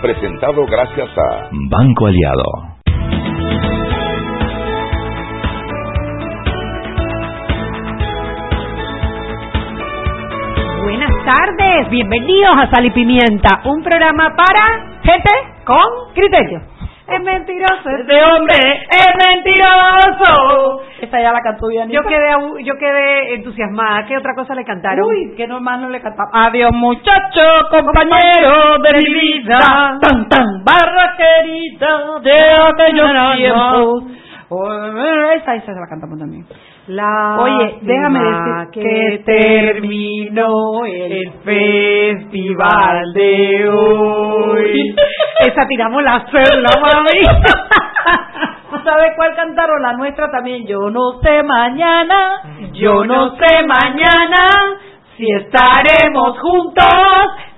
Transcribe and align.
presentado 0.00 0.64
gracias 0.66 1.08
a 1.16 1.48
Banco 1.70 2.06
Aliado. 2.06 2.44
Buenas 10.82 11.24
tardes, 11.24 11.90
bienvenidos 11.90 12.54
a 12.56 12.70
Sal 12.70 12.86
y 12.86 12.90
Pimienta, 12.90 13.62
un 13.64 13.82
programa 13.82 14.34
para 14.36 15.00
gente 15.02 15.30
con 15.64 16.14
criterio. 16.14 16.73
Es 17.06 17.22
mentiroso, 17.22 17.90
este 18.00 18.24
hombre 18.24 18.56
es 18.88 19.26
mentiroso. 19.28 20.82
Esa 21.02 21.20
ya 21.20 21.32
la 21.32 21.42
cantó 21.42 21.68
bien. 21.68 21.90
Yo 21.90 22.00
quedé, 22.02 22.30
yo 22.64 22.78
quedé 22.78 23.34
entusiasmada. 23.34 24.06
¿Qué 24.06 24.16
otra 24.16 24.34
cosa 24.34 24.54
le 24.54 24.64
cantaron? 24.64 25.06
Uy, 25.06 25.34
que 25.36 25.46
normal 25.46 25.82
no 25.82 25.90
le 25.90 26.00
cantaba. 26.00 26.30
Adiós 26.32 26.72
muchacho, 26.72 27.42
compañero 27.70 28.78
de 28.82 28.92
mi 28.94 29.14
vida, 29.14 29.98
tan 30.00 30.28
tan 30.28 30.64
barra 30.64 31.14
querida 31.18 32.20
de 32.22 32.32
aquellos 32.32 33.36
tiempos. 33.36 34.04
Esa, 35.36 35.54
esa 35.56 35.72
la 35.72 35.86
cantamos 35.86 36.18
también. 36.18 36.46
La 36.86 37.38
Oye, 37.40 37.78
déjame 37.80 38.20
decir 38.20 38.82
que 38.82 39.22
terminó 39.24 40.84
el 40.84 41.32
festival 41.42 43.12
de 43.14 43.68
hoy. 43.70 44.94
Esa 45.46 45.66
tiramos 45.66 46.02
la 46.02 46.26
celda, 46.30 46.68
mami. 46.82 47.22
¿Tú 48.70 48.76
sabes 48.84 49.12
cuál 49.16 49.34
cantaron? 49.34 49.80
La 49.80 49.94
nuestra 49.94 50.30
también. 50.30 50.66
Yo 50.66 50.90
no 50.90 51.20
sé 51.22 51.42
mañana, 51.42 52.42
Yo 52.74 53.02
no 53.04 53.34
sé 53.36 53.66
mañana 53.66 54.78
si 55.16 55.24
estaremos 55.30 56.38
juntos, 56.38 56.84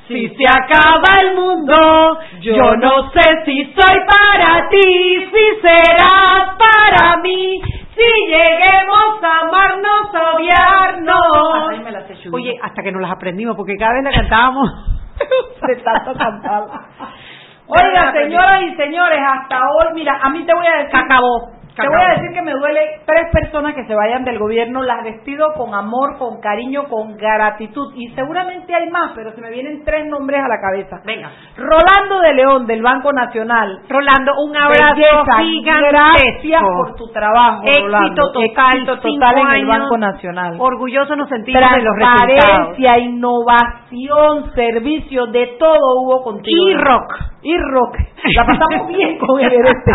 si 0.08 0.28
se 0.28 0.44
acaba 0.48 1.20
el 1.22 1.34
mundo. 1.34 2.18
Yo 2.40 2.76
no 2.76 3.10
sé 3.10 3.44
si 3.44 3.64
soy 3.64 4.00
para 4.06 4.68
ti, 4.68 5.30
si 5.32 5.60
serás 5.60 6.56
para 6.58 7.16
mí, 7.22 7.60
si 7.94 8.26
lleguemos 8.28 9.22
a 9.22 9.40
amarnos, 9.40 10.06
Hasta 10.14 10.34
odiarnos. 10.34 11.82
me. 11.82 12.36
Oye, 12.36 12.58
hasta 12.62 12.82
que 12.82 12.92
nos 12.92 13.02
las 13.02 13.12
aprendimos, 13.12 13.56
porque 13.56 13.76
cada 13.76 13.94
vez 13.94 14.04
la 14.04 14.10
cantábamos. 14.12 14.70
de 15.66 15.76
tanto 15.76 16.12
cantarla. 16.14 16.86
Oiga, 17.68 18.12
señoras 18.12 18.62
y 18.62 18.74
señores, 18.76 19.18
hasta 19.26 19.58
hoy, 19.58 19.94
mira, 19.94 20.18
a 20.22 20.30
mí 20.30 20.44
te 20.44 20.54
voy 20.54 20.66
a 20.66 20.82
decir. 20.84 20.96
acabó. 20.96 21.56
Te 21.76 21.86
voy 21.86 22.00
a 22.00 22.14
decir 22.14 22.32
que 22.32 22.40
me 22.40 22.52
duele 22.52 22.80
tres 23.04 23.26
personas 23.30 23.74
que 23.74 23.84
se 23.84 23.94
vayan 23.94 24.24
del 24.24 24.38
gobierno, 24.38 24.82
las 24.82 25.04
despido 25.04 25.52
con 25.58 25.74
amor, 25.74 26.16
con 26.16 26.40
cariño, 26.40 26.84
con 26.88 27.18
gratitud. 27.18 27.92
Y 27.94 28.08
seguramente 28.14 28.74
hay 28.74 28.88
más, 28.88 29.12
pero 29.14 29.32
se 29.32 29.42
me 29.42 29.50
vienen 29.50 29.84
tres 29.84 30.06
nombres 30.06 30.40
a 30.42 30.48
la 30.48 30.58
cabeza. 30.58 31.02
Venga. 31.04 31.30
Rolando 31.54 32.20
de 32.20 32.32
León, 32.32 32.66
del 32.66 32.80
Banco 32.82 33.12
Nacional. 33.12 33.80
Rolando, 33.90 34.32
un 34.42 34.56
abrazo 34.56 34.94
Belleza, 34.94 35.38
gigantesco. 35.42 35.90
Gracias 35.90 36.62
por 36.62 36.94
tu 36.96 37.08
trabajo, 37.12 37.62
Éxito 37.66 37.84
Rolando. 37.84 38.32
total, 38.32 38.76
Éxito 38.78 38.98
total 39.00 39.38
en 39.38 39.50
el. 39.50 39.66
Banco 39.66 39.98
Nacional. 39.98 40.56
Orgulloso 40.58 41.14
nos 41.14 41.28
sentimos 41.28 41.60
de 41.60 41.82
los 41.82 41.94
resultados. 41.94 42.26
Transparencia, 42.38 42.98
innovación, 43.00 44.54
servicio, 44.54 45.26
de 45.26 45.46
todo 45.58 46.00
hubo 46.00 46.22
contigo. 46.22 46.68
Y 46.70 46.74
rock. 46.74 47.35
Y 47.48 47.56
rock. 47.70 47.96
La 48.34 48.44
pasamos 48.44 48.88
bien 48.96 49.18
con 49.18 49.38
el 49.40 49.48
gerente. 49.50 49.92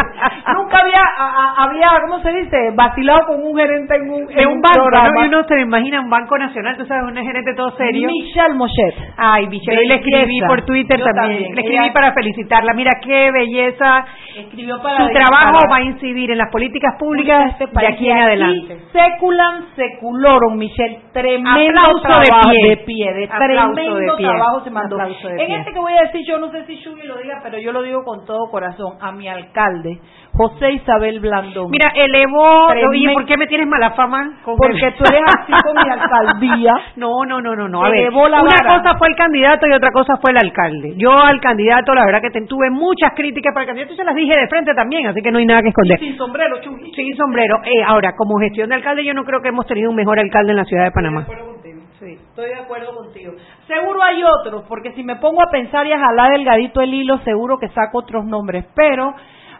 Nunca 0.55 0.77
había, 0.79 1.01
a- 1.17 1.35
a- 1.35 1.63
había, 1.65 1.89
¿cómo 2.07 2.21
se 2.21 2.31
dice? 2.31 2.71
Vacilado 2.73 3.25
con 3.27 3.43
un 3.43 3.57
gerente 3.57 3.93
en 3.95 4.09
un, 4.09 4.31
en 4.31 4.47
un 4.47 4.61
banco, 4.61 4.75
programa. 4.85 5.09
¿no? 5.13 5.25
Y 5.25 5.27
uno 5.27 5.43
se 5.43 5.59
imagina 5.59 5.99
un 5.99 6.09
banco 6.09 6.37
nacional, 6.37 6.77
tú 6.77 6.85
sabes, 6.85 7.03
un 7.03 7.15
gerente 7.17 7.53
todo 7.55 7.71
serio. 7.75 8.07
Michelle 8.07 8.53
Mochet. 8.55 8.95
Ay, 9.17 9.47
Michelle, 9.47 9.85
le 9.85 9.95
escribí 9.95 10.39
por 10.47 10.61
Twitter 10.65 10.97
también. 11.03 11.15
también. 11.15 11.55
Le 11.55 11.61
escribí 11.61 11.83
Ella- 11.83 11.93
para 11.93 12.13
felicitarla. 12.13 12.73
Mira 12.73 12.91
qué 13.03 13.31
belleza. 13.31 14.05
Escribió 14.37 14.81
para 14.81 14.95
Su 15.07 15.09
trabajo 15.11 15.59
para- 15.59 15.69
va 15.71 15.75
a 15.77 15.81
incidir 15.83 16.31
en 16.31 16.37
las 16.37 16.49
políticas 16.51 16.95
públicas 16.97 17.51
este 17.59 17.67
de 17.79 17.87
aquí 17.87 18.09
en 18.09 18.17
adelante. 18.17 18.77
Seculan 18.93 19.65
seculorum, 19.75 20.57
Michelle. 20.57 20.99
Tremendo 21.11 21.49
Aplauso 21.81 21.97
de 22.19 22.25
trabajo 22.27 22.49
pie. 22.51 22.69
de 22.69 22.77
pie. 22.77 23.13
De 23.13 23.23
Aplauso 23.25 23.73
tremendo 23.73 23.95
de 23.95 24.17
pie. 24.17 24.27
trabajo 24.27 24.63
se 24.63 24.69
mandó. 24.69 24.97
De 24.97 25.03
en 25.03 25.37
pie. 25.47 25.55
este 25.57 25.73
que 25.73 25.79
voy 25.79 25.93
a 25.93 26.01
decir, 26.03 26.21
yo 26.25 26.39
no 26.39 26.49
sé 26.51 26.65
si 26.65 26.75
Shugi 26.77 27.05
lo 27.07 27.17
diga, 27.17 27.40
pero 27.43 27.57
yo 27.59 27.71
lo 27.71 27.81
digo 27.81 28.03
con 28.03 28.25
todo 28.25 28.49
corazón. 28.49 28.97
A 29.01 29.11
mi 29.11 29.27
alcalde, 29.27 29.99
José 30.33 30.71
Isabel 30.73 31.19
Blandón. 31.19 31.69
Mira, 31.69 31.91
elevó. 31.95 32.67
Oye, 32.67 33.13
¿por 33.13 33.25
qué 33.25 33.37
me 33.37 33.47
tienes 33.47 33.67
mala 33.67 33.91
fama? 33.91 34.39
con 34.43 34.55
porque 34.55 34.87
el- 34.87 34.93
tú 34.95 35.03
eres 35.07 35.21
así 35.39 35.51
con 35.63 35.73
mi 35.73 35.89
alcaldía. 35.91 36.73
No, 36.95 37.25
no, 37.25 37.41
no, 37.41 37.55
no, 37.55 37.67
no. 37.67 37.83
A 37.85 37.89
ver, 37.89 37.99
Elevó 38.01 38.27
la 38.27 38.41
una 38.41 38.51
vara. 38.63 38.77
cosa 38.83 38.97
fue 38.97 39.07
el 39.09 39.15
candidato 39.15 39.67
y 39.67 39.73
otra 39.73 39.91
cosa 39.91 40.17
fue 40.21 40.31
el 40.31 40.37
alcalde. 40.37 40.93
Yo 40.97 41.11
al 41.11 41.39
candidato, 41.41 41.93
la 41.93 42.05
verdad 42.05 42.21
que 42.21 42.29
te- 42.31 42.45
tuve 42.47 42.69
muchas 42.69 43.11
críticas 43.15 43.53
para 43.53 43.63
el 43.63 43.67
candidato 43.67 43.93
y 43.93 43.97
se 43.97 44.03
las 44.03 44.15
dije 44.15 44.35
de 44.35 44.47
frente 44.47 44.73
también, 44.73 45.07
así 45.07 45.21
que 45.21 45.31
no 45.31 45.39
hay 45.39 45.45
nada 45.45 45.61
que 45.61 45.69
esconder. 45.69 45.99
Sin 45.99 46.17
sombrero, 46.17 46.57
Shugi. 46.61 46.91
Sin 46.93 47.15
sombrero. 47.15 47.57
Eh, 47.65 47.83
ahora, 47.85 48.13
como 48.15 48.37
gestión 48.39 48.69
de 48.69 48.75
alcalde, 48.75 49.03
yo 49.05 49.13
no 49.13 49.23
creo 49.23 49.41
que 49.41 49.49
hemos 49.49 49.65
tenido 49.67 49.89
un 49.89 49.95
mejor 49.95 50.19
alcalde 50.19 50.51
en 50.51 50.57
la 50.57 50.65
ciudad 50.65 50.85
de 50.85 50.91
Panamá. 50.91 51.21
Estoy 51.21 51.35
de 51.35 51.41
acuerdo 51.41 51.53
contigo. 51.53 51.81
Sí, 51.99 52.13
estoy 52.13 52.45
de 52.49 52.55
acuerdo 52.55 52.95
contigo. 52.95 53.31
Seguro 53.71 54.03
hay 54.03 54.21
otros, 54.21 54.65
porque 54.67 54.91
si 54.95 55.03
me 55.03 55.15
pongo 55.15 55.41
a 55.41 55.49
pensar 55.49 55.87
y 55.87 55.93
a 55.93 55.97
jalar 55.97 56.33
delgadito 56.33 56.81
el 56.81 56.93
hilo, 56.93 57.19
seguro 57.19 57.57
que 57.57 57.69
saco 57.69 57.99
otros 57.99 58.25
nombres. 58.25 58.65
Pero, 58.75 59.15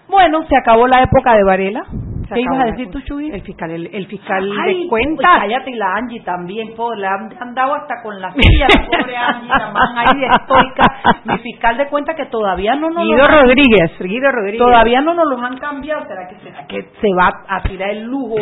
bueno, 0.08 0.44
se 0.48 0.58
acabó 0.58 0.88
la 0.88 1.02
época 1.04 1.34
de 1.36 1.44
Varela. 1.44 1.84
Se 2.28 2.36
¿Qué 2.36 2.42
ibas 2.44 2.60
a 2.62 2.66
la 2.66 2.72
decir 2.72 2.90
tú. 2.90 3.02
Chuy? 3.02 3.30
El 3.30 3.42
fiscal, 3.42 3.72
el, 3.72 3.90
el 3.94 4.08
fiscal 4.08 4.50
Ay, 4.66 4.84
de 4.84 4.88
cuentas. 4.88 5.16
pues 5.18 5.28
cállate, 5.42 5.72
y 5.72 5.74
la 5.76 5.96
Angie 5.96 6.22
también, 6.22 6.74
pobre, 6.78 7.02
le 7.02 7.08
han, 7.08 7.30
han 7.38 7.54
dado 7.54 7.76
hasta 7.76 8.02
con 8.02 8.22
la 8.22 8.32
silla, 8.40 8.68
la 8.74 8.86
pobre 8.86 9.18
Angie, 9.18 9.50
la 9.50 9.72
man 9.72 9.98
ahí 9.98 10.18
de 10.18 10.28
estoica. 10.28 10.84
Mi 11.26 11.38
fiscal 11.40 11.76
de 11.78 11.88
cuentas 11.88 12.16
que 12.16 12.28
todavía 12.28 12.76
no 12.76 12.90
nos 12.90 13.04
Guido 13.04 13.28
Rodríguez, 13.28 14.00
Guido 14.00 14.32
Rodríguez. 14.32 14.60
Todavía 14.60 15.02
no 15.02 15.14
nos 15.14 15.28
los 15.28 15.42
han 15.44 15.58
cambiado. 15.58 16.06
¿Será 16.08 16.28
que, 16.30 16.36
será 16.38 16.66
que 16.68 16.82
se 17.02 17.08
va 17.20 17.44
a 17.50 17.62
tirar 17.64 17.90
el 17.90 18.04
lujo 18.06 18.36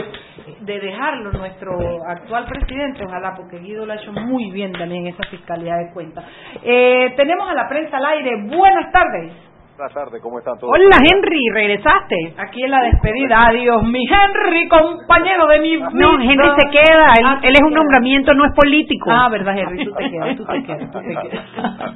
de 0.60 0.80
dejarlo 0.80 1.32
nuestro 1.32 1.72
actual 2.08 2.46
presidente? 2.46 3.04
Ojalá, 3.08 3.34
porque 3.36 3.58
Guido 3.58 3.88
lo 3.88 3.94
ha 3.94 3.96
hecho 3.96 4.12
muy 4.14 4.52
bien 4.52 4.72
también 4.72 5.08
en 5.08 5.14
esa 5.16 5.24
fiscalía 5.32 5.76
de 5.78 5.92
cuentas. 5.94 6.26
Eh, 6.62 7.12
tenemos 7.18 7.50
a 7.50 7.56
la 7.56 7.68
prensa 7.68 7.98
al 7.98 8.06
aire. 8.06 8.36
Buenas 8.56 8.92
tardes. 8.92 9.34
Buenas 9.80 9.94
tardes, 9.94 10.22
¿cómo 10.22 10.40
están 10.40 10.58
todos? 10.60 10.74
Hola, 10.76 10.98
Henry, 11.10 11.40
regresaste. 11.54 12.34
Aquí 12.38 12.62
en 12.66 12.70
la 12.72 12.82
despedida. 12.82 13.48
Adiós, 13.48 13.82
mi 13.84 14.04
Henry, 14.04 14.68
compañero 14.68 15.48
de 15.48 15.60
mi 15.60 15.78
vida. 15.78 15.88
No, 15.94 16.20
Henry 16.20 16.50
se 16.60 16.70
queda. 16.70 17.14
Él, 17.18 17.24
Ah, 17.26 17.40
él 17.42 17.54
es 17.56 17.62
un 17.66 17.74
nombramiento, 17.74 18.34
no 18.34 18.44
es 18.44 18.52
político. 18.54 19.10
Ah, 19.10 19.30
verdad, 19.30 19.58
Henry, 19.58 19.86
tú 19.86 19.94
te 19.94 20.10
quedas, 20.12 20.36
tú 20.36 20.44
te 20.46 20.64
quedas, 20.64 20.92
tú 20.92 21.00
te 21.00 21.30
quedas. 21.30 21.46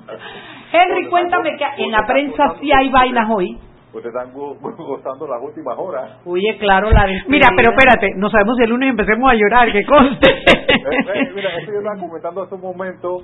Henry, 0.71 1.07
cuéntame 1.09 1.57
que 1.57 1.83
en 1.83 1.91
la 1.91 2.07
prensa 2.07 2.55
sí 2.61 2.71
hay 2.71 2.87
vainas 2.89 3.29
hoy. 3.29 3.59
Ustedes 3.91 4.15
están 4.15 4.31
go- 4.33 4.55
gozando 4.61 5.27
las 5.27 5.41
últimas 5.43 5.77
horas. 5.77 6.21
Oye, 6.25 6.55
claro, 6.59 6.89
la 6.89 7.05
despedida. 7.05 7.27
Mira, 7.27 7.49
pero 7.53 7.71
espérate, 7.71 8.13
no 8.15 8.29
sabemos 8.29 8.55
si 8.59 8.63
el 8.63 8.69
lunes 8.69 8.91
empecemos 8.91 9.29
a 9.29 9.35
llorar, 9.35 9.69
que 9.73 9.83
conste. 9.83 10.29
Eh, 10.83 11.05
eh, 11.15 11.31
mira, 11.33 11.49
yo 11.65 11.79
estaba 11.79 11.97
comentando 11.97 12.41
hace 12.43 12.55
un 12.55 12.61
momento 12.61 13.19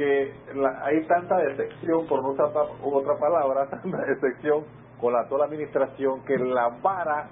que 0.00 0.32
la- 0.54 0.82
hay 0.84 1.02
tanta 1.06 1.36
decepción, 1.36 2.06
por 2.06 2.22
no 2.22 2.30
usar 2.30 2.46
otra, 2.82 3.14
palabra, 3.18 3.66
tanta 3.70 3.98
decepción 4.06 4.64
con 4.98 5.12
la 5.12 5.28
toda 5.28 5.40
la 5.40 5.44
administración 5.46 6.24
que 6.24 6.38
la 6.38 6.68
vara 6.82 7.28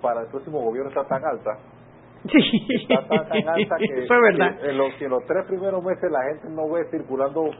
para 0.00 0.22
el 0.22 0.26
próximo 0.28 0.60
gobierno 0.60 0.88
está 0.90 1.04
tan 1.04 1.22
alta. 1.24 1.58
Sí, 2.30 2.38
Está 2.82 3.06
tan, 3.06 3.28
tan 3.28 3.48
alta 3.48 3.76
que, 3.78 3.84
eso 4.04 4.14
es 4.14 4.20
verdad. 4.22 4.58
que 4.60 4.70
en, 4.70 4.78
los, 4.78 5.00
en 5.02 5.10
los 5.10 5.24
tres 5.26 5.44
primeros 5.46 5.84
meses 5.84 6.10
la 6.10 6.22
gente 6.24 6.48
no 6.48 6.68
ve 6.70 6.84
circulando 6.90 7.50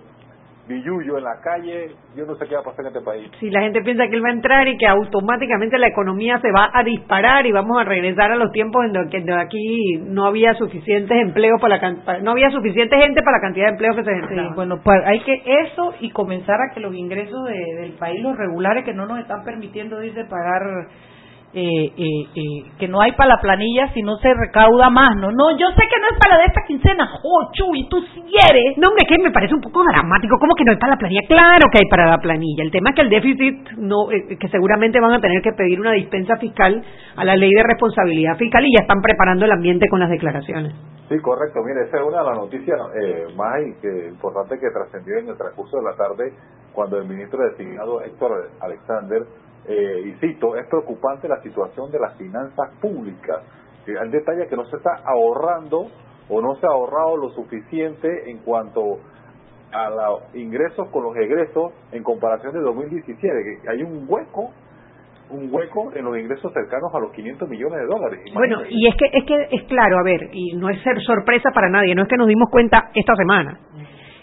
billuyo 0.68 1.18
en 1.18 1.24
la 1.24 1.40
calle, 1.42 1.90
yo 2.16 2.26
no 2.26 2.34
sé 2.36 2.46
qué 2.48 2.54
va 2.54 2.60
a 2.60 2.64
pasar 2.64 2.80
en 2.80 2.86
este 2.88 3.00
país. 3.04 3.30
Si 3.40 3.50
la 3.50 3.60
gente 3.60 3.82
piensa 3.82 4.08
que 4.08 4.16
él 4.16 4.24
va 4.24 4.30
a 4.30 4.32
entrar 4.32 4.66
y 4.68 4.76
que 4.76 4.86
automáticamente 4.86 5.78
la 5.78 5.88
economía 5.88 6.38
se 6.40 6.50
va 6.50 6.70
a 6.72 6.82
disparar 6.82 7.46
y 7.46 7.52
vamos 7.52 7.78
a 7.80 7.84
regresar 7.84 8.32
a 8.32 8.36
los 8.36 8.50
tiempos 8.52 8.84
en 8.84 8.92
los 8.92 9.08
que 9.10 9.24
aquí 9.32 9.96
no 10.06 10.26
había 10.26 10.54
suficientes 10.54 11.16
empleos 11.20 11.60
para 11.60 11.76
la 11.78 11.96
para- 12.04 12.20
no 12.20 12.32
había 12.32 12.50
suficiente 12.50 12.96
gente 12.96 13.22
para 13.22 13.38
la 13.38 13.42
cantidad 13.42 13.66
de 13.66 13.72
empleos 13.72 13.96
que 13.96 14.04
se 14.04 14.14
Sí, 14.14 14.20
generaban. 14.28 14.54
bueno, 14.56 14.80
pues 14.82 14.98
hay 15.06 15.20
que 15.20 15.42
eso 15.70 15.94
y 16.00 16.10
comenzar 16.10 16.56
a 16.60 16.74
que 16.74 16.80
los 16.80 16.94
ingresos 16.94 17.44
de- 17.46 17.80
del 17.82 17.92
país, 17.92 18.20
los 18.22 18.36
regulares 18.36 18.84
que 18.84 18.92
no 18.94 19.06
nos 19.06 19.18
están 19.20 19.44
permitiendo, 19.44 20.00
dice, 20.00 20.24
pagar 20.24 20.62
eh, 21.54 21.93
eh, 21.96 22.22
eh, 22.34 22.70
que 22.78 22.88
no 22.88 23.00
hay 23.00 23.12
para 23.12 23.37
la 23.37 23.40
planilla 23.40 23.93
si 23.94 24.02
no 24.02 24.16
se 24.19 24.28
recauda 24.34 24.90
más, 24.90 25.16
¿no? 25.16 25.31
No, 25.31 25.56
yo 25.56 25.69
sé 25.70 25.82
que 25.88 26.00
no 26.00 26.06
es 26.12 26.19
para 26.20 26.37
la 26.37 26.43
de 26.43 26.48
esta 26.48 26.62
quincena, 26.66 27.08
¡oh, 27.22 27.48
y 27.75 27.88
tú 27.88 28.00
si 28.12 28.20
eres. 28.20 28.76
No, 28.76 28.88
hombre, 28.88 29.06
que 29.08 29.22
me 29.22 29.31
parece 29.31 29.54
un 29.54 29.60
poco 29.60 29.82
dramático, 29.84 30.37
¿cómo 30.38 30.54
que 30.54 30.64
no 30.64 30.72
hay 30.72 30.78
para 30.78 30.93
la 30.93 30.98
planilla? 30.98 31.22
Claro 31.26 31.66
que 31.72 31.78
hay 31.78 31.88
para 31.88 32.10
la 32.10 32.19
planilla. 32.19 32.62
El 32.62 32.70
tema 32.70 32.90
es 32.90 32.96
que 32.96 33.02
el 33.02 33.10
déficit, 33.10 33.70
no 33.78 34.10
eh, 34.10 34.37
que 34.38 34.48
seguramente 34.48 35.00
van 35.00 35.12
a 35.12 35.20
tener 35.20 35.40
que 35.43 35.52
pedir 35.52 35.81
una 35.81 35.93
dispensa 35.93 36.37
fiscal 36.37 36.82
a 37.16 37.25
la 37.25 37.37
ley 37.37 37.52
de 37.52 37.62
responsabilidad 37.62 38.37
fiscal 38.37 38.64
y 38.66 38.72
ya 38.76 38.82
están 38.82 39.00
preparando 39.00 39.44
el 39.44 39.52
ambiente 39.52 39.88
con 39.88 40.00
las 40.00 40.10
declaraciones. 40.10 40.75
Sí, 41.08 41.19
correcto. 41.20 41.60
Mire, 41.64 41.87
esa 41.87 41.99
es 41.99 42.02
una 42.02 42.19
de 42.19 42.26
las 42.26 42.37
noticias 42.37 42.78
eh, 43.00 43.26
más 43.37 43.54
que, 43.81 44.08
importantes 44.08 44.58
que 44.60 44.70
trascendió 44.70 45.19
en 45.19 45.28
el 45.28 45.37
transcurso 45.37 45.78
de 45.78 45.84
la 45.84 45.96
tarde 45.96 46.32
cuando 46.72 46.99
el 46.99 47.08
ministro 47.08 47.42
designado 47.49 48.02
Héctor 48.02 48.50
Alexander 48.60 49.22
eh, 49.68 50.02
y 50.06 50.12
cito, 50.20 50.56
es 50.56 50.66
preocupante 50.68 51.28
la 51.28 51.40
situación 51.42 51.90
de 51.90 51.98
las 51.98 52.16
finanzas 52.16 52.70
públicas. 52.80 53.42
El 53.86 54.10
detalle 54.10 54.44
es 54.44 54.48
que 54.48 54.56
no 54.56 54.64
se 54.66 54.76
está 54.76 55.02
ahorrando 55.04 55.86
o 56.28 56.40
no 56.40 56.56
se 56.56 56.66
ha 56.66 56.70
ahorrado 56.70 57.16
lo 57.16 57.30
suficiente 57.30 58.30
en 58.30 58.38
cuanto 58.38 58.98
a 59.72 59.90
los 59.90 60.34
ingresos 60.34 60.88
con 60.90 61.04
los 61.04 61.16
egresos 61.16 61.72
en 61.92 62.02
comparación 62.02 62.52
de 62.52 62.60
2017, 62.60 63.60
que 63.62 63.70
hay 63.70 63.82
un 63.82 64.06
hueco 64.08 64.50
un 65.30 65.48
hueco 65.52 65.92
en 65.94 66.04
los 66.04 66.16
ingresos 66.16 66.52
cercanos 66.52 66.94
a 66.94 67.00
los 67.00 67.12
500 67.12 67.48
millones 67.48 67.80
de 67.80 67.86
dólares. 67.86 68.20
Bueno, 68.32 68.62
y 68.68 68.86
es 68.86 68.94
que 68.94 69.06
es 69.12 69.24
que 69.24 69.48
es 69.50 69.62
claro, 69.64 69.98
a 69.98 70.02
ver, 70.02 70.30
y 70.32 70.54
no 70.54 70.70
es 70.70 70.80
ser 70.82 71.00
sorpresa 71.02 71.50
para 71.52 71.68
nadie, 71.68 71.94
no 71.94 72.02
es 72.02 72.08
que 72.08 72.16
nos 72.16 72.28
dimos 72.28 72.48
cuenta 72.50 72.90
esta 72.94 73.14
semana 73.16 73.58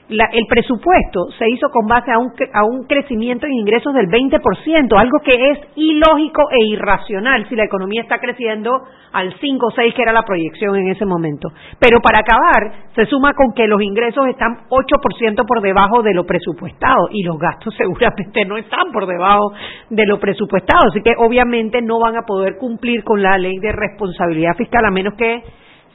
el 0.10 0.46
presupuesto 0.50 1.28
se 1.38 1.50
hizo 1.50 1.70
con 1.70 1.88
base 1.88 2.12
a 2.12 2.20
un, 2.20 2.34
a 2.54 2.66
un 2.66 2.86
crecimiento 2.86 3.46
en 3.46 3.54
ingresos 3.54 3.94
del 3.94 4.08
20%, 4.08 5.00
algo 5.00 5.20
que 5.24 5.32
es 5.32 5.60
ilógico 5.76 6.44
e 6.52 6.66
irracional 6.66 7.48
si 7.48 7.56
la 7.56 7.64
economía 7.64 8.02
está 8.02 8.20
creciendo 8.20 8.82
al 9.14 9.34
5 9.40 9.66
o 9.66 9.72
6 9.72 9.94
que 9.94 10.02
era 10.02 10.12
la 10.12 10.24
proyección 10.24 10.76
en 10.76 10.90
ese 10.90 11.06
momento. 11.06 11.50
Pero 11.80 12.00
para 12.02 12.20
acabar, 12.20 12.90
se 12.96 13.06
suma 13.06 13.34
con 13.34 13.54
que 13.54 13.68
los 13.68 13.82
ingresos 13.82 14.28
están 14.28 14.68
8% 14.70 15.46
por 15.48 15.62
debajo 15.62 16.02
de 16.02 16.14
lo 16.14 16.26
presupuestado 16.26 17.08
y 17.12 17.24
los 17.24 17.38
gastos 17.40 17.74
seguramente 17.78 18.46
no 18.46 18.58
están 18.58 18.92
por 18.92 19.08
debajo 19.08 19.54
de 19.90 20.06
lo 20.06 20.20
presupuestado, 20.20 20.90
así 20.90 21.02
que 21.02 21.14
obviamente 21.18 21.82
no 21.82 22.00
van 22.00 22.18
a 22.18 22.24
poder 22.24 22.58
cumplir 22.58 23.04
con 23.04 23.22
la 23.22 23.38
ley 23.38 23.58
de 23.60 23.72
responsabilidad 23.72 24.56
fiscal 24.58 24.84
a 24.86 24.92
menos 24.92 25.14
que 25.16 25.44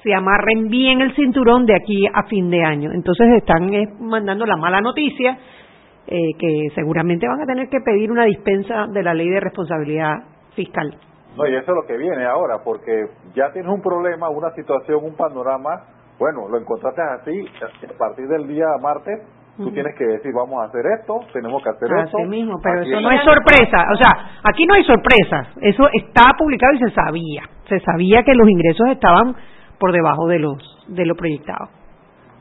se 0.03 0.15
amarren 0.15 0.69
bien 0.69 1.01
el 1.01 1.15
cinturón 1.15 1.67
de 1.67 1.75
aquí 1.75 2.07
a 2.13 2.25
fin 2.25 2.51
de 2.51 2.65
año. 2.65 2.91
Entonces 2.93 3.27
están 3.37 3.73
eh, 3.75 3.89
mandando 4.01 4.47
la 4.47 4.57
mala 4.57 4.81
noticia 4.81 5.39
eh, 6.07 6.35
que 6.39 6.69
seguramente 6.75 7.27
van 7.29 7.43
a 7.43 7.47
tener 7.47 7.69
que 7.69 7.81
pedir 7.85 8.11
una 8.11 8.25
dispensa 8.25 8.87
de 8.87 9.03
la 9.03 9.13
ley 9.13 9.29
de 9.29 9.41
responsabilidad 9.41 10.15
fiscal. 10.55 10.97
No, 11.37 11.47
y 11.47 11.55
eso 11.55 11.71
es 11.71 11.77
lo 11.77 11.87
que 11.87 11.97
viene 11.97 12.25
ahora, 12.25 12.59
porque 12.65 13.07
ya 13.35 13.53
tienes 13.53 13.71
un 13.71 13.83
problema, 13.83 14.29
una 14.29 14.51
situación, 14.53 15.05
un 15.05 15.15
panorama, 15.15 15.85
bueno, 16.19 16.49
lo 16.49 16.59
encontraste 16.59 17.03
así, 17.03 17.45
a 17.63 17.99
partir 17.99 18.27
del 18.27 18.49
día 18.49 18.67
martes, 18.81 19.21
tú 19.57 19.71
tienes 19.71 19.95
que 19.97 20.05
decir, 20.05 20.33
vamos 20.33 20.63
a 20.63 20.69
hacer 20.69 20.83
esto, 20.99 21.21
tenemos 21.33 21.63
que 21.63 21.71
hacer 21.71 21.89
esto. 22.05 22.19
mismo, 22.27 22.59
pero 22.63 22.83
eso 22.83 23.01
no 23.01 23.11
es 23.11 23.23
sorpresa, 23.23 23.85
o 23.93 23.97
sea, 23.97 24.41
aquí 24.45 24.67
no 24.67 24.75
hay 24.75 24.85
sorpresas, 24.85 25.49
eso 25.61 25.89
está 25.93 26.33
publicado 26.39 26.75
y 26.75 26.79
se 26.79 26.91
sabía, 26.91 27.43
se 27.69 27.81
sabía 27.81 28.23
que 28.23 28.35
los 28.35 28.49
ingresos 28.49 28.89
estaban 28.89 29.37
por 29.79 29.93
debajo 29.93 30.27
de 30.27 30.39
los 30.39 30.87
de 30.89 31.07
lo 31.07 31.15
proyectado. 31.15 31.69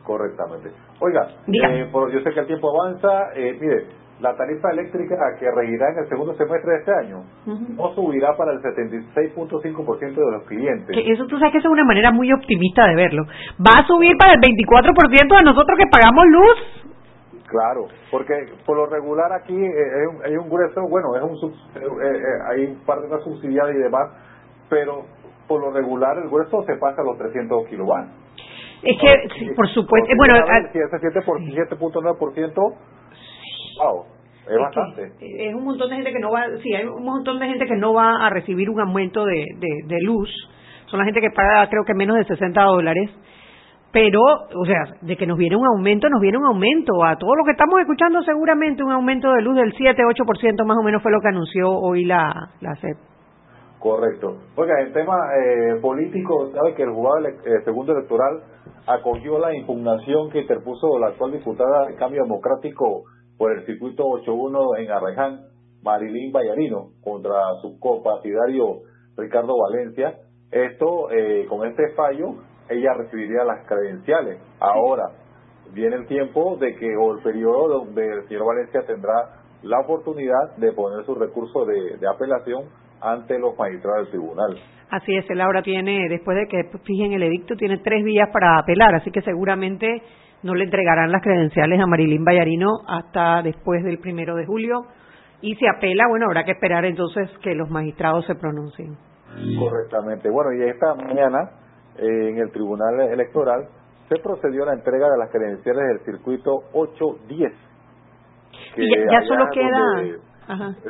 Correctamente. 0.03 0.71
Oiga, 0.99 1.27
eh, 1.47 1.89
yo 1.91 2.19
sé 2.21 2.31
que 2.33 2.39
el 2.39 2.47
tiempo 2.47 2.69
avanza. 2.69 3.33
Eh, 3.35 3.57
mire, 3.59 3.87
la 4.19 4.35
tarifa 4.35 4.71
eléctrica 4.71 5.15
que 5.39 5.51
regirá 5.51 5.91
en 5.91 5.99
el 5.99 6.09
segundo 6.09 6.33
semestre 6.33 6.71
de 6.71 6.77
este 6.79 6.91
año 6.91 7.23
no 7.45 7.93
subirá 7.93 8.35
para 8.35 8.51
el 8.51 8.61
76.5% 8.61 10.15
de 10.15 10.31
los 10.31 10.43
clientes. 10.43 10.87
Que 10.95 11.11
eso 11.11 11.27
tú 11.27 11.37
sabes 11.37 11.51
que 11.51 11.59
es 11.59 11.65
una 11.65 11.83
manera 11.83 12.11
muy 12.11 12.31
optimista 12.31 12.87
de 12.87 12.95
verlo. 12.95 13.25
Va 13.59 13.81
a 13.81 13.85
subir 13.85 14.17
para 14.17 14.33
el 14.33 14.39
24% 14.39 15.37
de 15.37 15.43
nosotros 15.43 15.77
que 15.77 15.85
pagamos 15.91 16.25
luz. 16.25 16.87
Claro, 17.47 17.87
porque 18.11 18.33
por 18.65 18.75
lo 18.75 18.87
regular 18.87 19.31
aquí 19.31 19.55
eh, 19.55 20.03
hay, 20.25 20.35
un, 20.35 20.49
grueso, 20.49 20.81
bueno, 20.89 21.15
es 21.15 21.43
un 21.43 21.53
eh, 21.75 22.21
hay 22.49 22.75
parte 22.85 23.07
de 23.07 23.13
una 23.13 23.23
subsidiada 23.23 23.71
y 23.71 23.77
demás, 23.77 24.09
pero 24.69 25.05
por 25.47 25.61
lo 25.61 25.71
regular 25.71 26.17
el 26.17 26.29
grueso 26.29 26.63
se 26.63 26.75
pasa 26.75 27.01
a 27.01 27.05
los 27.05 27.17
300 27.17 27.67
kilovatios. 27.67 28.27
Es 28.83 28.95
que, 28.99 29.53
por 29.55 29.67
supuesto, 29.69 30.09
bueno, 30.17 30.35
si 30.71 30.79
ese 30.79 30.97
7.9%, 30.97 32.53
wow, 33.79 34.05
es, 34.47 34.57
bastante. 34.59 35.11
Es 35.19 35.55
un 35.55 35.63
montón 35.63 35.89
de 35.89 35.95
gente 35.95 36.11
que 36.11 36.19
no 36.19 36.31
va, 36.31 36.45
sí, 36.61 36.73
hay 36.75 36.85
un 36.85 37.03
montón 37.03 37.39
de 37.39 37.47
gente 37.47 37.65
que 37.65 37.75
no 37.75 37.93
va 37.93 38.25
a 38.25 38.29
recibir 38.29 38.69
un 38.69 38.79
aumento 38.79 39.25
de, 39.25 39.45
de, 39.57 39.97
luz. 40.01 40.29
Son 40.85 40.99
la 40.99 41.05
gente 41.05 41.21
que 41.21 41.31
paga, 41.31 41.67
creo 41.69 41.83
que 41.85 41.95
menos 41.95 42.17
de 42.17 42.25
60 42.25 42.61
dólares. 42.61 43.09
Pero, 43.91 44.21
o 44.21 44.65
sea, 44.65 44.95
de 45.01 45.15
que 45.15 45.25
nos 45.25 45.37
viene 45.37 45.55
un 45.55 45.65
aumento, 45.65 46.07
nos 46.09 46.21
viene 46.21 46.37
un 46.37 46.45
aumento. 46.45 47.03
A 47.03 47.15
todo 47.15 47.35
lo 47.35 47.43
que 47.45 47.51
estamos 47.51 47.79
escuchando, 47.79 48.21
seguramente 48.21 48.83
un 48.83 48.91
aumento 48.91 49.31
de 49.31 49.41
luz 49.41 49.55
del 49.55 49.73
7-8% 49.73 50.65
más 50.65 50.77
o 50.77 50.83
menos 50.83 51.01
fue 51.01 51.11
lo 51.11 51.19
que 51.19 51.29
anunció 51.29 51.71
hoy 51.71 52.05
la, 52.05 52.51
la 52.61 52.75
CEP. 52.75 52.97
Correcto. 53.79 54.37
Oiga, 54.55 54.81
en 54.81 54.91
tema 54.91 55.17
eh, 55.35 55.79
político, 55.79 56.51
sabe 56.51 56.73
que 56.73 56.81
el 56.81 56.89
juzgado 56.89 57.27
eh, 57.27 57.61
segundo 57.63 57.93
electoral 57.93 58.41
acogió 58.87 59.37
la 59.37 59.55
impugnación 59.55 60.31
que 60.31 60.41
interpuso 60.41 60.97
la 60.97 61.07
actual 61.07 61.33
diputada 61.33 61.85
de 61.85 61.95
Cambio 61.95 62.23
Democrático 62.23 63.03
por 63.37 63.51
el 63.51 63.65
circuito 63.67 64.03
8-1 64.03 64.79
en 64.79 64.91
Arreján, 64.91 65.41
Marilín 65.83 66.31
Vallarino, 66.31 66.89
contra 67.03 67.35
su 67.61 67.79
copartidario 67.79 68.81
Ricardo 69.15 69.53
Valencia. 69.55 70.15
Esto, 70.49 71.11
eh, 71.11 71.45
con 71.47 71.67
este 71.67 71.93
fallo, 71.95 72.33
ella 72.69 72.93
recibiría 72.95 73.43
las 73.43 73.67
credenciales. 73.67 74.39
Ahora, 74.59 75.11
viene 75.71 75.97
el 75.97 76.07
tiempo 76.07 76.57
de 76.57 76.75
que, 76.77 76.95
o 76.97 77.13
el 77.13 77.21
periodo 77.21 77.85
donde 77.85 78.07
el 78.07 78.27
señor 78.27 78.47
Valencia 78.47 78.81
tendrá 78.87 79.43
la 79.61 79.81
oportunidad 79.81 80.55
de 80.57 80.71
poner 80.71 81.05
su 81.05 81.13
recurso 81.13 81.65
de 81.65 82.07
apelación 82.07 82.65
ante 83.01 83.39
los 83.39 83.57
magistrados 83.57 84.05
del 84.05 84.11
tribunal. 84.11 84.57
Así 84.89 85.15
es, 85.15 85.29
él 85.29 85.41
ahora 85.41 85.61
tiene, 85.61 86.07
después 86.09 86.37
de 86.37 86.47
que 86.47 86.77
fijen 86.83 87.11
el 87.11 87.23
edicto, 87.23 87.55
tiene 87.55 87.79
tres 87.79 88.05
días 88.05 88.29
para 88.31 88.57
apelar, 88.57 88.95
así 88.95 89.11
que 89.11 89.21
seguramente 89.21 90.01
no 90.43 90.55
le 90.55 90.63
entregarán 90.63 91.11
las 91.11 91.21
credenciales 91.21 91.79
a 91.79 91.87
Marilín 91.87 92.23
Vallarino 92.23 92.69
hasta 92.87 93.41
después 93.41 93.83
del 93.83 93.99
primero 93.99 94.35
de 94.35 94.45
julio. 94.45 94.85
Y 95.41 95.55
si 95.55 95.67
apela, 95.67 96.05
bueno, 96.09 96.27
habrá 96.27 96.45
que 96.45 96.51
esperar 96.51 96.85
entonces 96.85 97.29
que 97.41 97.53
los 97.53 97.69
magistrados 97.69 98.25
se 98.25 98.35
pronuncien. 98.35 98.97
Correctamente. 99.59 100.29
Bueno, 100.29 100.51
y 100.53 100.69
esta 100.69 100.95
mañana 100.95 101.51
eh, 101.97 102.29
en 102.29 102.37
el 102.39 102.51
Tribunal 102.51 102.99
Electoral 103.11 103.67
se 104.09 104.15
procedió 104.19 104.63
a 104.63 104.67
la 104.67 104.73
entrega 104.73 105.09
de 105.09 105.17
las 105.17 105.29
credenciales 105.29 105.83
del 105.87 105.99
circuito 106.05 106.51
810. 106.73 107.53
Y 108.77 109.11
ya, 109.11 109.21
solo 109.27 109.47
queda 109.51 110.17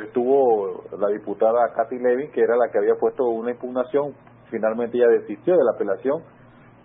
estuvo 0.02 0.84
la 0.98 1.08
diputada 1.08 1.72
Katy 1.74 1.98
Levin, 1.98 2.30
que 2.30 2.42
era 2.42 2.56
la 2.56 2.70
que 2.70 2.78
había 2.78 2.94
puesto 2.94 3.24
una 3.24 3.50
impugnación, 3.50 4.14
finalmente 4.50 4.98
ya 4.98 5.08
desistió 5.08 5.56
de 5.56 5.64
la 5.64 5.72
apelación 5.72 6.22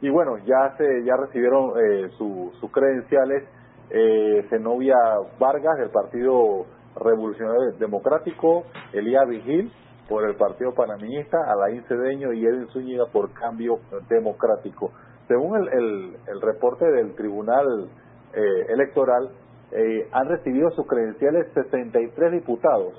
y 0.01 0.09
bueno, 0.09 0.37
ya 0.39 0.75
se 0.77 1.03
ya 1.05 1.15
recibieron 1.15 1.71
eh, 1.79 2.09
sus 2.17 2.71
credenciales 2.71 3.47
eh, 3.89 4.45
Zenobia 4.49 4.95
Vargas 5.39 5.77
del 5.77 5.91
Partido 5.91 6.65
Revolucionario 6.95 7.71
Democrático, 7.79 8.63
Elías 8.91 9.27
Vigil 9.29 9.71
por 10.09 10.27
el 10.27 10.35
Partido 10.35 10.73
Panameñista, 10.73 11.37
Alain 11.47 11.83
Cedeño 11.85 12.33
y 12.33 12.45
Edwin 12.45 12.67
Zúñiga 12.73 13.05
por 13.13 13.31
Cambio 13.33 13.79
Democrático. 14.09 14.91
Según 15.29 15.55
el, 15.55 15.69
el, 15.69 16.17
el 16.27 16.41
reporte 16.41 16.85
del 16.85 17.15
Tribunal 17.15 17.87
eh, 18.33 18.65
Electoral, 18.73 19.29
eh, 19.75 20.07
han 20.11 20.27
recibido 20.27 20.69
sus 20.71 20.85
credenciales 20.87 21.47
63 21.53 22.31
diputados, 22.31 22.93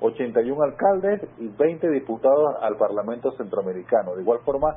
81 0.00 0.62
alcaldes 0.62 1.22
y 1.38 1.48
20 1.48 1.90
diputados 1.90 2.56
al 2.62 2.76
Parlamento 2.76 3.32
Centroamericano. 3.32 4.14
De 4.14 4.22
igual 4.22 4.38
forma, 4.44 4.76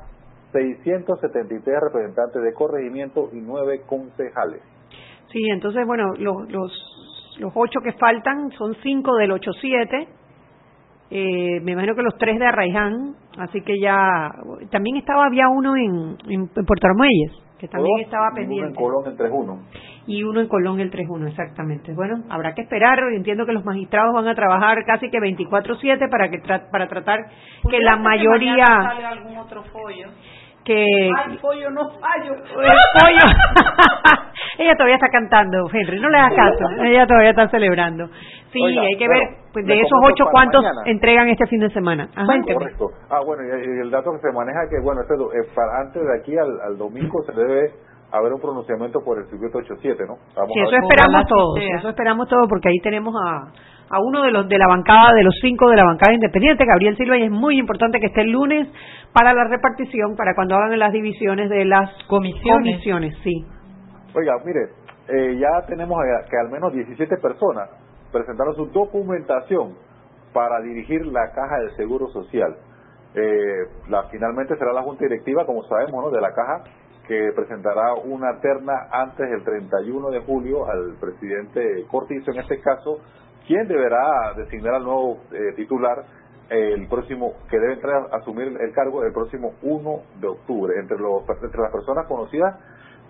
673 0.52 1.80
representantes 1.82 2.42
de 2.42 2.54
corregimiento 2.54 3.30
y 3.34 3.42
9 3.42 3.82
concejales. 3.86 4.62
Sí, 5.32 5.44
entonces, 5.52 5.86
bueno, 5.86 6.14
los, 6.18 6.50
los, 6.50 6.72
8 7.54 7.80
que 7.84 7.92
faltan 7.94 8.50
son 8.52 8.76
5 8.82 9.16
del 9.18 9.32
8-7. 9.32 10.08
Eh, 11.12 11.60
me 11.62 11.74
imagino 11.74 11.94
que 11.94 12.02
los 12.02 12.18
3 12.18 12.40
de 12.40 12.46
Arraiján, 12.46 13.16
así 13.38 13.62
que 13.62 13.80
ya. 13.80 14.32
También 14.72 14.98
estaba, 14.98 15.26
había 15.26 15.50
uno 15.50 15.76
en, 15.76 16.18
en, 16.30 16.48
Puerto 16.48 16.88
Armuelles, 16.88 17.34
que 17.60 17.68
también 17.68 18.02
estaba 18.02 18.32
pendiente. 18.34 18.76
Uno 18.82 19.00
en 19.02 19.06
Colón 19.06 19.06
en 19.08 19.18
3-1 19.18 19.60
y 20.08 20.24
uno 20.24 20.42
en 20.42 20.48
Colón 20.48 20.80
el 20.80 20.92
3-1, 20.92 21.30
exactamente. 21.30 21.94
Bueno, 21.94 22.24
habrá 22.30 22.54
que 22.54 22.62
esperar, 22.62 23.00
entiendo 23.14 23.46
que 23.46 23.54
los 23.54 23.66
magistrados 23.66 24.14
van 24.14 24.28
a 24.28 24.36
trabajar 24.36 24.84
casi 24.86 25.10
que 25.10 25.20
24/7 25.20 26.10
para 26.10 26.30
que 26.30 26.40
para 26.72 26.88
tratar 26.88 27.26
que 27.70 27.80
la 27.80 27.96
mayoría 27.98 28.66
sale 28.66 29.06
algún 29.06 29.38
otro 29.38 29.64
follo 29.64 30.10
que 30.66 30.84
Ay, 30.84 31.38
pollo 31.38 31.70
no 31.70 31.90
fallo. 31.92 32.34
El 32.34 32.44
pollo. 32.44 33.26
Ella 34.58 34.74
todavía 34.76 34.96
está 34.96 35.10
cantando, 35.10 35.68
Henry, 35.72 36.00
no 36.00 36.10
le 36.10 36.18
hagas 36.18 36.34
caso. 36.36 36.84
Ella 36.84 37.06
todavía 37.06 37.30
está 37.30 37.48
celebrando. 37.50 38.08
Sí, 38.52 38.64
hay 38.64 38.98
que 38.98 39.08
ver 39.08 39.22
pues, 39.54 39.66
de 39.66 39.76
esos 39.76 40.00
ocho 40.04 40.26
cuántos 40.32 40.64
entregan 40.86 41.28
este 41.30 41.46
fin 41.48 41.60
de 41.60 41.70
semana. 41.70 42.08
Ah, 42.16 42.26
correcto. 42.26 42.90
Ah, 43.10 43.20
bueno, 43.26 43.44
y, 43.44 43.82
el 43.82 43.92
dato 43.92 44.12
que 44.14 44.20
se 44.20 44.34
maneja 44.34 44.68
que, 44.70 44.80
bueno, 44.82 45.02
este, 45.02 45.14
eh, 45.14 45.52
para 45.54 45.82
antes 45.82 46.02
de 46.02 46.20
aquí 46.20 46.38
al, 46.38 46.60
al 46.62 46.78
domingo 46.78 47.22
se 47.24 47.34
debe 47.34 47.74
haber 48.12 48.34
un 48.34 48.40
pronunciamiento 48.40 49.00
por 49.04 49.20
el 49.20 49.26
circuito 49.30 49.58
87, 49.58 50.04
¿no? 50.08 50.16
sí, 50.48 50.60
eso 50.60 50.76
esperamos 50.76 51.26
todos, 51.28 51.60
eso 51.60 51.90
esperamos 51.90 52.30
todos 52.30 52.48
porque 52.48 52.70
ahí 52.70 52.80
tenemos 52.82 53.14
a, 53.14 53.52
a 53.96 54.00
uno 54.02 54.24
de 54.24 54.32
los 54.32 54.50
de 54.50 54.58
la 54.58 54.68
bancada, 54.68 55.14
de 55.14 55.24
los 55.24 55.36
cinco 55.40 55.70
de 55.70 55.78
la 55.78 55.86
bancada 55.86 56.14
independiente, 56.14 56.66
Gabriel 56.66 56.98
Silva, 56.98 57.18
y 57.18 57.24
es 57.24 57.32
muy 57.32 57.58
importante 57.58 58.00
que 58.00 58.08
esté 58.08 58.22
el 58.22 58.32
lunes 58.32 58.68
para 59.14 59.34
la 59.34 59.46
repartición, 59.46 60.18
para 60.18 60.36
cuando 60.36 60.56
hagan 60.56 60.78
las 60.78 60.92
divisiones 60.92 61.50
de 61.50 61.64
las 61.64 61.90
comisiones. 62.08 62.74
comisiones 62.74 63.16
sí. 63.24 63.46
Oiga, 64.14 64.34
mire, 64.46 64.68
eh, 65.08 65.38
ya 65.40 65.66
tenemos 65.68 65.98
que 66.30 66.38
al 66.38 66.50
menos 66.50 66.74
17 66.74 67.16
personas 67.18 67.70
presentaron 68.12 68.54
su 68.56 68.66
documentación 68.66 69.76
para 70.34 70.60
dirigir 70.60 71.06
la 71.06 71.32
caja 71.34 71.60
del 71.60 71.76
Seguro 71.78 72.08
Social. 72.10 72.54
Eh, 73.14 73.64
la, 73.88 74.04
finalmente 74.10 74.58
será 74.58 74.74
la 74.74 74.82
Junta 74.82 75.06
Directiva, 75.06 75.46
como 75.46 75.64
sabemos, 75.64 76.04
¿no? 76.04 76.12
de 76.12 76.20
la 76.20 76.34
caja 76.34 76.64
que 77.08 77.32
presentará 77.36 77.94
una 77.94 78.40
terna 78.42 78.74
antes 78.92 79.30
del 79.30 79.44
31 79.44 80.10
de 80.10 80.20
julio 80.22 80.66
al 80.68 80.96
presidente 81.00 81.86
Cortizo, 81.90 82.32
en 82.32 82.40
este 82.40 82.60
caso, 82.60 83.00
quien 83.48 83.68
deberá 83.68 84.34
designar 84.36 84.76
al 84.76 84.84
nuevo 84.84 85.20
eh, 85.32 85.54
titular 85.56 86.06
el 86.50 86.88
próximo, 86.88 87.34
que 87.50 87.58
debe 87.58 87.74
entrar 87.74 88.04
a 88.12 88.18
asumir 88.18 88.48
el 88.48 88.72
cargo 88.74 89.04
el 89.04 89.12
próximo 89.12 89.54
1 89.64 90.02
de 90.22 90.28
octubre. 90.28 90.74
Entre, 90.80 90.98
los, 90.98 91.24
entre 91.28 91.62
las 91.62 91.72
personas 91.72 92.06
conocidas 92.08 92.56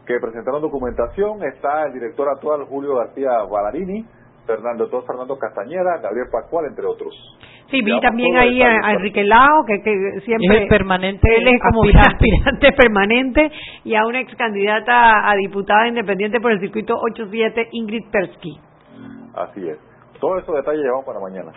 que 0.05 0.19
presentaron 0.19 0.61
documentación 0.61 1.43
está 1.43 1.87
el 1.87 1.93
director 1.93 2.29
actual 2.29 2.65
Julio 2.65 2.95
García 2.95 3.31
Ballarini, 3.49 4.05
Fernando 4.45 4.87
Todo 4.87 5.01
Fernando 5.01 5.37
Castañeda, 5.37 5.97
Gabriel 6.01 6.27
Pascual, 6.31 6.65
entre 6.67 6.85
otros. 6.85 7.13
Sí, 7.71 7.81
vi 7.81 7.99
también 7.99 8.37
ahí 8.37 8.61
a, 8.61 8.93
Enrique 8.93 9.23
Lao, 9.23 9.65
que, 9.65 9.81
que 9.81 10.21
siempre 10.21 10.63
es 10.63 10.69
permanente, 10.69 11.35
él 11.35 11.47
es 11.47 11.61
como 11.61 11.81
aspirante. 11.99 12.71
permanente, 12.73 13.51
y 13.83 13.95
a 13.95 14.05
una 14.05 14.21
ex 14.21 14.35
candidata 14.35 15.29
a 15.29 15.35
diputada 15.35 15.87
independiente 15.87 16.39
por 16.39 16.51
el 16.51 16.59
circuito 16.59 16.95
87, 16.95 17.69
Ingrid 17.71 18.11
Persky. 18.11 18.59
Así 19.33 19.67
es. 19.67 19.94
Todos 20.19 20.43
esos 20.43 20.55
detalles 20.55 20.81
llevamos 20.83 21.05
para 21.05 21.19
mañana. 21.19 21.51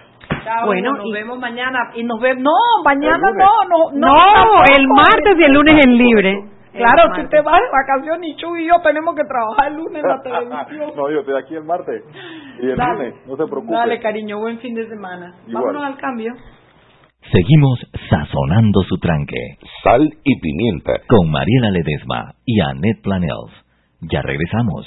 bueno, 0.66 0.92
nos 0.92 1.12
vemos 1.12 1.38
mañana 1.38 1.78
y 1.94 2.04
nos 2.04 2.20
vemos. 2.20 2.42
No, 2.42 2.82
mañana 2.84 3.18
no, 3.36 3.50
no, 3.68 3.90
no. 3.92 4.08
No, 4.08 4.44
el 4.76 4.86
martes 4.88 5.34
y 5.38 5.44
el 5.44 5.52
lunes 5.52 5.74
es 5.78 5.86
libre. 5.86 6.44
Claro, 6.72 7.10
tú 7.16 7.28
te 7.28 7.40
vas 7.40 7.58
de 7.60 7.66
vacaciones 7.72 8.30
y 8.30 8.36
Chu 8.36 8.56
y 8.56 8.68
yo 8.68 8.74
tenemos 8.84 9.14
que 9.16 9.24
trabajar 9.24 9.72
el 9.72 9.78
lunes 9.78 10.02
en 10.04 10.08
la 10.08 10.22
televisión. 10.22 10.92
no, 10.94 11.10
yo 11.10 11.20
estoy 11.20 11.34
aquí 11.36 11.56
el 11.56 11.64
martes 11.64 12.04
y 12.60 12.66
el 12.66 12.76
lunes, 12.76 13.14
no 13.26 13.36
se 13.36 13.44
preocupe. 13.46 13.72
Dale, 13.74 14.00
cariño, 14.00 14.38
buen 14.38 14.58
fin 14.58 14.74
de 14.74 14.86
semana. 14.88 15.34
Vámonos 15.48 15.84
al 15.84 15.96
cambio. 15.96 16.34
Seguimos 17.32 17.80
sazonando 18.08 18.80
su 18.88 18.96
tranque. 18.98 19.58
Sal 19.82 20.08
y 20.24 20.40
pimienta. 20.40 20.92
Con 21.08 21.30
Mariela 21.30 21.70
Ledesma 21.70 22.34
y 22.44 22.60
Annette 22.60 23.02
Planels. 23.02 23.52
Ya 24.00 24.22
regresamos. 24.22 24.86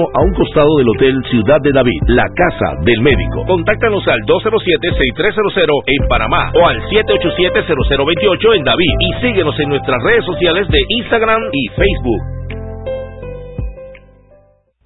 a 0.00 0.20
un 0.24 0.34
costado 0.34 0.68
del 0.78 0.88
Hotel 0.88 1.14
Ciudad 1.30 1.60
de 1.62 1.72
David, 1.72 2.00
la 2.08 2.26
casa 2.34 2.76
del 2.84 3.00
médico. 3.00 3.44
Contáctanos 3.46 4.06
al 4.08 4.20
207-6300 4.26 5.82
en 5.86 6.08
Panamá 6.08 6.52
o 6.54 6.66
al 6.66 6.76
787-0028 6.88 8.56
en 8.56 8.64
David 8.64 8.92
y 9.00 9.26
síguenos 9.26 9.58
en 9.60 9.68
nuestras 9.68 10.02
redes 10.02 10.24
sociales 10.24 10.68
de 10.68 10.78
Instagram 11.00 11.40
y 11.52 11.68
Facebook. 11.68 12.36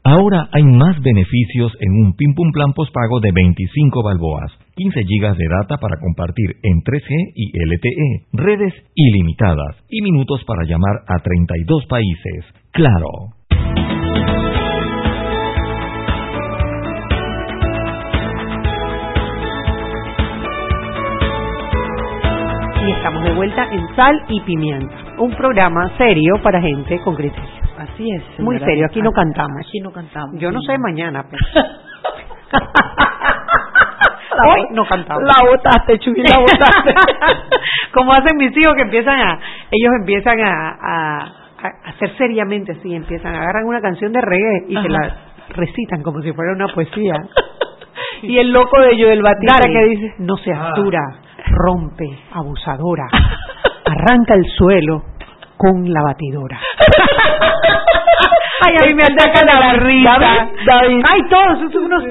Ahora 0.02 0.48
hay 0.52 0.64
más 0.64 0.98
beneficios 1.02 1.72
en 1.78 1.92
un 1.92 2.16
Pim 2.16 2.34
Pum 2.34 2.50
Plan 2.52 2.72
postpago 2.72 3.20
de 3.20 3.30
25 3.32 4.02
balboas, 4.02 4.50
15 4.74 5.02
gigas 5.04 5.36
de 5.36 5.44
data 5.60 5.76
para 5.76 6.00
compartir 6.00 6.56
en 6.62 6.80
3G 6.80 7.32
y 7.34 7.52
LTE, 7.52 8.26
redes 8.32 8.74
ilimitadas 8.94 9.76
y 9.90 10.00
minutos 10.02 10.42
para 10.46 10.64
llamar 10.64 11.04
a 11.06 11.18
32 11.22 11.86
países. 11.86 12.44
Claro. 12.72 13.39
Y 22.90 22.92
estamos 22.92 23.22
de 23.22 23.32
vuelta 23.32 23.68
en 23.70 23.86
Sal 23.94 24.20
y 24.28 24.40
Pimienta, 24.40 24.96
un 25.18 25.32
programa 25.36 25.96
serio 25.96 26.34
para 26.42 26.60
gente 26.60 26.98
con 27.04 27.14
criterio. 27.14 27.48
Así 27.78 28.10
es. 28.10 28.24
Muy 28.40 28.58
serio, 28.58 28.86
aquí 28.90 29.00
no 29.00 29.12
cantamos. 29.12 29.60
Aquí 29.60 29.78
no 29.80 29.92
cantamos. 29.92 30.34
Yo 30.40 30.50
no 30.50 30.60
sé 30.62 30.76
mañana, 30.76 31.24
pero... 31.30 31.40
Hoy 34.42 34.66
no 34.72 34.84
cantamos. 34.86 35.22
La 35.22 35.34
botaste, 35.48 36.00
Chuy, 36.00 36.16
la 36.16 36.40
botaste. 36.40 36.94
Como 37.94 38.10
hacen 38.12 38.36
mis 38.36 38.50
hijos 38.56 38.74
que 38.74 38.82
empiezan 38.82 39.20
a, 39.20 39.38
ellos 39.70 39.92
empiezan 40.00 40.40
a, 40.40 40.76
a, 40.82 41.20
hacer 41.90 42.16
seriamente 42.16 42.72
así, 42.72 42.92
empiezan, 42.92 43.36
agarran 43.36 43.66
una 43.66 43.80
canción 43.80 44.12
de 44.12 44.20
reggae 44.20 44.64
y 44.68 44.74
se 44.82 44.88
la, 44.88 45.16
recitan 45.50 46.02
como 46.02 46.22
si 46.22 46.32
fuera 46.32 46.54
una 46.54 46.66
poesía. 46.68 47.14
y 48.22 48.38
el 48.38 48.50
loco 48.50 48.80
de 48.80 49.00
Joel 49.00 49.22
Batista 49.22 49.68
que 49.68 49.84
dice, 49.90 50.14
no 50.18 50.36
seas 50.38 50.74
dura, 50.74 51.20
rompe, 51.50 52.06
abusadora, 52.32 53.06
arranca 53.84 54.34
el 54.34 54.44
suelo 54.56 55.02
con 55.56 55.92
la 55.92 56.02
batidora. 56.02 56.58
Ay, 58.62 58.74
a 58.78 58.82
mí 58.86 58.94
me 58.94 59.02
atacan 59.02 59.48
a 59.48 59.60
la 59.60 59.72
risa. 59.74 60.18
David, 60.18 60.50
David. 60.66 61.02
Ay, 61.12 61.20
todos, 61.30 61.58
esos 61.70 61.82
unos, 61.82 62.02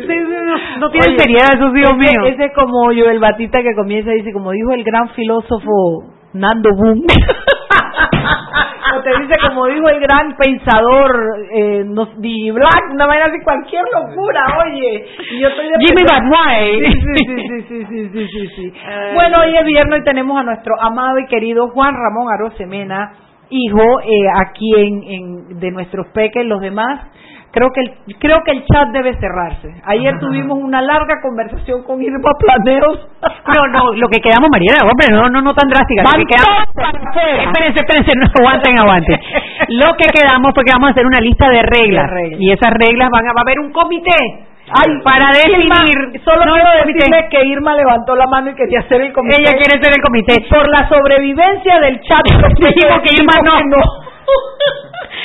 no 0.80 0.90
tienen 0.90 1.10
Oye, 1.12 1.20
seriedad, 1.20 1.54
esos 1.56 1.74
Dios 1.74 1.90
ese- 1.90 1.98
mío. 2.00 2.26
Ese 2.26 2.46
es 2.46 2.54
como 2.56 2.86
Joel 2.86 3.20
Batista 3.20 3.62
que 3.62 3.76
comienza 3.76 4.12
y 4.12 4.16
dice, 4.18 4.34
como 4.34 4.52
dijo 4.52 4.72
el 4.74 4.84
gran 4.84 5.10
filósofo 5.10 6.06
Nando 6.34 6.70
Boom. 6.76 7.04
Te 9.02 9.10
dice 9.22 9.36
como 9.48 9.66
dijo 9.68 9.90
el 9.90 10.00
gran 10.00 10.36
pensador 10.38 11.12
eh, 11.54 11.84
no, 11.86 12.06
D. 12.18 12.52
Black, 12.52 12.92
una 12.92 13.06
vaina 13.06 13.26
así 13.26 13.40
cualquier 13.44 13.84
locura, 13.94 14.42
oye. 14.66 15.06
Y 15.32 15.42
yo 15.42 15.48
estoy 15.50 15.68
de 15.68 15.76
Jimmy 15.80 16.04
Batway. 16.08 16.80
Sí, 16.80 17.62
sí, 17.68 17.86
sí, 17.90 18.10
sí, 18.14 18.28
sí, 18.28 18.48
sí, 18.56 18.74
bueno, 19.14 19.38
hoy 19.44 19.56
es 19.56 19.66
viernes 19.66 20.02
y 20.02 20.04
tenemos 20.04 20.40
a 20.40 20.44
nuestro 20.44 20.76
amado 20.82 21.20
y 21.20 21.28
querido 21.28 21.70
Juan 21.70 21.94
Ramón 21.94 22.32
Arosemena, 22.34 23.14
hijo, 23.50 24.00
eh, 24.02 24.28
aquí 24.46 24.72
en, 24.78 25.04
en 25.04 25.60
de 25.60 25.72
nuestros 25.72 26.08
peques, 26.14 26.46
los 26.46 26.62
demás 26.62 27.02
Creo 27.52 27.70
que 27.74 27.82
el, 27.82 28.16
creo 28.20 28.44
que 28.46 28.52
el 28.52 28.64
chat 28.66 28.90
debe 28.94 29.18
cerrarse. 29.18 29.74
Ayer 29.86 30.20
tuvimos 30.20 30.60
una 30.62 30.82
larga 30.82 31.20
conversación 31.22 31.84
con 31.84 32.02
Irma 32.02 32.32
Planeos. 32.38 33.08
No, 33.50 33.66
no, 33.66 33.94
lo 33.94 34.08
que 34.10 34.22
quedamos, 34.22 34.48
Mariana, 34.52 34.86
hombre, 34.86 35.08
no, 35.10 35.28
no, 35.28 35.42
no 35.42 35.52
tan 35.58 35.68
drástica. 35.68 36.04
Lo 36.04 36.22
que 36.22 36.30
quedamos, 36.30 36.70
espérense, 36.70 37.80
espérense, 37.82 38.12
no 38.16 38.28
aguanten, 38.30 38.78
aguanten. 38.78 39.20
Lo 39.70 39.98
que 39.98 40.06
quedamos 40.14 40.54
fue 40.54 40.64
que 40.64 40.72
vamos 40.72 40.90
a 40.90 40.92
hacer 40.92 41.06
una 41.06 41.20
lista 41.20 41.50
de 41.50 41.62
reglas. 41.64 42.12
Y 42.38 42.52
esas 42.52 42.72
reglas 42.78 43.10
van 43.12 43.28
a, 43.28 43.34
va 43.34 43.42
a 43.42 43.46
haber 43.48 43.60
un 43.60 43.72
comité. 43.72 44.46
Ay, 44.70 45.02
para 45.04 45.34
Irma, 45.50 45.82
definir. 45.82 46.22
solo 46.22 46.46
No, 46.46 46.54
quiero 46.54 46.70
decirle 46.86 47.28
que 47.30 47.44
Irma 47.44 47.74
levantó 47.74 48.16
la 48.16 48.28
mano 48.28 48.52
y 48.52 48.56
quería 48.56 48.80
hacer 48.82 49.02
el 49.02 49.14
comité. 49.14 49.42
Ella 49.42 49.58
quiere 49.58 49.82
ser 49.82 49.94
el 49.98 50.02
comité. 50.02 50.46
Por 50.48 50.70
la 50.70 50.88
sobrevivencia 50.88 51.80
del 51.80 52.00
chat. 52.02 52.22
Dijimos 52.30 53.02
que 53.02 53.16
Irma 53.18 53.34
no. 53.44 53.60
no. 53.66 53.82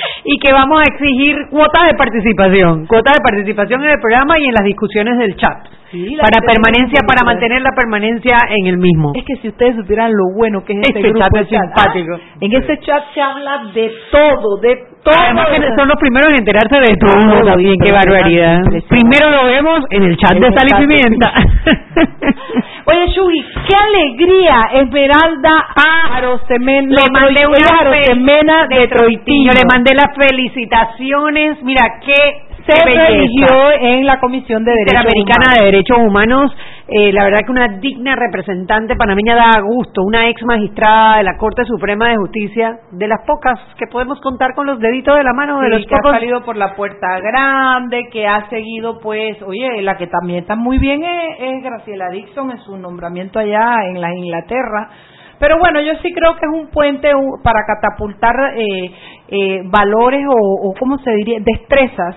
y 0.25 0.38
que 0.38 0.52
vamos 0.52 0.80
a 0.80 0.84
exigir 0.92 1.37
cuotas 1.50 1.87
de 1.87 1.94
participación, 1.94 2.87
cuotas 2.87 3.14
de 3.14 3.23
participación 3.23 3.84
en 3.84 3.90
el 3.90 4.00
programa 4.00 4.38
y 4.38 4.46
en 4.46 4.54
las 4.54 4.64
discusiones 4.64 5.18
del 5.18 5.37
chat. 5.37 5.58
Sí, 5.90 6.16
para 6.18 6.42
permanencia, 6.42 7.00
para 7.06 7.25
mantener 7.25 7.62
la 7.62 7.70
permanencia 7.70 8.37
en 8.50 8.66
el 8.66 8.78
mismo. 8.78 9.12
Es 9.14 9.25
que 9.25 9.37
si 9.37 9.49
ustedes 9.49 9.76
supieran 9.76 10.11
lo 10.11 10.34
bueno 10.34 10.64
que 10.64 10.73
es 10.73 10.78
este, 10.80 10.99
Este 10.99 11.11
grupo 11.11 11.25
chat 11.25 11.42
es 11.42 11.49
simpático. 11.49 12.14
Ah, 12.18 12.38
En 12.40 12.52
ese 12.52 12.78
chat 12.80 13.02
se 13.14 13.23
habla 13.23 13.70
de 13.73 13.92
todo, 14.11 14.56
de 14.61 14.75
todo. 15.04 15.14
Además 15.14 15.46
que 15.50 15.61
son 15.76 15.87
los 15.87 15.96
primeros 16.00 16.30
en 16.30 16.38
enterarse 16.40 16.80
de 16.80 16.96
todo 16.96 17.14
Todo, 17.14 17.44
también, 17.44 17.76
qué 17.80 17.92
barbaridad. 17.92 18.58
Primero 18.88 19.30
lo 19.30 19.44
vemos 19.44 19.84
en 19.90 20.02
el 20.02 20.16
chat 20.16 20.32
En 20.32 20.40
de 20.40 20.49
el 20.49 20.54
Sal 20.54 20.68
y 20.68 20.75
Pimienta. 20.80 21.32
Oye, 22.86 23.06
Shugi, 23.08 23.44
qué 23.66 23.74
alegría, 23.76 24.68
Esmeralda 24.74 25.66
Arosemena. 26.12 26.94
Le 27.02 27.10
mandé 27.10 27.46
una 27.46 27.78
Arosemena 27.80 28.66
de 28.66 28.88
Troitillo. 28.88 29.52
le 29.52 29.62
mandé 29.72 29.94
las 29.94 30.14
felicitaciones. 30.14 31.62
Mira, 31.62 31.82
qué 32.04 32.42
se 32.66 32.84
religió 32.84 33.72
en 33.80 34.06
la 34.06 34.20
Comisión 34.20 34.64
de 34.64 34.72
Derechos 34.72 35.12
Humanos. 35.14 35.54
de 35.58 35.64
Derechos 35.64 35.98
Humanos. 35.98 36.52
Eh, 36.86 37.12
la 37.12 37.24
verdad 37.24 37.40
que 37.46 37.50
una 37.50 37.78
digna 37.78 38.14
representante 38.14 38.94
panameña 38.94 39.34
da 39.34 39.58
gusto, 39.62 40.02
una 40.02 40.28
ex 40.28 40.44
magistrada 40.44 41.16
de 41.16 41.22
la 41.22 41.38
Corte 41.38 41.64
Suprema 41.64 42.10
de 42.10 42.16
Justicia, 42.18 42.78
de 42.92 43.08
las 43.08 43.24
pocas 43.26 43.58
que 43.78 43.86
podemos 43.86 44.20
contar 44.20 44.54
con 44.54 44.66
los 44.66 44.78
deditos 44.78 45.16
de 45.16 45.24
la 45.24 45.32
mano, 45.32 45.60
de 45.60 45.68
Sí, 45.68 45.72
los 45.72 45.86
que 45.86 45.94
ha 45.94 46.12
salido 46.12 46.44
por 46.44 46.56
la 46.56 46.76
puerta 46.76 47.18
grande, 47.20 48.08
que 48.12 48.26
ha 48.26 48.50
seguido, 48.50 49.00
pues, 49.00 49.40
oye, 49.42 49.80
la 49.80 49.96
que 49.96 50.08
también 50.08 50.40
está 50.40 50.56
muy 50.56 50.78
bien 50.78 51.02
es, 51.02 51.36
es 51.40 51.62
Graciela 51.62 52.10
Dixon 52.10 52.50
en 52.50 52.58
su 52.58 52.76
nombramiento 52.76 53.38
allá 53.38 53.76
en 53.88 54.02
la 54.02 54.14
Inglaterra. 54.14 54.90
Pero 55.38 55.58
bueno, 55.58 55.80
yo 55.80 55.92
sí 56.02 56.12
creo 56.12 56.36
que 56.36 56.46
es 56.46 56.52
un 56.52 56.68
puente 56.68 57.10
para 57.42 57.60
catapultar 57.66 58.34
eh, 58.56 58.92
eh, 59.28 59.62
valores 59.64 60.26
o, 60.28 60.68
o, 60.68 60.74
¿cómo 60.78 60.98
se 60.98 61.10
diría?, 61.12 61.38
destrezas. 61.40 62.16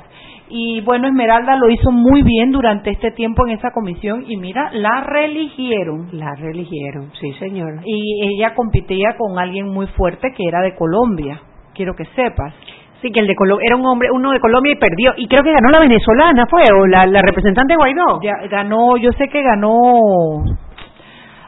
Y 0.49 0.79
bueno, 0.81 1.07
Esmeralda 1.07 1.57
lo 1.57 1.69
hizo 1.69 1.91
muy 1.91 2.23
bien 2.23 2.51
durante 2.51 2.89
este 2.91 3.11
tiempo 3.11 3.45
en 3.45 3.53
esa 3.57 3.71
comisión 3.71 4.23
y 4.27 4.37
mira, 4.37 4.69
la 4.73 5.01
religieron. 5.01 6.07
La 6.13 6.35
religieron, 6.35 7.11
sí 7.19 7.33
señor. 7.33 7.81
Y 7.85 8.29
ella 8.35 8.55
competía 8.55 9.15
con 9.17 9.37
alguien 9.39 9.67
muy 9.67 9.87
fuerte 9.87 10.31
que 10.35 10.43
era 10.47 10.61
de 10.61 10.73
Colombia, 10.75 11.41
quiero 11.73 11.93
que 11.95 12.05
sepas. 12.15 12.53
Sí, 13.01 13.11
que 13.11 13.19
el 13.19 13.27
de 13.27 13.35
Colombia, 13.35 13.63
era 13.67 13.75
un 13.75 13.85
hombre, 13.85 14.09
uno 14.11 14.31
de 14.31 14.39
Colombia 14.39 14.71
y 14.73 14.79
perdió. 14.79 15.13
Y 15.17 15.27
creo 15.27 15.43
que 15.43 15.51
ganó 15.51 15.69
la 15.69 15.79
venezolana, 15.79 16.45
¿fue? 16.49 16.63
O 16.81 16.87
la, 16.87 17.05
la 17.05 17.21
representante 17.21 17.75
Guaidó. 17.75 18.19
Ya, 18.23 18.47
ganó, 18.49 18.97
yo 18.97 19.11
sé 19.11 19.27
que 19.27 19.43
ganó. 19.43 20.43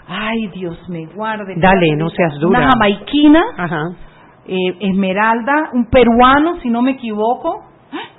Ay, 0.08 0.47
Dios 0.54 0.78
me 0.89 1.06
guarde. 1.08 1.54
Dale, 1.58 1.95
no 1.95 2.10
seas 2.10 2.34
dura. 2.39 2.60
Una 2.60 2.69
jamaiquina, 2.69 3.41
Ajá. 3.58 3.82
eh, 4.47 4.76
Esmeralda, 4.80 5.69
un 5.73 5.86
peruano, 5.89 6.60
si 6.62 6.69
no 6.69 6.82
me 6.82 6.91
equivoco. 6.91 7.63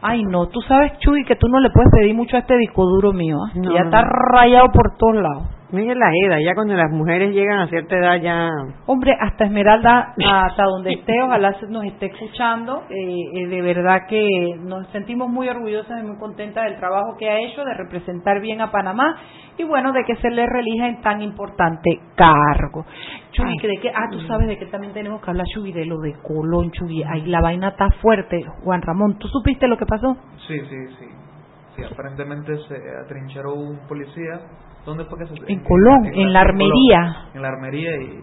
Ay, 0.02 0.24
no, 0.24 0.48
tú 0.48 0.60
sabes, 0.62 0.98
Chuy, 0.98 1.24
que 1.24 1.36
tú 1.36 1.46
no 1.48 1.60
le 1.60 1.70
puedes 1.70 1.90
pedir 1.92 2.14
mucho 2.14 2.36
a 2.36 2.40
este 2.40 2.56
disco 2.56 2.84
duro 2.86 3.12
mío. 3.12 3.36
No, 3.54 3.72
ya 3.74 3.80
no, 3.80 3.84
está 3.84 4.02
no. 4.02 4.08
rayado 4.32 4.68
por 4.72 4.96
todos 4.96 5.16
lados. 5.16 5.44
Mira 5.72 5.94
la 5.94 6.10
edad, 6.26 6.38
ya 6.44 6.54
cuando 6.54 6.74
las 6.74 6.90
mujeres 6.90 7.32
llegan 7.32 7.60
a 7.60 7.68
cierta 7.68 7.96
edad 7.96 8.16
ya... 8.20 8.48
Hombre, 8.86 9.12
hasta 9.20 9.44
Esmeralda, 9.44 10.14
hasta 10.46 10.64
donde 10.64 10.92
esté, 10.94 11.12
ojalá 11.22 11.52
se- 11.60 11.66
nos 11.68 11.84
esté 11.84 12.06
escuchando. 12.06 12.82
Eh, 12.90 13.20
eh, 13.34 13.46
de 13.46 13.62
verdad 13.62 14.06
que 14.08 14.26
nos 14.60 14.86
sentimos 14.88 15.28
muy 15.28 15.48
orgullosas 15.48 16.00
y 16.02 16.06
muy 16.06 16.18
contentas 16.18 16.64
del 16.64 16.76
trabajo 16.78 17.16
que 17.18 17.30
ha 17.30 17.38
hecho, 17.38 17.64
de 17.64 17.74
representar 17.74 18.40
bien 18.40 18.60
a 18.60 18.70
Panamá 18.72 19.16
y 19.58 19.64
bueno, 19.64 19.92
de 19.92 20.04
que 20.04 20.16
se 20.16 20.30
le 20.30 20.44
relija 20.46 20.88
en 20.88 21.00
tan 21.02 21.22
importante 21.22 21.90
cargo. 22.16 22.84
Chuy, 23.32 23.56
que 23.58 23.68
de 23.68 23.76
que, 23.76 23.90
ah, 23.90 24.08
tú 24.10 24.20
sabes 24.22 24.48
de 24.48 24.58
que 24.58 24.66
también 24.66 24.92
tenemos 24.92 25.20
que 25.22 25.30
hablar, 25.30 25.46
Chuy, 25.54 25.72
de 25.72 25.84
lo 25.86 25.98
de 25.98 26.14
Colón, 26.22 26.70
Chuy. 26.72 27.02
Ahí 27.04 27.26
la 27.26 27.40
vaina 27.40 27.68
está 27.68 27.90
fuerte. 28.02 28.42
Juan 28.64 28.82
Ramón, 28.82 29.18
¿tú 29.18 29.28
supiste 29.28 29.68
lo 29.68 29.76
que 29.76 29.86
pasó? 29.86 30.16
Sí, 30.48 30.58
sí, 30.68 30.86
sí. 30.98 31.06
Sí, 31.76 31.82
aparentemente 31.84 32.56
se 32.66 32.74
atrincheró 33.04 33.54
un 33.54 33.78
policía. 33.86 34.40
¿Dónde 34.84 35.04
fue 35.04 35.18
que 35.18 35.26
se 35.26 35.52
En 35.52 35.60
Colón, 35.60 36.06
en 36.06 36.32
la 36.32 36.40
Colón, 36.40 36.62
armería. 36.62 37.16
En 37.34 37.42
la 37.42 37.48
armería 37.48 37.96
y... 37.96 38.20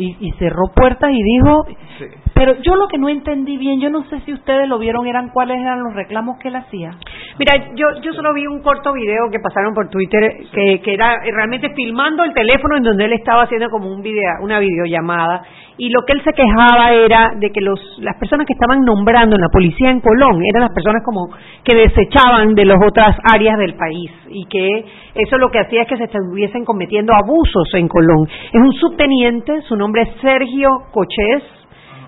Y, 0.00 0.16
y 0.20 0.30
cerró 0.38 0.68
puertas 0.74 1.10
y 1.10 1.20
dijo, 1.20 1.66
Sí. 1.98 2.04
Pero 2.38 2.54
yo 2.62 2.76
lo 2.76 2.86
que 2.86 2.98
no 2.98 3.08
entendí 3.08 3.56
bien, 3.56 3.80
yo 3.80 3.90
no 3.90 4.04
sé 4.04 4.20
si 4.20 4.32
ustedes 4.32 4.68
lo 4.68 4.78
vieron, 4.78 5.08
eran 5.08 5.30
cuáles 5.30 5.58
eran 5.60 5.82
los 5.82 5.92
reclamos 5.92 6.38
que 6.38 6.46
él 6.46 6.54
hacía. 6.54 6.92
Mira, 7.36 7.74
yo, 7.74 8.00
yo 8.00 8.12
solo 8.12 8.32
vi 8.32 8.46
un 8.46 8.62
corto 8.62 8.92
video 8.92 9.28
que 9.32 9.40
pasaron 9.40 9.74
por 9.74 9.88
Twitter 9.88 10.46
que, 10.52 10.80
que 10.80 10.94
era 10.94 11.18
realmente 11.18 11.74
filmando 11.74 12.22
el 12.22 12.32
teléfono 12.32 12.76
en 12.76 12.84
donde 12.84 13.06
él 13.06 13.12
estaba 13.14 13.42
haciendo 13.42 13.68
como 13.70 13.90
un 13.90 14.02
video, 14.02 14.34
una 14.40 14.60
videollamada 14.60 15.42
y 15.78 15.90
lo 15.90 16.02
que 16.02 16.12
él 16.12 16.22
se 16.24 16.32
quejaba 16.32 16.92
era 16.92 17.30
de 17.36 17.50
que 17.50 17.60
los, 17.60 17.80
las 17.98 18.16
personas 18.16 18.46
que 18.46 18.52
estaban 18.52 18.84
nombrando 18.84 19.36
en 19.36 19.40
la 19.40 19.48
policía 19.48 19.90
en 19.90 20.00
Colón 20.00 20.42
eran 20.44 20.62
las 20.62 20.74
personas 20.74 21.02
como 21.04 21.30
que 21.64 21.76
desechaban 21.76 22.54
de 22.54 22.64
las 22.64 22.78
otras 22.84 23.16
áreas 23.22 23.56
del 23.58 23.74
país 23.74 24.10
y 24.28 24.44
que 24.46 24.84
eso 25.14 25.38
lo 25.38 25.50
que 25.50 25.60
hacía 25.60 25.82
es 25.82 25.88
que 25.88 25.96
se 25.96 26.04
estuviesen 26.04 26.64
cometiendo 26.64 27.12
abusos 27.14 27.68
en 27.74 27.86
Colón. 27.86 28.28
Es 28.52 28.60
un 28.60 28.72
subteniente, 28.72 29.62
su 29.62 29.76
nombre 29.76 30.02
es 30.02 30.20
Sergio 30.20 30.68
Cochés, 30.92 31.44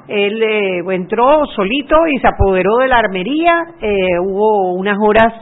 él 0.09 0.43
eh, 0.43 0.83
entró 0.91 1.47
solito 1.55 1.97
y 2.13 2.19
se 2.19 2.27
apoderó 2.27 2.79
de 2.79 2.89
la 2.89 2.99
armería. 2.99 3.55
eh, 3.81 4.19
hubo 4.19 4.73
unas 4.73 4.99
horas 5.01 5.33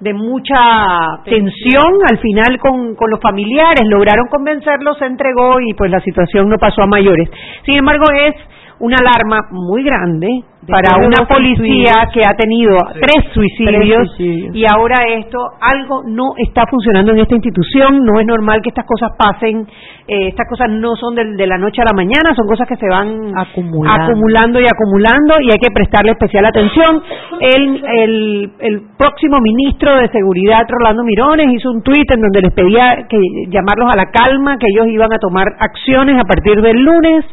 de 0.00 0.12
mucha 0.12 1.22
tensión. 1.24 2.00
Al 2.08 2.18
final 2.18 2.58
con, 2.58 2.94
con 2.94 3.10
los 3.10 3.20
familiares 3.20 3.82
lograron 3.88 4.28
convencerlo, 4.28 4.94
se 4.94 5.06
entregó 5.06 5.60
y 5.60 5.74
pues 5.74 5.90
la 5.90 6.00
situación 6.00 6.48
no 6.48 6.58
pasó 6.58 6.82
a 6.82 6.86
mayores. 6.86 7.28
Sin 7.64 7.76
embargo, 7.76 8.04
es 8.12 8.34
una 8.78 8.96
alarma 9.00 9.48
muy 9.52 9.82
grande 9.82 10.28
para 10.68 10.98
una 10.98 11.24
policía 11.28 11.92
que 12.12 12.20
ha 12.26 12.34
tenido 12.36 12.76
tres, 12.92 13.32
suicidios, 13.32 13.72
Tres 13.86 14.08
suicidios. 14.16 14.56
y 14.56 14.64
ahora 14.66 14.96
esto, 15.16 15.38
algo 15.60 16.02
no 16.04 16.34
está 16.38 16.66
funcionando 16.66 17.12
en 17.12 17.20
esta 17.20 17.36
institución, 17.36 18.04
no 18.04 18.18
es 18.18 18.26
normal 18.26 18.60
que 18.62 18.70
estas 18.70 18.84
cosas 18.84 19.12
pasen, 19.16 19.60
eh, 20.08 20.26
estas 20.28 20.48
cosas 20.48 20.68
no 20.70 20.96
son 20.96 21.14
de, 21.14 21.24
de 21.36 21.46
la 21.46 21.56
noche 21.56 21.80
a 21.82 21.84
la 21.84 21.94
mañana, 21.94 22.34
son 22.34 22.48
cosas 22.48 22.66
que 22.66 22.74
se 22.76 22.88
van 22.88 23.30
Acumulando. 23.38 24.02
acumulando 24.12 24.60
y 24.60 24.64
acumulando 24.66 25.34
y 25.40 25.50
hay 25.52 25.58
que 25.62 25.70
prestarle 25.72 26.10
especial 26.12 26.44
atención. 26.46 27.00
El, 27.40 27.84
el, 27.86 28.52
el 28.58 28.82
próximo 28.98 29.38
ministro 29.40 29.94
de 29.96 30.08
Seguridad, 30.08 30.66
Rolando 30.68 31.04
Mirones, 31.04 31.46
hizo 31.54 31.70
un 31.70 31.82
tuit 31.82 32.10
en 32.12 32.20
donde 32.20 32.42
les 32.42 32.52
pedía 32.52 33.06
que 33.08 33.18
llamarlos 33.50 33.88
a 33.92 33.96
la 33.96 34.10
calma, 34.10 34.56
que 34.58 34.66
ellos 34.74 34.88
iban 34.88 35.12
a 35.12 35.18
tomar 35.18 35.46
acciones 35.60 36.16
a 36.20 36.24
partir 36.24 36.60
del 36.60 36.82
lunes 36.82 37.24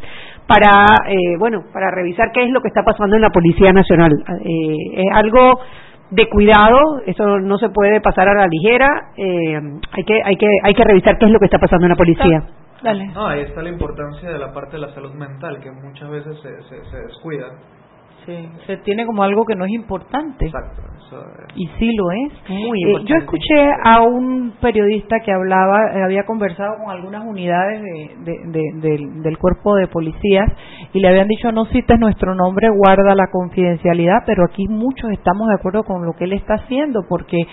para 0.47 0.85
eh, 1.07 1.37
bueno 1.37 1.63
para 1.71 1.91
revisar 1.91 2.31
qué 2.33 2.43
es 2.43 2.49
lo 2.49 2.61
que 2.61 2.67
está 2.67 2.83
pasando 2.83 3.15
en 3.15 3.21
la 3.21 3.29
Policía 3.29 3.71
Nacional. 3.71 4.11
Eh, 4.43 4.77
es 4.95 5.15
algo 5.15 5.59
de 6.09 6.29
cuidado, 6.29 6.79
eso 7.05 7.39
no 7.39 7.57
se 7.57 7.69
puede 7.69 7.99
pasar 8.01 8.29
a 8.29 8.35
la 8.35 8.47
ligera, 8.47 8.87
eh, 9.17 9.59
hay 9.91 10.03
que 10.03 10.21
hay 10.23 10.35
que 10.35 10.47
hay 10.63 10.73
que 10.73 10.83
revisar 10.83 11.17
qué 11.17 11.25
es 11.25 11.31
lo 11.31 11.39
que 11.39 11.45
está 11.45 11.57
pasando 11.57 11.85
en 11.85 11.89
la 11.89 11.95
policía. 11.95 12.43
Dale. 12.83 13.07
No, 13.07 13.27
ahí 13.27 13.41
está 13.41 13.61
la 13.61 13.69
importancia 13.69 14.29
de 14.29 14.37
la 14.37 14.51
parte 14.51 14.73
de 14.73 14.79
la 14.79 14.93
salud 14.93 15.13
mental, 15.13 15.59
que 15.61 15.71
muchas 15.71 16.09
veces 16.09 16.37
se, 16.41 16.61
se, 16.63 16.83
se 16.83 16.97
descuida. 16.97 17.45
Sí, 18.25 18.49
se 18.67 18.77
tiene 18.77 19.05
como 19.05 19.23
algo 19.23 19.45
que 19.45 19.55
no 19.55 19.65
es 19.65 19.71
importante. 19.71 20.45
Exacto. 20.45 20.81
Y 21.55 21.67
sí 21.79 21.95
lo 21.95 22.11
es. 22.11 22.49
Muy 22.49 22.83
Eh, 22.83 22.93
yo 23.05 23.15
escuché 23.17 23.69
a 23.83 24.01
un 24.01 24.53
periodista 24.59 25.19
que 25.19 25.31
hablaba, 25.31 25.77
eh, 25.95 26.03
había 26.03 26.25
conversado 26.25 26.75
con 26.83 26.89
algunas 26.91 27.23
unidades 27.25 27.81
de- 27.81 28.15
de- 28.23 28.39
de- 28.51 28.79
del, 28.89 29.21
del 29.21 29.37
cuerpo 29.37 29.75
de 29.75 29.87
policías 29.87 30.51
y 30.93 30.99
le 30.99 31.07
habían 31.09 31.27
dicho 31.27 31.51
no 31.51 31.65
cites 31.65 31.99
nuestro 31.99 32.35
nombre, 32.35 32.67
guarda 32.75 33.15
la 33.15 33.27
confidencialidad, 33.31 34.23
pero 34.25 34.43
aquí 34.45 34.67
muchos 34.67 35.11
estamos 35.11 35.47
de 35.49 35.55
acuerdo 35.55 35.83
con 35.83 36.05
lo 36.05 36.13
que 36.13 36.25
él 36.25 36.33
está 36.33 36.55
haciendo 36.55 37.01
porque 37.07 37.45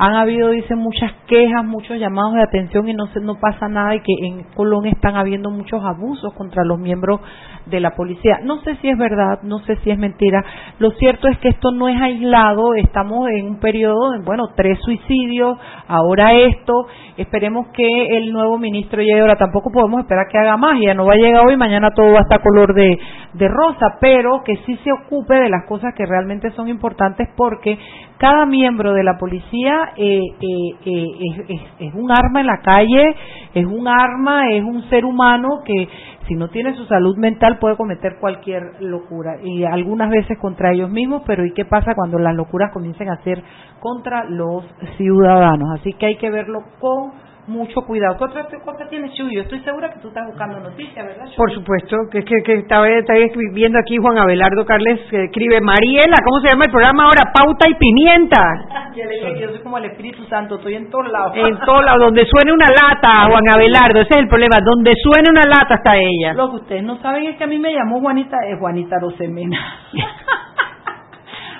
han 0.00 0.14
habido, 0.14 0.50
dicen, 0.50 0.78
muchas 0.78 1.10
quejas, 1.26 1.64
muchos 1.64 1.98
llamados 1.98 2.34
de 2.34 2.42
atención 2.42 2.88
y 2.88 2.94
no 2.94 3.06
se, 3.08 3.20
no 3.20 3.34
pasa 3.40 3.68
nada 3.68 3.96
y 3.96 4.00
que 4.00 4.12
en 4.28 4.44
Colón 4.54 4.86
están 4.86 5.16
habiendo 5.16 5.50
muchos 5.50 5.82
abusos 5.84 6.32
contra 6.34 6.62
los 6.64 6.78
miembros 6.78 7.20
de 7.66 7.80
la 7.80 7.90
policía. 7.96 8.38
No 8.44 8.58
sé 8.62 8.76
si 8.76 8.88
es 8.88 8.96
verdad, 8.96 9.40
no 9.42 9.58
sé 9.60 9.74
si 9.82 9.90
es 9.90 9.98
mentira. 9.98 10.44
Lo 10.78 10.92
cierto 10.92 11.26
es 11.26 11.36
que 11.38 11.48
esto 11.48 11.72
no 11.72 11.88
es 11.88 12.00
aislado, 12.00 12.74
estamos 12.74 13.07
en 13.28 13.46
un 13.46 13.60
periodo 13.60 14.12
de, 14.12 14.18
bueno, 14.24 14.48
tres 14.54 14.78
suicidios, 14.82 15.58
ahora 15.86 16.34
esto, 16.34 16.86
esperemos 17.16 17.68
que 17.72 18.18
el 18.18 18.32
nuevo 18.32 18.58
ministro 18.58 19.00
llegue 19.00 19.20
ahora, 19.20 19.36
tampoco 19.36 19.70
podemos 19.70 20.00
esperar 20.00 20.26
que 20.30 20.38
haga 20.38 20.56
magia, 20.56 20.94
no 20.94 21.06
va 21.06 21.14
a 21.14 21.16
llegar 21.16 21.46
hoy, 21.46 21.56
mañana 21.56 21.90
todo 21.90 22.12
va 22.12 22.18
a 22.18 22.22
estar 22.22 22.42
color 22.42 22.74
de, 22.74 22.98
de 23.34 23.48
rosa, 23.48 23.96
pero 24.00 24.42
que 24.44 24.56
sí 24.66 24.78
se 24.84 24.90
ocupe 24.92 25.34
de 25.34 25.48
las 25.48 25.64
cosas 25.66 25.94
que 25.94 26.06
realmente 26.06 26.50
son 26.52 26.68
importantes 26.68 27.28
porque 27.36 27.78
cada 28.18 28.46
miembro 28.46 28.92
de 28.94 29.04
la 29.04 29.16
policía 29.18 29.92
eh, 29.96 30.20
eh, 30.40 30.76
eh, 30.84 31.06
es, 31.20 31.50
es- 31.50 31.62
es 31.88 31.94
un 31.94 32.10
arma 32.10 32.40
en 32.40 32.46
la 32.46 32.60
calle, 32.62 33.14
es 33.54 33.64
un 33.64 33.86
arma, 33.88 34.50
es 34.52 34.62
un 34.64 34.82
ser 34.90 35.04
humano 35.04 35.60
que 35.64 35.88
si 36.26 36.34
no 36.34 36.48
tiene 36.48 36.74
su 36.74 36.84
salud 36.86 37.16
mental 37.16 37.58
puede 37.58 37.76
cometer 37.76 38.18
cualquier 38.20 38.62
locura 38.80 39.36
y 39.42 39.64
algunas 39.64 40.10
veces 40.10 40.36
contra 40.38 40.72
ellos 40.72 40.90
mismos, 40.90 41.22
pero 41.26 41.44
¿y 41.46 41.52
qué 41.52 41.64
pasa 41.64 41.94
cuando 41.94 42.18
las 42.18 42.34
locuras 42.34 42.70
comiencen 42.72 43.08
a 43.08 43.22
ser 43.22 43.42
contra 43.80 44.24
los 44.24 44.64
ciudadanos? 44.98 45.80
Así 45.80 45.92
que 45.94 46.06
hay 46.06 46.16
que 46.16 46.30
verlo 46.30 46.60
con 46.80 47.12
mucho 47.48 47.80
cuidado. 47.82 48.16
¿Qué 48.18 48.24
otra 48.24 48.46
cosa 48.64 48.86
tienes, 48.88 49.12
Chuy? 49.14 49.34
Yo 49.34 49.42
estoy 49.42 49.60
segura 49.60 49.90
que 49.90 50.00
tú 50.00 50.08
estás 50.08 50.26
buscando 50.26 50.60
noticias, 50.60 51.04
¿verdad? 51.04 51.24
Chuy? 51.26 51.36
Por 51.36 51.52
supuesto, 51.52 51.96
que, 52.12 52.22
que, 52.22 52.42
que 52.44 52.54
estaba, 52.54 52.88
estaba 52.88 53.18
viendo 53.52 53.78
aquí 53.78 53.96
Juan 53.96 54.18
Abelardo 54.18 54.64
Carles 54.64 55.00
que 55.10 55.24
escribe 55.24 55.60
Mariela, 55.60 56.16
¿cómo 56.24 56.40
se 56.40 56.48
llama 56.48 56.64
el 56.66 56.70
programa 56.70 57.04
ahora? 57.04 57.32
Pauta 57.32 57.66
y 57.68 57.74
pimienta. 57.74 58.36
Le 58.94 59.08
dije 59.08 59.40
yo 59.40 59.48
soy 59.50 59.60
como 59.60 59.78
el 59.78 59.86
Espíritu 59.86 60.24
Santo, 60.24 60.56
estoy 60.56 60.74
en 60.74 60.90
todos 60.90 61.10
lados. 61.10 61.32
En 61.36 61.58
todo 61.64 61.82
lado, 61.82 62.04
donde 62.04 62.26
suene 62.26 62.52
una 62.52 62.66
lata, 62.66 63.26
Juan 63.30 63.44
Abelardo, 63.54 64.00
ese 64.00 64.10
es 64.10 64.20
el 64.22 64.28
problema, 64.28 64.58
donde 64.62 64.92
suene 65.02 65.30
una 65.30 65.42
lata 65.42 65.76
está 65.76 65.96
ella. 65.96 66.34
Lo 66.34 66.50
que 66.50 66.56
ustedes 66.56 66.82
no 66.82 67.00
saben 67.00 67.24
es 67.26 67.36
que 67.36 67.44
a 67.44 67.46
mí 67.46 67.58
me 67.58 67.72
llamó 67.72 68.00
Juanita, 68.00 68.36
es 68.46 68.58
Juanita 68.58 68.96
Rosemena. 69.00 69.58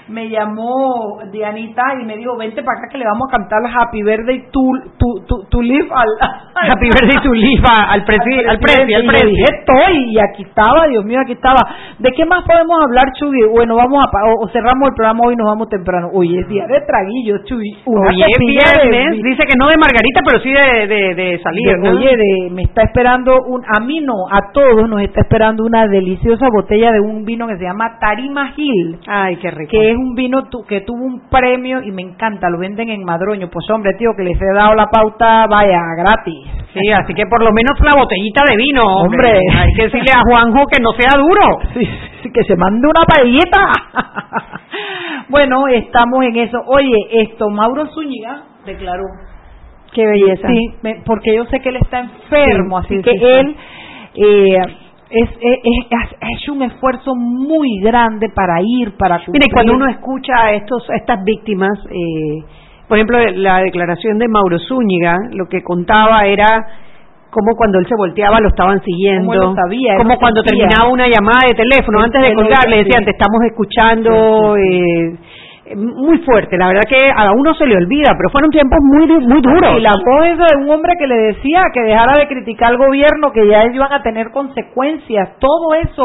me 0.09 0.29
llamó 0.29 1.18
Dianita 1.33 1.83
y 2.01 2.05
me 2.05 2.16
dijo, 2.16 2.37
vente 2.37 2.62
para 2.62 2.79
acá 2.79 2.88
que 2.90 2.99
le 2.99 3.05
vamos 3.05 3.29
a 3.29 3.37
cantar 3.37 3.59
Happy 3.68 4.03
Birthday 4.03 4.47
to, 4.51 4.61
to, 4.99 5.25
to, 5.27 5.35
to 5.51 5.62
live 5.62 5.88
al... 5.92 6.09
Happy 6.59 6.88
birthday 6.90 7.16
to 7.23 7.33
live 7.33 7.62
a- 7.71 7.92
al 7.92 8.05
presi- 8.05 8.44
al 8.49 8.59
presi- 8.59 8.94
al 8.94 9.05
estoy, 9.07 10.11
y 10.12 10.18
aquí 10.18 10.42
estaba, 10.42 10.87
Dios 10.88 11.05
mío, 11.05 11.21
aquí 11.21 11.33
estaba. 11.33 11.61
¿De 11.99 12.11
qué 12.12 12.25
más 12.25 12.42
podemos 12.44 12.77
hablar, 12.83 13.05
Chuy? 13.18 13.47
Bueno, 13.53 13.77
vamos 13.77 14.03
a, 14.05 14.11
pa- 14.11 14.25
o, 14.27 14.44
o 14.44 14.49
cerramos 14.49 14.88
el 14.88 14.94
programa 14.94 15.21
hoy 15.25 15.35
y 15.35 15.37
nos 15.37 15.47
vamos 15.47 15.68
temprano. 15.68 16.09
Hoy 16.12 16.37
es 16.37 16.49
día 16.49 16.66
de 16.66 16.81
traguillo, 16.81 17.38
Chuy. 17.44 17.79
Pepilla 17.85 18.73
de 18.83 18.88
viernes, 18.90 19.23
vi- 19.23 19.31
dice 19.31 19.44
que 19.47 19.55
no 19.57 19.68
de 19.68 19.77
Margarita, 19.79 20.21
pero 20.27 20.40
sí 20.42 20.51
de, 20.51 20.87
de, 20.88 21.14
de 21.14 21.38
salir. 21.42 21.68
de- 21.68 21.79
¿no? 21.79 21.97
Oye, 21.97 22.16
de- 22.16 22.51
me 22.51 22.62
está 22.62 22.83
esperando 22.83 23.37
un, 23.47 23.62
a 23.64 23.81
mí 23.85 24.01
no, 24.01 24.14
a 24.31 24.51
todos 24.53 24.88
nos 24.88 25.01
está 25.03 25.21
esperando 25.21 25.64
una 25.64 25.87
deliciosa 25.87 26.49
botella 26.53 26.90
de 26.90 27.01
un 27.01 27.25
vino 27.25 27.47
que 27.47 27.57
se 27.57 27.64
llama 27.64 27.99
Tarima 28.01 28.53
Hill. 28.57 28.99
Ay, 29.07 29.37
qué 29.37 29.51
rico. 29.53 29.71
Que 29.71 29.90
es 29.92 29.97
un 29.99 30.15
vino 30.15 30.45
tu- 30.49 30.65
que 30.65 30.81
tuvo 30.83 31.05
un 31.05 31.29
premio 31.29 31.83
y 31.83 31.91
me 31.91 32.03
encanta, 32.03 32.49
lo 32.51 32.59
venden 32.59 32.89
en 32.91 33.03
Madroño. 33.05 33.49
Pues 33.51 33.69
hombre, 33.71 33.93
tío, 33.99 34.11
que 34.17 34.23
les 34.25 34.41
he 34.41 34.55
dado 34.55 34.75
la 34.75 34.87
pauta, 34.87 35.47
vaya, 35.49 35.81
gratis. 35.97 36.47
Sí, 36.73 36.91
así 36.93 37.13
que 37.15 37.25
por 37.29 37.43
lo 37.43 37.51
menos 37.53 37.73
la 37.81 37.99
botellita 38.01 38.43
de 38.49 38.57
vino, 38.57 38.81
hombre. 38.83 39.29
Hombre. 39.39 39.41
Hay 39.61 39.73
que 39.75 39.83
decirle 39.85 40.11
a 40.15 40.21
Juanjo 40.29 40.67
que 40.67 40.81
no 40.83 40.93
sea 40.93 41.19
duro. 41.21 41.59
Sí, 41.75 41.89
sí, 42.23 42.31
que 42.33 42.45
se 42.45 42.57
mande 42.57 42.87
una 42.87 43.05
paellita. 43.07 43.73
bueno, 45.29 45.67
estamos 45.69 46.25
en 46.25 46.37
eso. 46.37 46.59
Oye, 46.67 46.97
esto, 47.23 47.49
Mauro 47.51 47.87
Zúñiga 47.87 48.43
declaró. 48.65 49.05
Qué 49.93 50.07
belleza. 50.07 50.49
Sí, 50.49 50.75
me- 50.83 51.03
porque 51.05 51.35
yo 51.35 51.45
sé 51.47 51.61
que 51.61 51.71
él 51.71 51.77
está 51.77 52.01
enfermo, 52.01 52.81
Sí, 52.83 52.87
así 52.87 52.97
sí, 52.97 53.03
que 53.03 53.11
sí, 53.13 53.19
sí. 53.19 53.27
él 53.27 53.57
eh, 54.15 54.59
es, 55.11 55.31
es- 55.31 55.59
es- 55.90 56.16
hecho 56.37 56.53
un 56.53 56.62
esfuerzo 56.62 57.14
muy 57.14 57.81
grande 57.81 58.29
para 58.35 58.61
ir, 58.62 58.97
para 58.97 59.16
Mire, 59.18 59.27
cumplir. 59.27 59.53
cuando 59.53 59.75
uno 59.75 59.88
escucha 59.88 60.33
a 60.44 60.53
estos 60.53 60.88
a 60.90 60.97
estas 60.97 61.25
víctimas, 61.25 61.79
eh, 61.90 62.42
por 62.88 62.97
ejemplo, 62.99 63.18
la 63.37 63.59
declaración 63.61 64.18
de 64.18 64.29
Mauro 64.29 64.59
Zúñiga, 64.59 65.16
lo 65.33 65.47
que 65.47 65.62
contaba 65.62 66.25
era 66.27 66.66
cómo 67.31 67.53
cuando 67.57 67.79
él 67.79 67.87
se 67.87 67.94
volteaba 67.97 68.40
lo 68.40 68.49
estaban 68.49 68.83
siguiendo, 68.83 69.33
lo 69.35 69.55
sabía, 69.55 69.94
lo 70.03 70.18
cuando 70.18 70.42
terminaba 70.42 70.88
una 70.90 71.07
llamada 71.09 71.47
de 71.47 71.55
teléfono, 71.55 72.01
antes 72.01 72.23
de 72.23 72.35
colgar, 72.35 72.68
le 72.68 72.79
decían, 72.85 73.05
te 73.05 73.11
estamos 73.11 73.40
escuchando, 73.47 74.57
eh, 74.57 75.16
muy 75.77 76.19
fuerte, 76.19 76.57
la 76.57 76.69
verdad 76.69 76.83
que 76.89 77.11
a 77.15 77.33
uno 77.33 77.55
se 77.55 77.67
le 77.67 77.77
olvida, 77.77 78.13
pero 78.17 78.31
fueron 78.31 78.51
tiempos 78.51 78.79
muy 78.83 79.07
muy 79.07 79.41
duros. 79.41 79.79
Y 79.79 79.81
la 79.81 79.93
voz 79.93 80.39
de 80.39 80.57
un 80.63 80.71
hombre 80.71 80.93
que 80.99 81.07
le 81.07 81.17
decía 81.17 81.63
que 81.73 81.83
dejara 81.83 82.15
de 82.19 82.29
criticar 82.29 82.71
al 82.71 82.79
gobierno, 82.79 83.33
que 83.33 83.47
ya 83.49 83.63
ellos 83.63 83.77
iban 83.77 83.93
a 83.93 84.03
tener 84.03 84.31
consecuencias, 84.31 85.39
todo 85.39 85.75
eso, 85.75 86.05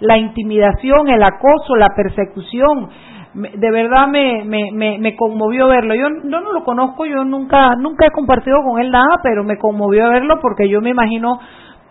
la 0.00 0.18
intimidación, 0.18 1.08
el 1.08 1.22
acoso, 1.22 1.76
la 1.76 1.88
persecución, 1.96 2.88
de 3.34 3.70
verdad 3.70 4.08
me, 4.08 4.44
me, 4.44 4.70
me, 4.72 4.98
me 4.98 5.16
conmovió 5.16 5.68
verlo. 5.68 5.94
Yo, 5.94 6.08
yo 6.24 6.40
no 6.40 6.52
lo 6.52 6.64
conozco, 6.64 7.06
yo 7.06 7.24
nunca 7.24 7.74
nunca 7.76 8.06
he 8.06 8.10
compartido 8.10 8.58
con 8.62 8.80
él 8.80 8.90
nada, 8.90 9.20
pero 9.22 9.42
me 9.44 9.56
conmovió 9.56 10.10
verlo 10.10 10.38
porque 10.40 10.68
yo 10.68 10.80
me 10.80 10.90
imagino 10.90 11.38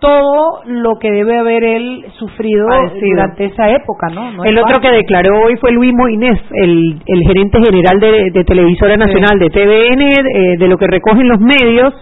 todo 0.02 0.64
lo 0.66 0.98
que 1.00 1.12
debe 1.12 1.38
haber 1.38 1.64
él 1.64 2.06
sufrido 2.18 2.68
Padecido. 2.68 3.08
durante 3.12 3.46
esa 3.46 3.70
época, 3.70 4.10
¿no? 4.10 4.44
El 4.44 4.58
otro 4.58 4.76
fácil. 4.76 4.90
que 4.90 4.98
declaró 4.98 5.44
hoy 5.46 5.56
fue 5.58 5.72
Luis 5.72 5.94
Moinés, 5.96 6.42
el, 6.52 7.00
el 7.06 7.24
gerente 7.28 7.60
general 7.64 8.00
de, 8.00 8.32
de 8.32 8.44
Televisora 8.44 8.98
Nacional 8.98 9.38
de 9.40 9.50
TVN, 9.50 10.02
eh, 10.02 10.58
de 10.58 10.68
lo 10.68 10.78
que 10.78 10.88
recogen 10.88 11.30
los 11.30 11.40
medios, 11.40 11.94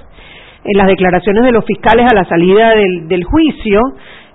en 0.63 0.77
las 0.77 0.87
declaraciones 0.87 1.43
de 1.43 1.51
los 1.51 1.65
fiscales 1.65 2.07
a 2.11 2.15
la 2.15 2.23
salida 2.25 2.69
del, 2.71 3.07
del 3.07 3.23
juicio, 3.25 3.81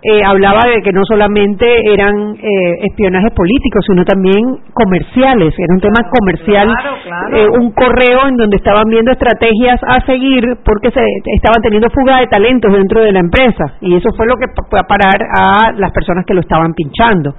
eh, 0.04 0.22
hablaba 0.22 0.60
de 0.68 0.82
que 0.82 0.92
no 0.92 1.00
solamente 1.08 1.64
eran 1.92 2.36
eh, 2.36 2.78
espionajes 2.82 3.32
políticos, 3.32 3.84
sino 3.88 4.04
también 4.04 4.38
comerciales, 4.74 5.54
era 5.56 5.72
un 5.72 5.80
tema 5.80 6.08
comercial, 6.12 6.68
claro, 6.68 6.96
claro. 7.02 7.36
eh, 7.36 7.48
un 7.48 7.72
correo 7.72 8.28
en 8.28 8.36
donde 8.36 8.58
estaban 8.58 8.84
viendo 8.90 9.12
estrategias 9.12 9.80
a 9.82 10.04
seguir 10.04 10.58
porque 10.62 10.90
se 10.90 11.00
estaban 11.36 11.62
teniendo 11.62 11.88
fuga 11.88 12.20
de 12.20 12.26
talentos 12.26 12.70
dentro 12.72 13.00
de 13.00 13.12
la 13.12 13.20
empresa 13.20 13.64
y 13.80 13.96
eso 13.96 14.10
fue 14.14 14.26
lo 14.26 14.36
que 14.36 14.46
fue 14.68 14.78
a 14.78 14.82
parar 14.82 15.16
a 15.38 15.72
las 15.72 15.90
personas 15.92 16.26
que 16.26 16.34
lo 16.34 16.40
estaban 16.40 16.74
pinchando. 16.74 17.34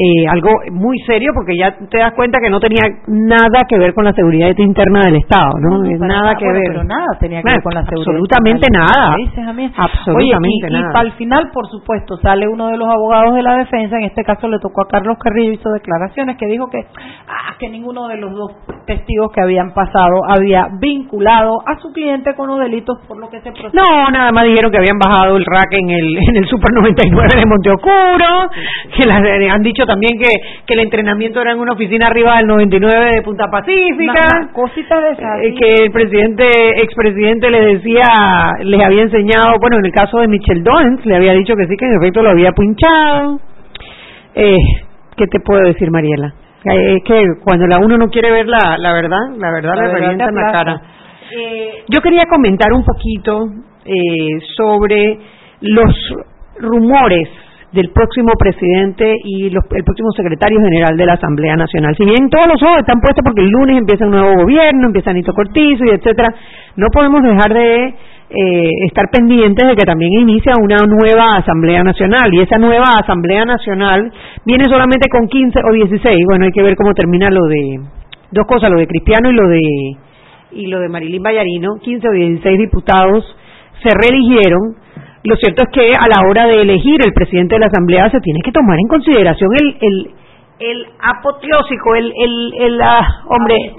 Eh, 0.00 0.28
algo 0.30 0.50
muy 0.70 0.96
serio 1.00 1.32
porque 1.34 1.56
ya 1.58 1.74
te 1.76 1.98
das 1.98 2.12
cuenta 2.12 2.38
que 2.38 2.48
no 2.50 2.60
tenía 2.60 2.82
nada 3.08 3.66
que 3.68 3.76
ver 3.78 3.92
con 3.94 4.04
la 4.04 4.12
seguridad 4.12 4.54
interna 4.56 5.00
del 5.06 5.16
Estado, 5.16 5.50
¿no? 5.58 5.82
Nada 6.06 6.36
que 6.36 6.44
bueno, 6.44 6.60
ver. 6.60 6.68
Pero 6.68 6.84
nada 6.84 7.06
tenía 7.18 7.42
que 7.42 7.50
ver 7.50 7.62
con 7.64 7.74
la 7.74 7.82
seguridad. 7.84 8.06
Absolutamente 8.14 8.66
nada. 8.70 9.10
¿Me 9.16 9.22
dices 9.24 9.44
a 9.48 9.52
mí? 9.52 9.72
Absolutamente 9.76 10.66
Oye, 10.66 10.68
y, 10.68 10.72
nada. 10.72 10.90
Y 10.90 10.92
para 10.92 11.04
el 11.06 11.12
final, 11.14 11.50
por 11.52 11.66
supuesto, 11.66 12.16
sale 12.18 12.46
uno 12.46 12.68
de 12.68 12.76
los 12.76 12.86
abogados 12.88 13.34
de 13.34 13.42
la 13.42 13.56
defensa, 13.58 13.96
en 13.96 14.04
este 14.04 14.22
caso 14.22 14.46
le 14.46 14.60
tocó 14.60 14.82
a 14.82 14.88
Carlos 14.88 15.16
Carrillo, 15.18 15.50
hizo 15.52 15.68
declaraciones 15.70 16.36
que 16.36 16.46
dijo 16.46 16.70
que, 16.70 16.78
ah, 17.26 17.56
que 17.58 17.68
ninguno 17.68 18.06
de 18.06 18.18
los 18.18 18.30
dos 18.34 18.52
testigos 18.86 19.32
que 19.34 19.40
habían 19.42 19.74
pasado 19.74 20.22
había 20.28 20.68
vinculado 20.78 21.58
a 21.66 21.76
su 21.80 21.92
cliente 21.92 22.36
con 22.36 22.46
los 22.46 22.60
delitos 22.60 22.98
por 23.08 23.18
lo 23.18 23.28
que 23.28 23.40
se 23.40 23.50
procesó. 23.50 23.72
No, 23.74 24.10
nada 24.12 24.30
más 24.30 24.44
dijeron 24.44 24.70
que 24.70 24.78
habían 24.78 24.98
bajado 24.98 25.36
el 25.36 25.44
rack 25.44 25.72
en 25.82 25.90
el, 25.90 26.18
en 26.28 26.36
el 26.36 26.46
Super 26.46 26.70
99 26.72 27.28
de 27.34 27.46
Monteocuro, 27.46 28.50
que 28.96 29.04
la- 29.08 29.18
eh, 29.18 29.50
han 29.50 29.62
dicho 29.62 29.84
también 29.88 30.18
que, 30.20 30.28
que 30.66 30.74
el 30.74 30.80
entrenamiento 30.80 31.40
era 31.40 31.52
en 31.52 31.58
una 31.58 31.72
oficina 31.72 32.06
arriba 32.06 32.36
del 32.36 32.46
99 32.46 33.10
de 33.16 33.22
Punta 33.22 33.46
Pacífica, 33.50 34.50
cositas 34.52 35.02
de 35.02 35.10
esas. 35.10 35.40
eh, 35.42 35.54
que 35.58 35.84
el 35.84 35.90
presidente, 35.90 36.44
expresidente 36.84 37.50
les 37.50 37.74
decía, 37.82 38.04
les 38.62 38.80
había 38.84 39.02
enseñado, 39.02 39.56
bueno, 39.60 39.78
en 39.78 39.86
el 39.86 39.92
caso 39.92 40.18
de 40.18 40.28
Michel 40.28 40.62
Doens, 40.62 41.04
le 41.06 41.16
había 41.16 41.32
dicho 41.32 41.54
que 41.56 41.66
sí, 41.66 41.74
que 41.76 41.86
en 41.86 41.96
efecto 42.00 42.22
lo 42.22 42.30
había 42.30 42.52
pinchado. 42.52 43.40
Eh, 44.34 44.56
¿Qué 45.16 45.26
te 45.26 45.40
puedo 45.40 45.62
decir, 45.64 45.90
Mariela? 45.90 46.32
Eh, 46.64 46.96
Es 46.96 47.04
que 47.04 47.24
cuando 47.44 47.66
la 47.66 47.78
uno 47.78 47.96
no 47.96 48.08
quiere 48.10 48.30
ver 48.30 48.46
la, 48.46 48.76
la 48.78 48.92
verdad, 48.92 49.30
la 49.38 49.50
verdad 49.50 49.74
La 49.74 49.82
le 49.82 49.88
verdad 49.88 50.00
revienta 50.00 50.28
en 50.28 50.34
la 50.34 50.52
cara. 50.52 50.80
Eh, 51.36 51.84
Yo 51.88 52.00
quería 52.00 52.22
comentar 52.28 52.72
un 52.72 52.84
poquito 52.84 53.48
eh, 53.84 54.38
sobre 54.56 55.18
los 55.60 56.14
rumores 56.60 57.28
del 57.72 57.90
próximo 57.90 58.32
presidente 58.38 59.14
y 59.24 59.50
los- 59.50 59.64
el 59.72 59.84
próximo 59.84 60.10
secretario 60.12 60.58
general 60.60 60.96
de 60.96 61.04
la 61.06 61.14
Asamblea 61.14 61.54
Nacional. 61.56 61.94
Si 61.96 62.04
bien 62.04 62.30
todos 62.30 62.46
los 62.46 62.62
ojos 62.62 62.78
están 62.78 63.00
puestos 63.00 63.22
porque 63.22 63.42
el 63.42 63.50
lunes 63.50 63.78
empieza 63.78 64.06
un 64.06 64.12
nuevo 64.12 64.32
gobierno, 64.42 64.86
empieza 64.86 65.12
Nito 65.12 65.32
Cortizo 65.34 65.84
y 65.84 65.90
etcétera, 65.90 66.34
no 66.76 66.86
podemos 66.92 67.22
dejar 67.22 67.52
de 67.52 67.94
eh, 68.30 68.70
estar 68.86 69.06
pendientes 69.10 69.66
de 69.66 69.74
que 69.74 69.86
también 69.86 70.12
inicia 70.12 70.52
una 70.62 70.76
nueva 70.86 71.36
Asamblea 71.38 71.82
Nacional 71.82 72.32
y 72.34 72.40
esa 72.40 72.58
nueva 72.58 72.84
Asamblea 73.02 73.46
Nacional 73.46 74.12
viene 74.44 74.64
solamente 74.68 75.08
con 75.10 75.26
15 75.28 75.58
o 75.66 75.72
16. 75.72 76.16
Bueno, 76.28 76.44
hay 76.44 76.52
que 76.52 76.62
ver 76.62 76.76
cómo 76.76 76.92
termina 76.92 77.30
lo 77.30 77.46
de 77.46 77.80
dos 78.30 78.46
cosas, 78.46 78.70
lo 78.70 78.78
de 78.78 78.86
Cristiano 78.86 79.30
y 79.30 79.34
lo 79.34 79.48
de 79.48 79.60
y 80.52 80.66
lo 80.66 80.78
de 80.80 80.88
Marilín 80.90 81.22
Vallarino, 81.22 81.76
15 81.82 82.06
o 82.08 82.12
16 82.12 82.58
diputados 82.58 83.24
se 83.82 83.90
reeligieron. 83.94 84.76
Lo 85.28 85.36
cierto 85.36 85.62
es 85.64 85.68
que 85.70 85.92
a 85.92 86.08
la 86.08 86.26
hora 86.26 86.46
de 86.46 86.62
elegir 86.62 87.00
el 87.04 87.12
presidente 87.12 87.56
de 87.56 87.60
la 87.60 87.66
Asamblea 87.66 88.08
se 88.10 88.20
tiene 88.20 88.40
que 88.42 88.50
tomar 88.50 88.78
en 88.80 88.88
consideración 88.88 89.50
el, 89.60 89.76
el, 89.78 90.10
el 90.58 90.86
apoteósico, 91.02 91.94
el, 91.94 92.10
el, 92.16 92.54
el 92.58 92.80
ah, 92.80 93.06
hombre, 93.28 93.74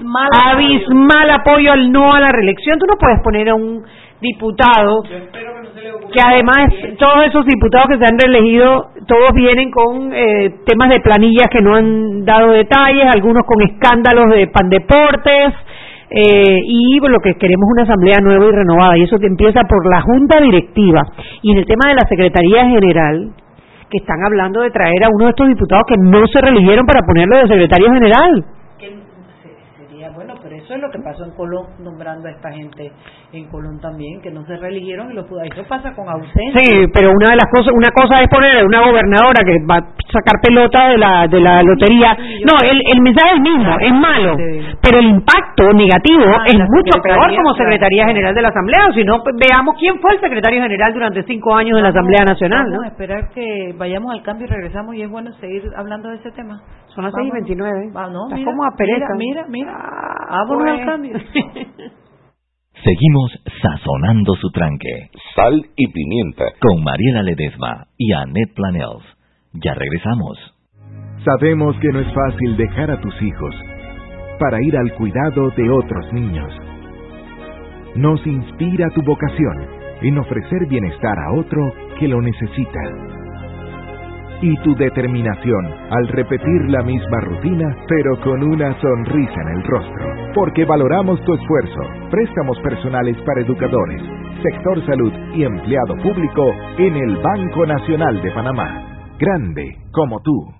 abismal, 0.46 1.28
apoyo 1.30 1.72
al 1.72 1.90
no 1.90 2.14
a 2.14 2.20
la 2.20 2.30
reelección. 2.30 2.78
Tú 2.78 2.86
no 2.86 2.96
puedes 2.96 3.20
poner 3.24 3.48
a 3.48 3.56
un 3.56 3.82
diputado 4.20 5.02
que 5.02 6.20
además 6.24 6.68
todos 6.98 7.26
esos 7.26 7.44
diputados 7.46 7.88
que 7.88 7.98
se 7.98 8.04
han 8.04 8.18
reelegido 8.18 8.90
todos 9.08 9.32
vienen 9.34 9.70
con 9.70 10.12
eh, 10.12 10.56
temas 10.66 10.90
de 10.90 11.00
planillas 11.00 11.48
que 11.50 11.62
no 11.62 11.74
han 11.74 12.24
dado 12.24 12.50
detalles 12.50 13.06
algunos 13.12 13.42
con 13.46 13.62
escándalos 13.62 14.28
de 14.30 14.46
pandeportes 14.48 15.54
eh, 16.10 16.58
y 16.64 16.98
lo 16.98 17.20
que 17.20 17.34
queremos 17.34 17.68
una 17.70 17.84
asamblea 17.84 18.18
nueva 18.20 18.46
y 18.46 18.50
renovada. 18.50 18.98
Y 18.98 19.02
eso 19.02 19.18
que 19.18 19.26
empieza 19.26 19.62
por 19.64 19.86
la 19.88 20.02
junta 20.02 20.40
directiva 20.40 21.02
y 21.42 21.52
en 21.52 21.58
el 21.58 21.66
tema 21.66 21.88
de 21.88 21.94
la 21.94 22.08
secretaría 22.08 22.66
general 22.66 23.30
que 23.90 23.98
están 23.98 24.22
hablando 24.24 24.60
de 24.60 24.70
traer 24.70 25.04
a 25.04 25.08
uno 25.12 25.24
de 25.24 25.30
estos 25.30 25.48
diputados 25.48 25.84
que 25.88 25.96
no 25.98 26.26
se 26.26 26.40
reeligieron 26.40 26.86
para 26.86 27.02
ponerlo 27.02 27.38
de 27.38 27.48
secretario 27.48 27.92
general 27.92 28.44
eso 30.70 30.76
es 30.76 30.82
lo 30.82 30.90
que 30.90 31.02
pasó 31.02 31.24
en 31.24 31.34
Colón, 31.34 31.66
nombrando 31.82 32.28
a 32.28 32.30
esta 32.30 32.52
gente 32.52 32.92
en 33.32 33.48
Colón 33.50 33.80
también, 33.80 34.22
que 34.22 34.30
no 34.30 34.46
se 34.46 34.56
reeligieron 34.56 35.10
y 35.10 35.14
los 35.14 35.26
Eso 35.26 35.64
pasa 35.66 35.92
con 35.94 36.08
ausencia. 36.08 36.62
Sí, 36.62 36.86
pero 36.94 37.10
una 37.10 37.30
de 37.30 37.36
las 37.42 37.50
cosas, 37.50 37.74
una 37.74 37.90
cosa 37.90 38.22
es 38.22 38.28
poner 38.30 38.64
una 38.64 38.86
gobernadora 38.86 39.42
que 39.42 39.58
va 39.66 39.82
a 39.82 39.86
sacar 40.14 40.38
pelota 40.40 40.90
de 40.90 40.98
la, 40.98 41.26
de 41.26 41.40
la 41.40 41.62
lotería. 41.62 42.14
No, 42.46 42.54
el, 42.62 42.78
el 42.86 43.00
mensaje 43.02 43.30
es 43.30 43.36
el 43.36 43.42
mismo, 43.42 43.78
es 43.80 43.94
malo, 43.94 44.36
pero 44.80 44.98
el 45.00 45.10
impacto 45.10 45.72
negativo 45.74 46.38
ah, 46.38 46.46
es 46.46 46.54
mucho 46.54 47.02
peor 47.02 47.34
como 47.34 47.54
Secretaría 47.54 48.06
General 48.06 48.32
de 48.32 48.42
la 48.42 48.48
Asamblea, 48.48 48.86
o 48.90 48.92
si 48.92 49.02
no, 49.02 49.22
pues, 49.24 49.34
veamos 49.42 49.74
quién 49.76 49.98
fue 49.98 50.14
el 50.14 50.20
secretario 50.20 50.62
general 50.62 50.94
durante 50.94 51.24
cinco 51.24 51.56
años 51.56 51.76
de 51.76 51.82
la 51.82 51.88
Asamblea 51.88 52.22
Nacional. 52.24 52.70
Vamos 52.70 52.84
a 52.84 52.88
esperar 52.94 53.30
que 53.34 53.74
vayamos 53.76 54.12
al 54.14 54.22
cambio 54.22 54.46
y 54.46 54.50
regresamos 54.50 54.94
y 54.94 55.02
es 55.02 55.10
bueno 55.10 55.32
seguir 55.40 55.64
hablando 55.74 56.10
de 56.10 56.16
ese 56.16 56.30
tema. 56.30 56.62
Son 56.94 57.04
las 57.04 57.12
seis 57.14 57.28
y 57.28 57.32
veintinueve. 57.32 57.90
Ah, 57.94 58.08
no, 58.10 58.28
como 58.44 58.64
a 58.64 58.70
Mira, 58.78 59.08
mira, 59.16 59.46
mira. 59.48 59.72
Ah, 60.28 60.42
al 60.42 60.84
cambio. 60.84 61.16
Seguimos 62.84 63.42
sazonando 63.60 64.34
su 64.36 64.50
tranque. 64.50 65.10
Sal 65.34 65.66
y 65.76 65.86
pimienta. 65.92 66.44
Con 66.60 66.82
Mariela 66.82 67.22
Ledesma 67.22 67.86
y 67.96 68.12
Annette 68.12 68.54
Planels. 68.54 69.04
Ya 69.52 69.74
regresamos. 69.74 70.38
Sabemos 71.24 71.76
que 71.80 71.88
no 71.88 72.00
es 72.00 72.12
fácil 72.14 72.56
dejar 72.56 72.90
a 72.90 73.00
tus 73.00 73.14
hijos 73.22 73.54
para 74.38 74.62
ir 74.62 74.76
al 74.76 74.94
cuidado 74.94 75.50
de 75.50 75.70
otros 75.70 76.12
niños. 76.12 76.52
Nos 77.94 78.26
inspira 78.26 78.88
tu 78.94 79.02
vocación 79.02 79.66
en 80.00 80.18
ofrecer 80.18 80.66
bienestar 80.66 81.18
a 81.18 81.32
otro 81.38 81.74
que 81.98 82.08
lo 82.08 82.22
necesita 82.22 82.80
y 84.42 84.56
tu 84.58 84.74
determinación 84.74 85.66
al 85.90 86.08
repetir 86.08 86.68
la 86.68 86.82
misma 86.82 87.20
rutina, 87.20 87.76
pero 87.88 88.20
con 88.20 88.42
una 88.42 88.78
sonrisa 88.80 89.40
en 89.42 89.48
el 89.56 89.64
rostro. 89.64 90.32
Porque 90.34 90.64
valoramos 90.64 91.22
tu 91.24 91.34
esfuerzo. 91.34 91.80
Préstamos 92.10 92.58
personales 92.60 93.16
para 93.26 93.40
educadores, 93.40 94.02
sector 94.42 94.84
salud 94.86 95.12
y 95.34 95.44
empleado 95.44 95.96
público 95.96 96.52
en 96.78 96.96
el 96.96 97.16
Banco 97.16 97.66
Nacional 97.66 98.22
de 98.22 98.30
Panamá. 98.32 99.16
Grande 99.18 99.76
como 99.92 100.20
tú. 100.20 100.59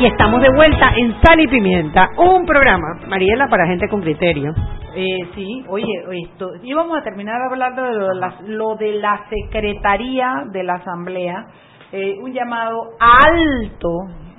Y 0.00 0.06
estamos 0.06 0.40
de 0.40 0.48
vuelta 0.48 0.92
en 0.96 1.12
Sal 1.20 1.38
y 1.40 1.46
Pimienta, 1.46 2.08
un 2.16 2.46
programa, 2.46 3.00
Mariela, 3.06 3.48
para 3.48 3.66
gente 3.66 3.86
con 3.86 4.00
criterio. 4.00 4.50
Eh, 4.96 5.28
sí, 5.34 5.62
oye, 5.68 6.24
esto, 6.24 6.52
íbamos 6.62 6.96
a 6.96 7.02
terminar 7.02 7.36
hablando 7.42 7.82
de 7.82 7.92
lo 7.92 8.08
de 8.08 8.14
la, 8.14 8.34
lo 8.46 8.76
de 8.76 8.92
la 8.94 9.26
Secretaría 9.28 10.44
de 10.50 10.62
la 10.62 10.76
Asamblea, 10.76 11.44
eh, 11.92 12.16
un 12.18 12.32
llamado 12.32 12.80
alto 12.98 13.90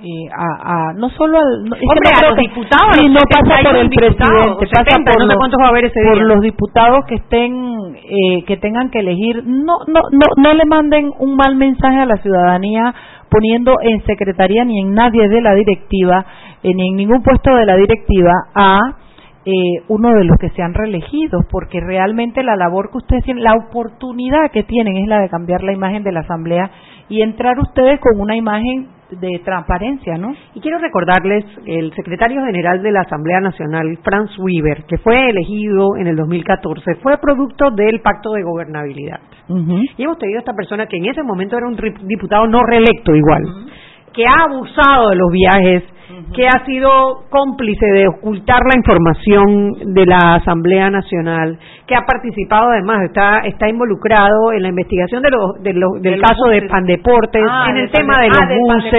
eh, 0.02 0.28
a, 0.36 0.90
a, 0.90 0.92
no 0.94 1.08
solo 1.10 1.38
al 1.38 1.64
no, 1.64 1.76
Hombre, 1.76 2.10
a 2.14 2.28
los 2.28 2.36
diputados 2.36 2.96
sí, 2.98 3.08
no 3.08 3.20
pasa 3.30 3.62
por 3.62 3.76
el 3.76 3.88
presidente 3.88 4.66
pasa 4.72 4.98
por, 5.04 5.20
no 5.20 5.26
los, 5.26 5.36
va 5.60 5.66
a 5.66 5.68
haber 5.68 5.84
ese 5.84 6.00
por 6.02 6.22
los 6.22 6.40
diputados 6.40 7.04
que 7.06 7.14
estén 7.16 7.96
eh, 7.96 8.44
que 8.46 8.56
tengan 8.56 8.90
que 8.90 8.98
elegir 8.98 9.44
no 9.46 9.78
no 9.86 10.00
no 10.10 10.26
no 10.36 10.54
le 10.54 10.64
manden 10.64 11.10
un 11.18 11.36
mal 11.36 11.56
mensaje 11.56 11.98
a 11.98 12.06
la 12.06 12.16
ciudadanía 12.16 12.94
poniendo 13.32 13.76
en 13.80 14.04
secretaría 14.04 14.64
ni 14.64 14.78
en 14.78 14.92
nadie 14.92 15.26
de 15.28 15.40
la 15.40 15.54
directiva, 15.54 16.26
eh, 16.62 16.74
ni 16.74 16.90
en 16.90 16.96
ningún 16.96 17.22
puesto 17.22 17.54
de 17.54 17.64
la 17.64 17.76
directiva 17.76 18.32
a 18.54 18.96
eh, 19.44 19.82
uno 19.88 20.10
de 20.10 20.24
los 20.24 20.36
que 20.38 20.50
se 20.50 20.62
han 20.62 20.74
reelegido, 20.74 21.40
porque 21.50 21.80
realmente 21.80 22.44
la 22.44 22.54
labor 22.54 22.90
que 22.90 22.98
ustedes 22.98 23.24
tienen, 23.24 23.42
la 23.42 23.54
oportunidad 23.54 24.50
que 24.52 24.62
tienen 24.62 24.98
es 24.98 25.08
la 25.08 25.20
de 25.20 25.30
cambiar 25.30 25.64
la 25.64 25.72
imagen 25.72 26.04
de 26.04 26.12
la 26.12 26.20
Asamblea 26.20 26.70
y 27.08 27.22
entrar 27.22 27.58
ustedes 27.58 28.00
con 28.00 28.20
una 28.20 28.36
imagen 28.36 28.88
de 29.20 29.40
transparencia, 29.44 30.16
¿no? 30.16 30.34
Y 30.54 30.60
quiero 30.60 30.78
recordarles, 30.78 31.44
el 31.66 31.92
secretario 31.94 32.42
general 32.44 32.82
de 32.82 32.92
la 32.92 33.02
Asamblea 33.02 33.40
Nacional, 33.40 33.98
Franz 34.02 34.30
Weber, 34.38 34.84
que 34.88 34.96
fue 34.98 35.16
elegido 35.28 35.96
en 35.98 36.06
el 36.06 36.16
2014, 36.16 36.94
fue 37.02 37.18
producto 37.18 37.70
del 37.70 38.00
Pacto 38.00 38.32
de 38.32 38.42
Gobernabilidad. 38.42 39.20
Y 39.98 40.02
hemos 40.02 40.18
tenido 40.18 40.38
a 40.38 40.40
esta 40.40 40.54
persona 40.54 40.86
que 40.86 40.96
en 40.96 41.06
ese 41.06 41.22
momento 41.22 41.58
era 41.58 41.66
un 41.66 41.76
diputado 42.06 42.46
no 42.46 42.62
reelecto 42.64 43.14
igual, 43.14 43.42
que 44.12 44.24
ha 44.26 44.44
abusado 44.44 45.10
de 45.10 45.16
los 45.16 45.30
viajes, 45.30 45.84
que 46.34 46.46
ha 46.46 46.64
sido 46.64 47.24
cómplice 47.30 47.86
de 47.86 48.08
ocultar 48.08 48.60
la 48.64 48.76
información 48.76 49.94
de 49.94 50.06
la 50.06 50.34
Asamblea 50.36 50.90
Nacional, 50.90 51.58
que 51.86 51.94
ha 51.94 52.02
participado 52.06 52.70
además, 52.70 53.04
está 53.04 53.40
está 53.44 53.68
involucrado 53.68 54.52
en 54.52 54.62
la 54.62 54.68
investigación 54.68 55.22
de 55.22 55.30
los, 55.30 55.62
de 55.62 55.72
los 55.74 56.00
del 56.00 56.20
caso 56.20 56.48
de 56.48 56.62
Pandeportes, 56.68 57.42
Ah, 57.48 57.66
en 57.70 57.76
el 57.76 57.86
de 57.86 57.92
tema 57.92 58.20
de 58.20 58.28
los 58.28 58.38
ah, 58.40 58.48
buses, 58.48 58.92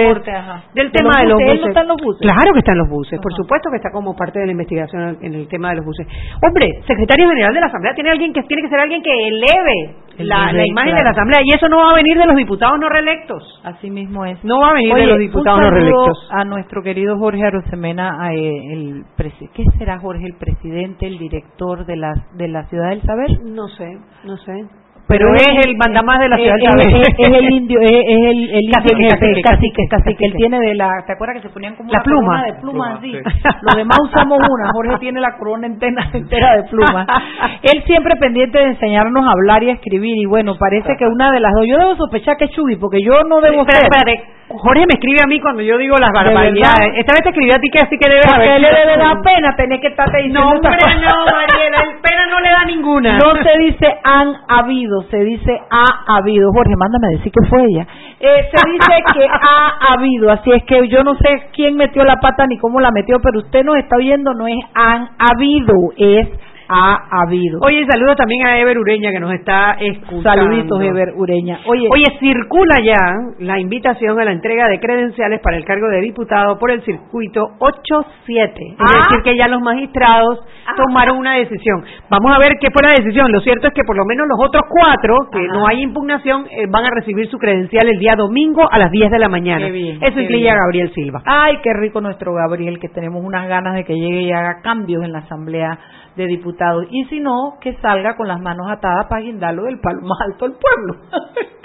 del 0.74 0.90
¿De 0.90 0.98
tema 0.98 1.20
de 1.20 1.26
los 1.26 1.96
buses? 2.02 2.20
Claro 2.20 2.52
que 2.52 2.58
está 2.58 2.72
en 2.72 2.78
los 2.78 2.88
buses, 2.88 3.20
por 3.20 3.32
supuesto 3.34 3.70
que 3.70 3.76
está 3.76 3.90
como 3.90 4.14
parte 4.16 4.40
de 4.40 4.46
la 4.46 4.52
investigación 4.52 5.18
en 5.20 5.34
el 5.34 5.48
tema 5.48 5.70
de 5.70 5.76
los 5.76 5.84
buses. 5.84 6.06
Hombre, 6.42 6.82
secretario 6.86 7.28
general 7.28 7.54
de 7.54 7.60
la 7.60 7.66
Asamblea 7.66 7.94
tiene 7.94 8.10
alguien 8.10 8.32
que 8.32 8.42
tiene 8.42 8.62
que 8.62 8.68
ser 8.68 8.80
alguien 8.80 9.02
que 9.02 9.28
eleve 9.28 9.94
El 10.03 10.03
la, 10.18 10.52
la 10.52 10.66
imagen 10.66 10.90
claro. 10.92 10.98
de 10.98 11.04
la 11.04 11.10
Asamblea 11.10 11.40
y 11.44 11.54
eso 11.54 11.68
no 11.68 11.78
va 11.78 11.90
a 11.90 11.94
venir 11.94 12.16
de 12.16 12.26
los 12.26 12.36
diputados 12.36 12.78
no 12.78 12.88
reelectos. 12.88 13.60
Así 13.64 13.90
mismo 13.90 14.24
es. 14.24 14.42
No 14.44 14.60
va 14.60 14.70
a 14.70 14.74
venir 14.74 14.92
Oye, 14.92 15.02
de 15.02 15.08
los 15.08 15.18
diputados 15.18 15.58
un 15.58 15.64
no 15.64 15.70
reelectos. 15.70 16.28
a 16.30 16.44
nuestro 16.44 16.82
querido 16.82 17.18
Jorge 17.18 17.44
Arosemena, 17.44 18.32
eh, 18.32 18.72
el 18.72 19.04
¿qué 19.54 19.64
será 19.78 19.98
Jorge? 19.98 20.26
¿El 20.26 20.36
presidente, 20.36 21.06
el 21.06 21.18
director 21.18 21.84
de 21.86 21.96
la, 21.96 22.12
de 22.34 22.48
la 22.48 22.64
Ciudad 22.64 22.90
del 22.90 23.02
Saber? 23.02 23.30
No 23.44 23.68
sé, 23.68 23.98
no 24.24 24.36
sé. 24.38 24.52
Pero 25.06 25.34
es- 25.34 25.66
el 25.66 25.76
mandamás 25.76 26.18
de 26.18 26.28
la 26.30 26.36
es- 26.36 26.42
ciudad 26.42 26.56
es- 26.80 26.86
es- 27.08 27.14
es 27.18 27.32
el 27.34 27.50
indio, 27.52 27.78
es, 27.80 27.90
es 27.90 28.20
el, 28.30 28.50
el 28.56 28.70
Cacique, 28.72 29.08
cacique, 29.42 29.82
cacique. 29.90 30.24
Él 30.26 30.32
tiene 30.34 30.58
de 30.60 30.74
la, 30.74 30.88
¿te 31.06 31.12
acuerdas 31.12 31.36
que 31.36 31.42
se 31.48 31.52
ponían 31.52 31.76
como 31.76 31.90
La 31.92 31.98
una 31.98 32.02
pluma. 32.04 32.26
corona 32.26 32.46
de 32.46 32.60
plumas 32.60 32.98
Pluma, 33.00 33.20
así? 33.22 33.30
sí. 33.32 33.48
Los 33.62 33.74
demás 33.76 33.98
usamos 34.02 34.38
una, 34.38 34.70
Jorge 34.72 34.96
tiene 35.00 35.20
la 35.20 35.36
corona 35.36 35.66
entera, 35.66 36.08
entera 36.14 36.56
de 36.56 36.62
plumas. 36.70 37.06
Él 37.62 37.82
siempre 37.86 38.16
pendiente 38.16 38.58
de 38.58 38.64
enseñarnos 38.64 39.26
a 39.26 39.32
hablar 39.32 39.62
y 39.62 39.70
a 39.70 39.74
escribir 39.74 40.16
y 40.16 40.24
bueno, 40.24 40.54
parece 40.58 40.96
que 40.98 41.04
una 41.06 41.30
de 41.32 41.40
las 41.40 41.52
dos, 41.52 41.66
yo 41.66 41.76
debo 41.76 41.96
sospechar 41.96 42.36
que 42.38 42.46
es 42.46 42.50
Chubi, 42.52 42.76
porque 42.76 43.02
yo 43.02 43.22
no 43.28 43.40
debo 43.40 43.60
Espera, 43.60 43.80
ser. 43.80 43.90
espérate. 43.92 44.30
Jorge 44.46 44.80
me 44.80 44.92
escribe 45.00 45.20
a 45.24 45.26
mí 45.26 45.40
cuando 45.40 45.62
yo 45.62 45.78
digo 45.78 45.96
las 45.96 46.12
¿De 46.12 46.18
barbaridades. 46.20 46.92
Esta 47.00 47.14
vez 47.14 47.22
te 47.22 47.28
escribió 47.30 47.54
a 47.56 47.58
ti 47.58 47.70
que 47.70 47.80
así 47.80 47.96
que 47.98 48.08
debes 48.10 48.60
le 48.60 48.68
debe 48.68 48.96
dar 48.98 49.16
pena 49.24 49.56
tener 49.56 49.80
que 49.80 49.88
estarte 49.88 50.18
diciendo 50.18 50.40
No, 50.40 50.50
hombre, 50.52 50.70
no, 50.70 51.24
Mariela, 51.24 51.78
el 51.80 52.00
pena 52.02 52.26
no 52.30 52.40
le 52.40 52.50
da 52.50 52.64
ninguna. 52.66 53.18
No 53.18 53.34
se 53.42 53.58
dice 53.58 53.88
han 54.04 54.34
habido, 54.48 54.93
se 55.02 55.18
dice 55.18 55.60
ha 55.70 56.16
habido. 56.16 56.52
Jorge, 56.52 56.74
mándame 56.76 57.06
a 57.06 57.18
decir 57.18 57.32
que 57.32 57.48
fue 57.48 57.64
ella. 57.64 57.86
Eh, 58.20 58.50
se 58.52 58.70
dice 58.70 59.02
que 59.14 59.26
ha 59.26 59.92
habido, 59.92 60.30
así 60.30 60.50
es 60.52 60.64
que 60.64 60.88
yo 60.88 61.02
no 61.02 61.14
sé 61.16 61.48
quién 61.52 61.76
metió 61.76 62.04
la 62.04 62.16
pata 62.16 62.46
ni 62.46 62.58
cómo 62.58 62.80
la 62.80 62.90
metió, 62.90 63.20
pero 63.20 63.40
usted 63.40 63.64
nos 63.64 63.76
está 63.76 63.96
oyendo, 63.96 64.32
no 64.34 64.46
es 64.46 64.56
han 64.74 65.10
habido, 65.18 65.74
es 65.96 66.28
ha 66.68 66.98
habido. 67.22 67.60
Oye, 67.62 67.84
saludos 67.88 68.16
también 68.16 68.46
a 68.46 68.58
Ever 68.58 68.78
Ureña 68.78 69.10
que 69.10 69.20
nos 69.20 69.32
está 69.34 69.76
escuchando. 69.80 70.22
Saluditos, 70.44 70.80
Ever 70.82 71.12
Ureña. 71.16 71.60
Oye, 71.66 71.88
Oye, 71.90 72.06
circula 72.20 72.80
ya 72.82 72.96
la 73.40 73.58
invitación 73.60 74.18
a 74.20 74.24
la 74.24 74.32
entrega 74.32 74.68
de 74.68 74.80
credenciales 74.80 75.40
para 75.40 75.56
el 75.56 75.64
cargo 75.64 75.88
de 75.88 76.00
diputado 76.00 76.58
por 76.58 76.70
el 76.70 76.82
circuito 76.82 77.40
8-7. 77.58 78.72
Es 78.72 78.76
Ah. 78.78 79.08
decir, 79.10 79.22
que 79.24 79.36
ya 79.36 79.48
los 79.48 79.60
magistrados 79.60 80.40
tomaron 80.76 81.18
una 81.18 81.34
decisión. 81.36 81.84
Vamos 82.10 82.32
a 82.34 82.38
ver 82.38 82.52
qué 82.60 82.68
fue 82.72 82.82
la 82.82 82.96
decisión. 82.96 83.30
Lo 83.30 83.40
cierto 83.40 83.68
es 83.68 83.74
que 83.74 83.82
por 83.84 83.96
lo 83.96 84.04
menos 84.04 84.26
los 84.28 84.38
otros 84.46 84.62
cuatro, 84.68 85.16
que 85.32 85.46
no 85.48 85.66
hay 85.66 85.82
impugnación, 85.82 86.46
eh, 86.50 86.66
van 86.68 86.84
a 86.84 86.90
recibir 86.90 87.28
su 87.28 87.38
credencial 87.38 87.86
el 87.88 87.98
día 87.98 88.14
domingo 88.16 88.62
a 88.70 88.78
las 88.78 88.90
10 88.90 89.10
de 89.10 89.18
la 89.18 89.28
mañana. 89.28 89.66
Qué 89.66 89.72
bien, 89.72 89.98
Eso 90.02 90.20
incluye 90.20 90.50
a. 90.50 90.54
Gabriel 90.54 90.92
Silva. 90.94 91.20
Ay, 91.26 91.58
qué 91.62 91.70
rico 91.74 92.00
nuestro 92.00 92.32
Gabriel, 92.34 92.78
que 92.78 92.88
tenemos 92.88 93.22
unas 93.24 93.46
ganas 93.48 93.74
de 93.74 93.84
que 93.84 93.94
llegue 93.94 94.22
y 94.22 94.32
haga 94.32 94.60
cambios 94.62 95.04
en 95.04 95.12
la 95.12 95.18
Asamblea 95.20 95.78
de 96.16 96.26
Diputados. 96.26 96.86
Y 96.90 97.04
si 97.06 97.20
no, 97.20 97.58
que 97.60 97.74
salga 97.78 98.16
con 98.16 98.28
las 98.28 98.40
manos 98.40 98.66
atadas 98.70 99.06
para 99.08 99.22
guindarlo 99.22 99.64
del 99.64 99.80
palo 99.80 100.00
más 100.02 100.18
alto 100.20 100.48
del 100.48 100.56
pueblo. 100.58 101.06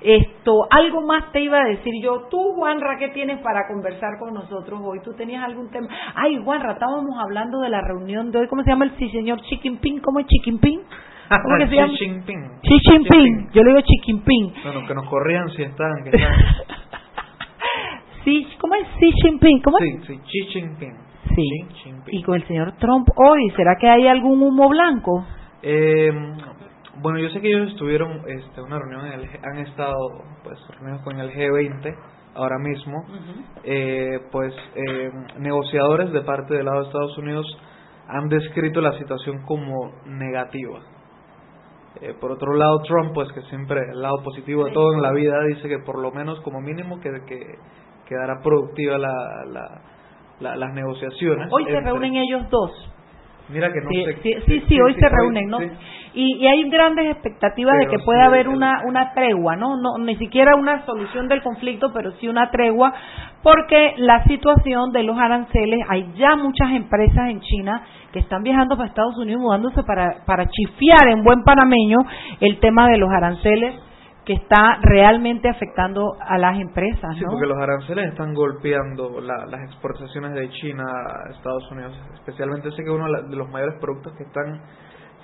Esto, 0.00 0.66
algo 0.70 1.02
más 1.02 1.32
te 1.32 1.40
iba 1.40 1.60
a 1.60 1.64
decir 1.64 1.92
yo. 2.02 2.28
Tú, 2.30 2.38
Juanra, 2.54 2.96
¿qué 2.98 3.08
tienes 3.08 3.40
para 3.40 3.66
conversar 3.66 4.18
con 4.18 4.32
nosotros 4.32 4.80
hoy? 4.82 5.00
¿Tú 5.02 5.12
tenías 5.14 5.44
algún 5.44 5.70
tema? 5.70 5.88
Ay, 6.14 6.40
Juanra, 6.42 6.72
estábamos 6.72 7.18
hablando 7.18 7.58
de 7.60 7.68
la 7.68 7.80
reunión 7.80 8.30
de 8.30 8.38
hoy. 8.38 8.46
¿Cómo 8.48 8.62
se 8.62 8.70
llama 8.70 8.84
el 8.84 8.96
sí, 8.96 9.08
señor 9.10 9.40
Chiquinping? 9.42 10.00
¿Cómo 10.00 10.20
es 10.20 10.26
Chiquinping? 10.26 10.80
¿Cómo 11.28 11.58
que 11.58 11.68
se 11.68 11.74
llama? 11.74 11.92
Xi 11.92 12.78
Jinping. 12.80 13.50
Yo 13.52 13.62
le 13.62 13.70
digo 13.70 13.82
Chiquinping. 13.82 14.54
Bueno, 14.64 14.86
que 14.86 14.94
nos 14.94 15.06
corrían 15.08 15.48
si 15.50 15.62
están, 15.62 16.04
que 16.04 16.10
están. 16.16 16.34
Sí, 18.24 18.46
¿Cómo 18.60 18.74
es 18.76 18.86
Xi 18.98 19.12
Jinping? 19.22 19.60
¿Cómo 19.62 19.78
es? 19.78 20.06
Sí, 20.06 20.14
sí, 20.14 20.20
Xi 20.24 20.60
Jinping. 20.60 21.07
Jinping. 21.82 22.14
Y 22.14 22.22
con 22.22 22.34
el 22.36 22.46
señor 22.46 22.72
Trump 22.78 23.08
hoy, 23.16 23.50
¿será 23.56 23.76
que 23.80 23.88
hay 23.88 24.06
algún 24.06 24.42
humo 24.42 24.68
blanco? 24.68 25.24
Eh, 25.62 26.10
bueno, 27.00 27.18
yo 27.18 27.28
sé 27.30 27.40
que 27.40 27.48
ellos 27.48 27.70
estuvieron 27.70 28.22
este, 28.26 28.60
una 28.60 28.78
reunión, 28.78 29.06
en 29.06 29.12
el, 29.20 29.28
han 29.44 29.58
estado 29.58 29.96
pues 30.42 30.58
reunidos 30.78 31.02
con 31.02 31.18
el 31.20 31.30
G20 31.32 31.96
ahora 32.34 32.58
mismo, 32.58 33.04
eh, 33.64 34.20
pues 34.30 34.52
eh, 34.74 35.10
negociadores 35.38 36.12
de 36.12 36.20
parte 36.22 36.54
del 36.54 36.66
lado 36.66 36.80
de 36.80 36.86
Estados 36.86 37.18
Unidos 37.18 37.46
han 38.08 38.28
descrito 38.28 38.80
la 38.80 38.92
situación 38.98 39.42
como 39.44 39.92
negativa. 40.06 40.80
Eh, 42.00 42.14
por 42.20 42.30
otro 42.32 42.54
lado, 42.54 42.78
Trump, 42.86 43.12
pues 43.12 43.30
que 43.32 43.42
siempre 43.42 43.80
el 43.92 44.00
lado 44.00 44.22
positivo 44.22 44.64
de 44.66 44.72
todo 44.72 44.94
en 44.94 45.02
la 45.02 45.10
vida, 45.12 45.34
dice 45.48 45.68
que 45.68 45.78
por 45.80 45.98
lo 46.00 46.12
menos 46.12 46.40
como 46.42 46.60
mínimo 46.60 47.00
que, 47.00 47.10
que 47.26 47.40
quedará 48.06 48.40
productiva 48.42 48.98
la, 48.98 49.12
la- 49.46 49.80
la- 50.40 50.56
las 50.56 50.72
negociaciones. 50.74 51.48
Hoy 51.50 51.64
se 51.66 51.80
reúnen 51.80 52.16
ellos 52.16 52.48
dos. 52.50 52.70
Mira 53.50 53.72
que 53.72 53.80
no 53.80 53.88
Sí, 53.88 54.04
sé. 54.04 54.16
sí, 54.22 54.34
sí, 54.46 54.64
sí, 54.68 54.80
hoy 54.80 54.94
se 54.94 55.08
reúnen, 55.08 55.48
¿no? 55.48 55.58
Y, 56.14 56.36
y 56.36 56.46
hay 56.46 56.68
grandes 56.68 57.06
expectativas 57.12 57.78
de 57.78 57.86
que 57.86 57.98
pueda 58.04 58.26
haber 58.26 58.48
una, 58.48 58.82
una 58.86 59.14
tregua, 59.14 59.56
¿no? 59.56 59.76
¿no? 59.76 59.96
Ni 60.04 60.16
siquiera 60.16 60.54
una 60.56 60.84
solución 60.84 61.28
del 61.28 61.42
conflicto, 61.42 61.90
pero 61.94 62.12
sí 62.12 62.28
una 62.28 62.50
tregua, 62.50 62.92
porque 63.42 63.94
la 63.96 64.22
situación 64.24 64.90
de 64.92 65.02
los 65.04 65.18
aranceles, 65.18 65.80
hay 65.88 66.10
ya 66.16 66.36
muchas 66.36 66.72
empresas 66.72 67.30
en 67.30 67.40
China 67.40 67.82
que 68.12 68.18
están 68.18 68.42
viajando 68.42 68.76
para 68.76 68.88
Estados 68.88 69.16
Unidos, 69.16 69.40
mudándose 69.40 69.82
para, 69.84 70.24
para 70.26 70.46
chifiar 70.48 71.08
en 71.08 71.22
buen 71.24 71.42
panameño 71.42 71.98
el 72.40 72.58
tema 72.58 72.88
de 72.88 72.98
los 72.98 73.08
aranceles 73.10 73.74
que 74.28 74.34
está 74.34 74.78
realmente 74.82 75.48
afectando 75.48 76.12
a 76.20 76.36
las 76.36 76.60
empresas, 76.60 77.16
Sí, 77.16 77.24
¿no? 77.24 77.30
porque 77.30 77.46
los 77.46 77.56
aranceles 77.56 78.10
están 78.10 78.34
golpeando 78.34 79.22
la- 79.22 79.46
las 79.46 79.62
exportaciones 79.62 80.34
de 80.34 80.50
China 80.50 80.84
a 80.84 81.30
Estados 81.30 81.66
Unidos. 81.72 81.98
Especialmente 82.12 82.70
sé 82.72 82.84
que 82.84 82.90
uno 82.90 83.06
de 83.06 83.34
los 83.36 83.48
mayores 83.48 83.76
productos 83.80 84.12
que 84.18 84.24
están 84.24 84.60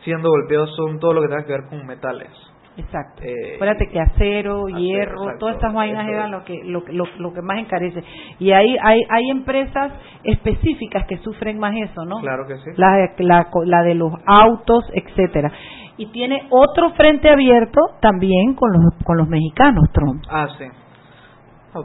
siendo 0.05 0.31
golpeados 0.31 0.75
son 0.75 0.99
todo 1.01 1.13
lo 1.13 1.21
que 1.21 1.29
tenga 1.29 1.45
que 1.45 1.53
ver 1.53 1.65
con 1.69 1.85
metales. 1.87 2.31
Exacto. 2.79 3.23
Eh, 3.23 3.57
Acuérdate 3.57 3.89
que 3.89 4.01
acero, 4.01 4.67
hierro, 4.69 5.21
exacto, 5.23 5.39
todas 5.39 5.55
estas 5.57 5.75
vainas 5.75 6.09
eran 6.09 6.31
lo 6.33 6.43
que, 6.45 6.59
lo, 6.65 6.83
lo, 6.89 7.05
lo 7.19 7.33
que 7.35 7.43
más 7.43 7.59
encarece. 7.59 8.03
Y 8.41 8.51
hay, 8.53 8.75
hay, 8.83 9.01
hay 9.11 9.31
empresas 9.31 9.93
específicas 10.25 11.07
que 11.07 11.19
sufren 11.19 11.59
más 11.59 11.75
eso, 11.77 12.05
¿no? 12.05 12.21
Claro 12.21 12.47
que 12.47 12.57
sí. 12.57 12.71
La, 12.77 13.11
la 13.19 13.83
de 13.83 13.95
los 13.95 14.13
autos, 14.27 14.91
etcétera. 14.95 15.53
Y 15.97 16.07
tiene 16.07 16.49
otro 16.51 16.91
frente 16.95 17.31
abierto 17.31 17.81
también 18.01 18.55
con 18.55 18.71
los, 18.73 18.95
con 19.05 19.17
los 19.17 19.29
mexicanos, 19.29 19.85
Trump. 19.93 20.25
Ah, 20.29 20.49
sí. 20.59 20.65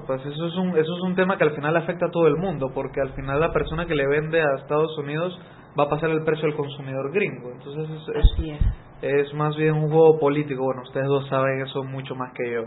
Pues 0.05 0.23
eso 0.25 0.45
es, 0.45 0.55
un, 0.55 0.69
eso 0.77 0.97
es 0.97 1.01
un 1.01 1.15
tema 1.15 1.37
que 1.37 1.45
al 1.45 1.55
final 1.55 1.75
afecta 1.75 2.07
a 2.07 2.11
todo 2.11 2.27
el 2.27 2.37
mundo, 2.37 2.71
porque 2.73 3.01
al 3.01 3.09
final 3.13 3.39
la 3.39 3.51
persona 3.51 3.87
que 3.87 3.95
le 3.95 4.07
vende 4.07 4.39
a 4.39 4.55
Estados 4.61 4.95
Unidos 4.99 5.39
va 5.79 5.85
a 5.85 5.89
pasar 5.89 6.11
el 6.11 6.23
precio 6.23 6.47
al 6.47 6.55
consumidor 6.55 7.11
gringo. 7.11 7.51
Entonces 7.51 7.89
es, 7.89 8.15
es. 8.15 8.59
es 9.01 9.33
más 9.33 9.55
bien 9.55 9.73
un 9.73 9.89
juego 9.89 10.19
político. 10.19 10.63
Bueno, 10.63 10.83
ustedes 10.83 11.07
dos 11.07 11.27
saben 11.27 11.61
eso 11.61 11.83
mucho 11.83 12.15
más 12.15 12.31
que 12.33 12.51
yo. 12.51 12.61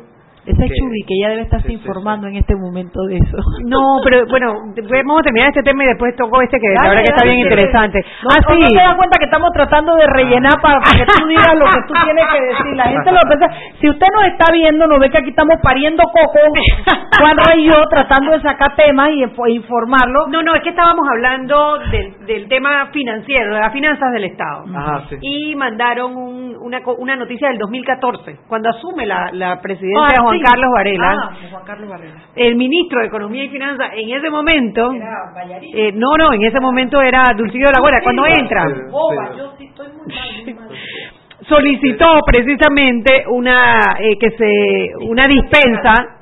Esa 0.45 0.65
es 0.65 0.71
Que- 0.71 0.77
Chubi, 0.77 1.03
que 1.07 1.15
ella 1.15 1.29
debe 1.31 1.43
estarse 1.43 1.69
sí, 1.69 1.75
sí, 1.77 1.81
informando 1.81 2.27
en 2.27 2.35
este 2.37 2.57
momento 2.57 3.01
de 3.07 3.17
eso. 3.19 3.37
No, 3.65 4.01
pero 4.03 4.27
bueno, 4.27 4.53
vamos 4.75 5.21
a 5.21 5.23
terminar 5.23 5.49
este 5.49 5.63
tema 5.63 5.85
y 5.85 5.87
después 5.87 6.17
toco 6.17 6.43
este 6.43 6.59
que 6.59 6.67
la 6.69 6.83
Dale, 6.83 6.89
verdad 6.91 7.03
que 7.05 7.13
está 7.15 7.25
bien 7.25 7.37
dale. 7.39 7.51
interesante. 7.55 7.99
No, 8.23 8.29
ah, 8.33 8.39
¿o 8.51 8.55
sí. 8.55 8.61
no 8.61 8.69
te 8.69 8.75
das 8.75 8.95
cuenta 8.97 9.19
que 9.19 9.25
estamos 9.27 9.51
tratando 9.55 9.95
de 9.95 10.07
rellenar 10.07 10.61
para, 10.61 10.81
para 10.81 10.99
que 10.99 11.07
tú 11.07 11.27
digas 11.29 11.55
lo 11.55 11.65
que 11.67 11.81
tú 11.87 11.95
tienes 12.05 12.27
que 12.33 12.41
decir. 12.43 12.75
La 12.77 12.85
gente 12.91 13.13
lo 13.13 13.21
piensa. 13.23 13.47
Si 13.81 13.89
usted 13.89 14.07
nos 14.15 14.25
está 14.27 14.53
viendo, 14.53 14.87
nos 14.89 14.99
ve 14.99 15.11
que 15.11 15.19
aquí 15.19 15.31
estamos 15.31 15.57
pariendo 15.63 16.03
coco, 16.03 16.41
Juanra 17.21 17.55
y 17.57 17.67
yo, 17.71 17.85
tratando 17.89 18.33
de 18.33 18.41
sacar 18.43 18.75
temas 18.75 19.11
y 19.11 19.23
info- 19.23 19.47
informarlo. 19.49 20.27
No, 20.29 20.43
no, 20.43 20.55
es 20.55 20.63
que 20.63 20.71
estábamos 20.71 21.07
hablando 21.09 21.79
del, 21.91 22.27
del 22.27 22.49
tema 22.49 22.87
financiero, 22.93 23.55
de 23.55 23.61
las 23.61 23.73
finanzas 23.73 24.13
del 24.13 24.25
Estado. 24.25 24.65
Ajá, 24.75 25.03
sí. 25.09 25.17
Y 25.21 25.55
mandaron 25.57 26.17
un- 26.17 26.57
una, 26.61 26.83
co- 26.83 26.97
una 26.99 27.15
noticia 27.17 27.49
del 27.49 27.59
2014, 27.59 28.39
cuando 28.49 28.71
asume 28.71 29.07
la, 29.07 29.31
la 29.33 29.61
presidencia 29.61 30.03
Ay, 30.09 30.17
de 30.17 30.23
Juan 30.23 30.32
Juan 30.33 30.43
Carlos 30.43 30.71
Varela. 30.75 31.13
Ah, 31.13 31.37
Juan 31.51 31.65
Carlos 31.65 31.89
Varela. 31.89 32.21
El 32.35 32.57
ministro 32.57 33.01
de 33.01 33.07
Economía 33.07 33.45
y 33.45 33.49
Finanzas 33.49 33.91
en 33.95 34.11
ese 34.11 34.31
momento, 34.31 34.93
Era 34.93 35.33
eh, 35.75 35.93
no, 35.95 36.17
no, 36.19 36.33
en 36.33 36.43
ese 36.43 36.61
momento 36.61 37.01
era 37.01 37.25
Dulcidio 37.37 37.67
de 37.67 37.73
la 37.73 37.81
Guardia, 37.81 38.01
cuando 38.03 38.27
entra. 38.27 38.65
Boba, 38.91 39.31
yo 39.37 39.55
sí 39.59 39.67
estoy 39.67 39.89
muy 39.89 40.15
mal, 40.15 40.45
muy 40.45 40.55
mal. 40.55 40.69
solicitó 41.49 42.21
precisamente 42.25 43.25
una 43.29 43.97
eh, 43.99 44.17
que 44.19 44.31
se 44.31 45.05
una 45.07 45.25
dispensa 45.27 46.19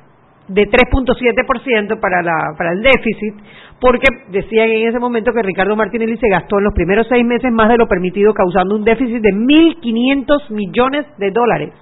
de 0.47 0.67
3.7% 0.67 1.99
para 1.99 2.21
la 2.21 2.55
para 2.57 2.71
el 2.73 2.81
déficit 2.81 3.35
porque 3.79 4.07
decían 4.29 4.69
en 4.69 4.89
ese 4.89 4.99
momento 4.99 5.31
que 5.33 5.41
Ricardo 5.41 5.75
Martinelli 5.75 6.17
se 6.17 6.29
gastó 6.29 6.59
en 6.59 6.65
los 6.65 6.73
primeros 6.73 7.07
seis 7.07 7.25
meses 7.25 7.51
más 7.51 7.69
de 7.69 7.77
lo 7.77 7.87
permitido 7.87 8.33
causando 8.33 8.75
un 8.75 8.83
déficit 8.83 9.21
de 9.21 9.29
1.500 9.29 10.49
millones 10.51 11.05
de 11.17 11.31
dólares. 11.31 11.73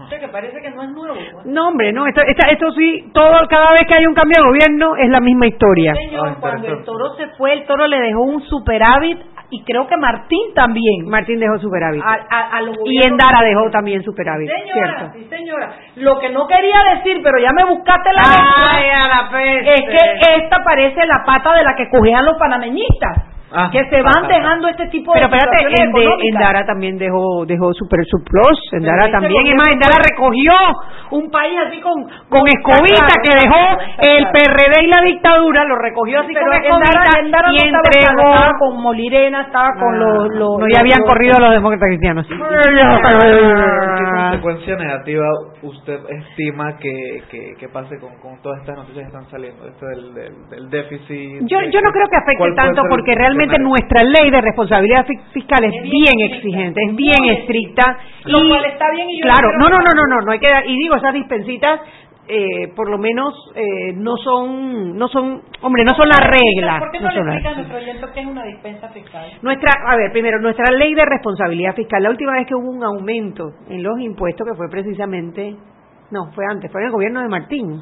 O 0.00 0.08
sea, 0.08 0.18
que 0.20 0.28
parece 0.28 0.60
que 0.60 0.70
no 0.70 0.82
es 0.82 0.90
nuevo. 0.90 1.14
pues. 1.32 1.46
No, 1.46 1.68
hombre, 1.68 1.92
no, 1.92 2.06
esto, 2.06 2.20
esta- 2.22 2.48
esto 2.50 2.70
sí, 2.72 3.10
todo, 3.12 3.32
cada 3.48 3.68
vez 3.72 3.82
que 3.88 3.94
hay 3.98 4.06
un 4.06 4.14
cambio 4.14 4.42
de 4.42 4.48
gobierno 4.48 4.96
es 4.96 5.08
la 5.10 5.20
misma 5.20 5.46
historia. 5.46 5.94
Señor, 5.94 6.36
cuando 6.40 6.68
el 6.68 6.84
toro 6.84 7.14
se 7.16 7.26
fue, 7.36 7.52
el 7.52 7.64
toro 7.66 7.86
le 7.86 7.98
dejó 8.00 8.22
un 8.22 8.42
superávit 8.42 9.18
y 9.50 9.64
creo 9.64 9.86
que 9.88 9.96
Martín 9.96 10.54
también. 10.54 11.08
Martín 11.08 11.40
dejó 11.40 11.58
superávit. 11.58 12.02
A, 12.04 12.18
a- 12.30 12.56
a 12.58 12.60
los 12.62 12.76
Y 12.84 13.02
Endara 13.06 13.40
dejó 13.42 13.70
también 13.70 14.02
superávit, 14.04 14.48
Señora, 14.50 14.98
¿cierto? 14.98 15.12
sí, 15.18 15.24
señora. 15.28 15.72
Lo 15.96 16.18
que 16.20 16.28
no 16.30 16.46
quería 16.46 16.76
decir, 16.94 17.20
pero 17.22 17.38
ya 17.38 17.50
me 17.56 17.64
buscaste 17.64 18.12
la 18.12 18.22
Ay, 18.24 18.90
a 18.90 19.08
la 19.08 19.28
peste. 19.30 19.74
es 19.74 19.80
que 19.90 20.34
esta 20.44 20.62
parece 20.62 21.06
la 21.06 21.24
pata 21.24 21.54
de 21.54 21.64
la 21.64 21.74
que 21.74 21.88
cogían 21.90 22.24
los 22.24 22.36
panameñistas. 22.38 23.37
Ah. 23.50 23.70
que 23.72 23.82
se 23.88 24.02
van 24.02 24.28
dejando 24.28 24.68
este 24.68 24.88
tipo 24.88 25.12
Pero 25.12 25.26
de 25.28 25.36
espérate, 25.36 25.56
situaciones 25.58 25.80
Ende- 25.88 26.00
económicas. 26.04 26.34
Endara 26.34 26.66
también 26.66 26.98
dejó 26.98 27.46
dejó 27.46 27.72
super 27.72 28.00
surplus, 28.04 28.58
Endara 28.72 29.04
ese 29.04 29.12
también, 29.12 29.46
es 29.46 29.54
más, 29.56 29.68
Endara 29.72 29.94
fue- 29.96 30.10
recogió 30.12 30.52
un 31.12 31.30
país 31.30 31.56
así 31.66 31.80
con 31.80 32.04
con 32.28 32.44
escobita 32.46 33.06
Claro, 33.08 33.22
que 33.24 33.32
dejó 33.40 33.62
el 34.04 34.18
claro. 34.24 34.32
PRD 34.36 34.84
y 34.84 34.86
la 34.88 35.00
dictadura, 35.02 35.64
lo 35.64 35.76
recogió 35.76 36.20
así 36.20 36.34
pero 36.34 36.44
con 36.46 36.54
escobita 36.60 37.20
Endara 37.20 37.48
y 37.52 37.56
no 37.56 37.64
estaba 37.64 37.82
entregó... 37.88 38.34
estaba 38.34 38.58
con 38.58 38.82
Molirena, 38.82 39.40
estaba 39.42 39.70
con 39.80 39.94
Ah, 39.94 39.98
los, 39.98 40.28
los 40.34 40.58
no, 40.60 40.66
ya 40.68 40.80
habían 40.80 40.98
los- 41.00 41.08
corrido 41.08 41.38
los 41.40 41.50
demócratas 41.52 41.88
cristianos. 41.88 42.26
¿Qué 42.28 44.04
consecuencia 44.04 44.76
negativa 44.76 45.24
usted 45.62 45.98
estima 46.10 46.76
que, 46.76 47.22
que, 47.30 47.54
que 47.58 47.68
pase 47.68 47.98
con, 47.98 48.14
con 48.20 48.40
todas 48.42 48.60
estas 48.60 48.76
noticias 48.76 49.04
que 49.04 49.16
están 49.16 49.30
saliendo? 49.30 49.66
Esto 49.66 49.86
del, 49.86 50.14
del, 50.14 50.48
del 50.50 50.70
déficit. 50.70 51.42
Yo, 51.48 51.58
de- 51.60 51.70
yo 51.70 51.80
no 51.80 51.90
creo 51.92 52.06
que 52.10 52.16
afecte 52.16 52.36
¿cuál 52.38 52.54
puede 52.54 52.66
tanto 52.66 52.82
porque 52.90 53.14
realmente 53.14 53.37
escenario? 53.44 53.68
nuestra 53.68 54.02
ley 54.04 54.30
de 54.30 54.40
responsabilidad 54.40 55.06
fi- 55.06 55.18
fiscal 55.32 55.64
es 55.64 55.82
bien 55.82 56.20
exigente, 56.32 56.80
es 56.88 56.96
bien 56.96 57.24
estricta. 57.36 57.98
Lo 58.24 58.42
y, 58.44 58.48
cual 58.48 58.64
está 58.66 58.86
bien 58.94 59.08
y 59.10 59.18
yo 59.20 59.22
claro, 59.24 59.50
no, 59.58 59.68
no, 59.68 59.78
que- 59.78 59.84
no, 59.84 59.90
no, 59.94 60.02
no, 60.16 60.20
no 60.26 60.32
hay 60.32 60.38
que 60.38 60.48
dar- 60.48 60.66
y 60.66 60.76
digo 60.76 60.96
esas 60.96 61.14
dispensitas 61.14 61.80
eh, 62.30 62.68
por 62.76 62.90
lo 62.90 62.98
menos 62.98 63.32
eh, 63.54 63.94
no 63.94 64.14
son, 64.18 64.98
no 64.98 65.08
son, 65.08 65.40
hombre, 65.62 65.82
no 65.82 65.94
son 65.96 66.08
la 66.10 66.18
regla. 66.20 66.78
¿Por 66.78 66.90
qué 66.90 67.00
no 67.00 67.04
no, 67.08 67.10
le 67.10 67.16
son 67.16 67.26
la- 67.26 67.32
explica 67.32 67.50
a 67.50 67.54
nuestro 67.56 67.76
oyente 67.78 68.06
qué 68.12 68.20
es 68.20 68.26
una 68.26 68.44
dispensa 68.44 68.88
fiscal? 68.90 69.30
Nuestra, 69.40 69.70
a 69.86 69.96
ver, 69.96 70.12
primero, 70.12 70.38
nuestra 70.38 70.70
ley 70.76 70.92
de 70.94 71.06
responsabilidad 71.06 71.74
fiscal, 71.74 72.02
la 72.02 72.10
última 72.10 72.32
vez 72.34 72.46
que 72.46 72.54
hubo 72.54 72.68
un 72.70 72.84
aumento 72.84 73.44
en 73.70 73.82
los 73.82 73.98
impuestos, 73.98 74.46
que 74.46 74.54
fue 74.58 74.68
precisamente, 74.68 75.56
no, 76.10 76.30
fue 76.34 76.44
antes, 76.50 76.70
fue 76.70 76.82
en 76.82 76.88
el 76.88 76.92
gobierno 76.92 77.22
de 77.22 77.28
Martín. 77.28 77.80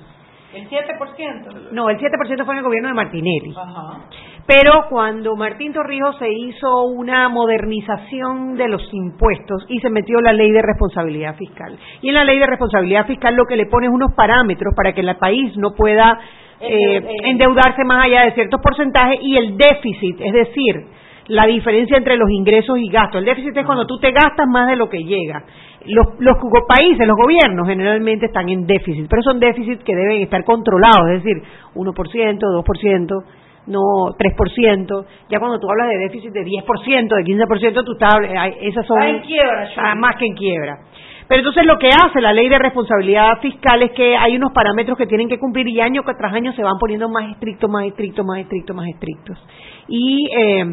¿El 0.55 0.69
7%? 0.71 1.73
No, 1.73 1.91
el 1.91 1.99
7% 1.99 2.45
fue 2.45 2.55
en 2.55 2.59
el 2.59 2.65
gobierno 2.65 2.89
de 2.89 2.95
Martinelli. 2.95 3.53
Ajá. 3.57 3.99
Pero 4.47 4.87
cuando 4.89 5.35
Martín 5.35 5.73
Torrijos 5.73 6.17
se 6.19 6.31
hizo 6.31 6.85
una 6.85 7.29
modernización 7.29 8.57
de 8.57 8.69
los 8.69 8.83
impuestos 8.93 9.67
y 9.69 9.81
se 9.81 9.91
metió 9.91 10.21
la 10.21 10.33
ley 10.33 10.53
de 10.53 10.63
responsabilidad 10.63 11.35
fiscal. 11.35 11.77
Y 12.01 12.09
en 12.09 12.15
la 12.15 12.25
ley 12.25 12.39
de 12.39 12.47
responsabilidad 12.47 13.07
fiscal 13.07 13.35
lo 13.35 13.45
que 13.45 13.57
le 13.57 13.67
pone 13.67 13.87
es 13.87 13.93
unos 13.93 14.13
parámetros 14.15 14.73
para 14.77 14.93
que 14.93 15.01
el 15.01 15.17
país 15.17 15.57
no 15.57 15.75
pueda 15.75 16.21
eh, 16.61 17.01
endeudarse 17.25 17.85
más 17.85 18.05
allá 18.05 18.23
de 18.23 18.33
ciertos 18.33 18.61
porcentajes 18.63 19.19
y 19.21 19.37
el 19.37 19.57
déficit, 19.57 20.21
es 20.21 20.33
decir, 20.33 20.87
la 21.27 21.45
diferencia 21.47 21.97
entre 21.97 22.17
los 22.17 22.31
ingresos 22.31 22.79
y 22.79 22.89
gastos. 22.89 23.19
El 23.19 23.25
déficit 23.25 23.57
es 23.57 23.67
cuando 23.67 23.85
tú 23.85 23.99
te 23.99 24.13
gastas 24.13 24.47
más 24.47 24.69
de 24.69 24.77
lo 24.77 24.89
que 24.89 25.03
llega. 25.03 25.43
Los, 25.87 26.07
los 26.21 26.37
países, 26.69 27.07
los 27.07 27.17
gobiernos 27.17 27.67
generalmente 27.67 28.27
están 28.27 28.49
en 28.49 28.65
déficit, 28.65 29.07
pero 29.09 29.23
son 29.23 29.41
déficits 29.41 29.83
que 29.83 29.95
deben 29.95 30.23
estar 30.23 30.45
controlados, 30.45 31.11
es 31.11 31.25
decir, 31.25 31.43
1%, 31.75 32.39
2%, 32.39 33.25
no 33.67 33.81
3%. 34.19 35.07
Ya 35.29 35.39
cuando 35.39 35.59
tú 35.59 35.69
hablas 35.71 35.89
de 35.89 35.99
déficit 35.99 36.31
de 36.33 36.45
10%, 36.45 37.15
de 37.17 37.25
15%, 37.25 37.85
tú 37.85 37.93
estás, 37.93 38.15
esas 38.61 38.87
son 38.87 38.99
Está 39.03 39.09
en 39.11 39.21
quiebra, 39.23 39.69
ah, 39.79 39.95
más 39.97 40.17
que 40.17 40.27
en 40.27 40.35
quiebra. 40.35 40.79
Pero 41.29 41.41
entonces 41.41 41.67
lo 41.67 41.77
que 41.77 41.89
hace 41.89 42.21
la 42.21 42.33
ley 42.33 42.49
de 42.49 42.57
responsabilidad 42.57 43.41
fiscal 43.43 43.83
es 43.83 43.91
que 43.91 44.17
hay 44.17 44.37
unos 44.37 44.53
parámetros 44.53 44.97
que 44.97 45.07
tienen 45.09 45.29
que 45.29 45.41
cumplir 45.41 45.67
y 45.67 45.81
año 45.81 46.03
tras 46.17 46.33
año 46.33 46.53
se 46.53 46.63
van 46.63 46.79
poniendo 46.79 47.09
más 47.09 47.29
estrictos, 47.33 47.69
más 47.69 47.85
estrictos, 47.87 48.25
más 48.25 48.39
estrictos, 48.39 48.77
más 48.77 48.87
estrictos. 48.89 49.37
Y 49.89 50.29
eh, 50.37 50.65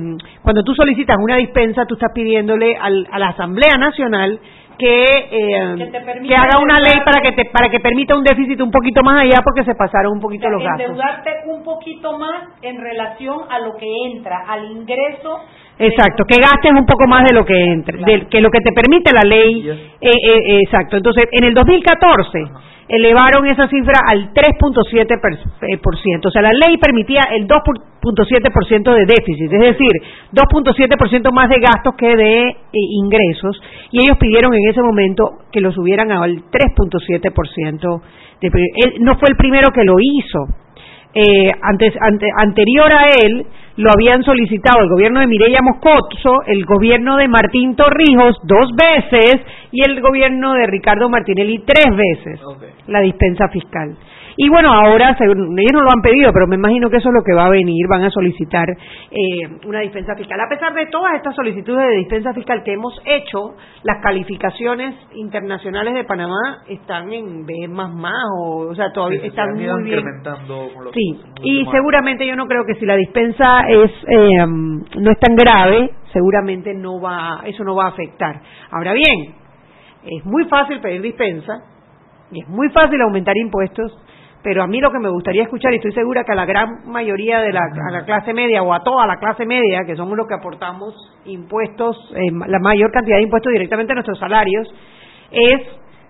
cuando 0.44 0.62
tú 0.64 0.76
solicitas 0.76 1.18
una 1.20 1.38
dispensa, 1.38 1.86
tú 1.88 1.96
estás 1.96 2.12
pidiéndole 2.14 2.76
al- 2.80 3.08
a 3.12 3.18
la 3.18 3.30
Asamblea 3.30 3.78
Nacional 3.80 4.40
que, 4.84 5.06
eh, 5.32 5.76
Que 5.78 5.86
te 5.88 6.02
permita 6.02 6.28
que 6.28 6.36
haga 6.36 6.60
una 6.62 6.76
ley 6.80 6.96
para 7.06 7.22
que 7.22 7.32
te, 7.32 7.46
para 7.52 7.70
que 7.70 7.80
permita 7.80 8.16
un 8.18 8.24
déficit 8.24 8.60
un 8.62 8.70
poquito 8.72 9.02
más 9.04 9.22
allá 9.24 9.38
porque 9.44 9.64
se 9.64 9.74
pasaron 9.76 10.14
un 10.14 10.20
poquito 10.20 10.50
los 10.50 10.62
gastos. 10.62 10.82
endeudarte 10.90 11.30
un 11.48 11.64
poquito 11.64 12.18
más 12.18 12.50
en 12.62 12.82
relación 12.82 13.38
a 13.50 13.60
lo 13.60 13.76
que 13.78 13.88
entra, 14.12 14.44
al 14.48 14.66
ingreso. 14.72 15.40
Exacto, 15.80 16.24
que 16.28 16.40
gastes 16.40 16.72
un 16.78 16.86
poco 16.86 17.08
más 17.08 17.24
de 17.24 17.34
lo 17.34 17.46
que 17.46 17.58
entre, 17.58 17.98
de- 18.00 18.28
que 18.28 18.42
lo 18.42 18.50
que 18.52 18.60
te 18.60 18.72
permite 18.74 19.12
la 19.14 19.24
ley. 19.28 19.70
eh, 19.70 19.96
eh, 20.02 20.10
eh, 20.12 20.60
exacto. 20.66 20.98
Entonces, 20.98 21.24
en 21.32 21.46
el 21.46 21.54
2014 21.54 22.40
elevaron 22.88 23.46
esa 23.48 23.68
cifra 23.68 23.94
al 24.08 24.34
3.7%. 24.34 25.20
per- 25.22 25.40
eh. 25.70 25.80
O 26.26 26.32
sea, 26.32 26.42
la 26.42 26.52
ley 26.54 26.78
permitía 26.78 27.22
el 27.32 27.48
2.7% 27.48 28.94
de 28.94 29.06
déficit, 29.06 29.52
es 29.52 29.60
decir, 29.60 29.92
2.7% 30.32 31.32
más 31.32 31.50
de 31.50 31.60
gastos 31.60 31.96
que 31.98 32.16
de 32.16 32.50
eh, 32.50 32.56
ingresos. 32.74 33.62
Y 33.92 34.02
ellos 34.04 34.18
pidieron 34.18 34.54
en 34.54 34.68
ese 34.70 34.82
momento 34.82 35.24
que 35.52 35.62
lo 35.62 35.72
subieran 35.72 36.12
al 36.12 36.44
3.7%. 36.52 38.02
de- 38.42 38.50
Él 38.86 38.94
no 39.02 39.16
fue 39.18 39.30
el 39.30 39.38
primero 39.38 39.72
que 39.72 39.84
lo 39.84 39.96
hizo 40.00 40.40
eh, 41.16 41.52
antes, 41.62 41.94
ante- 42.02 42.30
anterior 42.38 42.92
a 42.92 43.08
él 43.26 43.46
lo 43.78 43.90
habían 43.92 44.24
solicitado 44.24 44.82
el 44.84 44.90
gobierno 44.90 45.20
de 45.20 45.28
Mireya 45.28 45.60
Moscoso, 45.64 46.44
el 46.48 46.64
gobierno 46.66 47.18
de 47.18 47.28
Martín 47.28 47.76
Torrijos 47.76 48.38
dos 48.44 48.70
veces 48.76 49.36
y 49.72 49.82
el 49.88 50.00
gobierno 50.02 50.54
de 50.54 50.68
Ricardo 50.68 51.10
Martinelli 51.10 51.60
tres 51.66 51.96
veces 51.96 52.40
la 52.88 53.02
dispensa 53.02 53.48
fiscal. 53.50 53.96
Y 54.36 54.50
bueno, 54.50 54.72
ahora 54.74 55.16
según- 55.18 55.58
ellos 55.60 55.72
no 55.74 55.82
lo 55.82 55.90
han 55.96 56.02
pedido, 56.02 56.32
pero 56.34 56.48
me 56.48 56.56
imagino 56.56 56.90
que 56.90 56.98
eso 56.98 57.10
es 57.10 57.14
lo 57.16 57.24
que 57.24 57.34
va 57.36 57.46
a 57.46 57.50
venir, 57.50 57.86
van 57.90 58.04
a 58.04 58.10
solicitar 58.10 58.68
eh, 58.70 59.48
una 59.68 59.82
dispensa 59.82 60.16
fiscal. 60.16 60.40
A 60.42 60.50
pesar 60.50 60.74
de 60.74 60.88
todas 60.88 61.14
estas 61.16 61.36
solicitudes 61.36 61.86
de 61.88 61.98
dispensa 61.98 62.34
fiscal 62.34 62.64
que 62.64 62.74
hemos 62.74 63.00
hecho, 63.06 63.56
las 63.84 64.02
calificaciones 64.02 64.96
internacionales 65.14 65.94
de 65.94 66.04
Panamá 66.04 66.64
están 66.68 67.12
en 67.14 67.46
B 67.46 67.68
más 67.68 67.94
más, 67.94 68.14
o, 68.40 68.70
o 68.72 68.76
sea, 68.76 68.92
todavía 68.92 69.20
Sí, 69.22 69.28
están 69.28 69.50
muy 69.54 69.84
bien. 69.84 70.00
Sí, 70.94 71.20
y 71.44 71.58
últimos 71.58 71.74
seguramente 71.74 72.28
yo 72.28 72.36
no 72.36 72.48
creo 72.48 72.64
que 72.66 72.76
si 72.76 72.86
la 72.86 72.96
dispensa 72.96 73.46
es 73.70 73.92
eh, 74.08 74.46
no 74.48 75.12
es 75.12 75.20
tan 75.20 75.36
grave, 75.36 75.92
seguramente 76.12 76.74
no 76.74 77.00
va, 77.00 77.42
eso 77.46 77.64
no 77.64 77.76
va 77.76 77.86
a 77.86 77.90
afectar. 77.90 78.42
Ahora 78.72 78.94
bien, 78.94 79.36
es 80.06 80.26
muy 80.26 80.46
fácil 80.46 80.80
pedir 80.82 81.02
dispensa 81.02 81.62
y 82.32 82.42
es 82.42 82.48
muy 82.50 82.70
fácil 82.72 83.00
aumentar 83.02 83.38
impuestos, 83.38 83.92
pero 84.44 84.62
a 84.62 84.68
mí 84.68 84.80
lo 84.82 84.92
que 84.92 85.00
me 85.00 85.10
gustaría 85.10 85.44
escuchar 85.44 85.74
y 85.74 85.78
estoy 85.78 85.94
segura 85.94 86.24
que 86.26 86.34
a 86.34 86.36
la 86.36 86.46
gran 86.46 86.86
mayoría 86.86 87.40
de 87.40 87.54
la, 87.54 87.62
a 87.62 87.92
la 87.92 88.04
clase 88.04 88.34
media 88.34 88.62
o 88.62 88.74
a 88.74 88.84
toda 88.84 89.08
la 89.08 89.18
clase 89.18 89.46
media, 89.46 89.86
que 89.86 89.96
somos 89.96 90.18
los 90.18 90.28
que 90.28 90.36
aportamos 90.36 90.94
impuestos, 91.26 91.98
eh, 92.16 92.32
la 92.48 92.60
mayor 92.60 92.92
cantidad 92.92 93.18
de 93.18 93.24
impuestos 93.24 93.54
directamente 93.54 93.94
a 93.94 93.96
nuestros 93.96 94.20
salarios, 94.20 94.68
es 95.32 95.62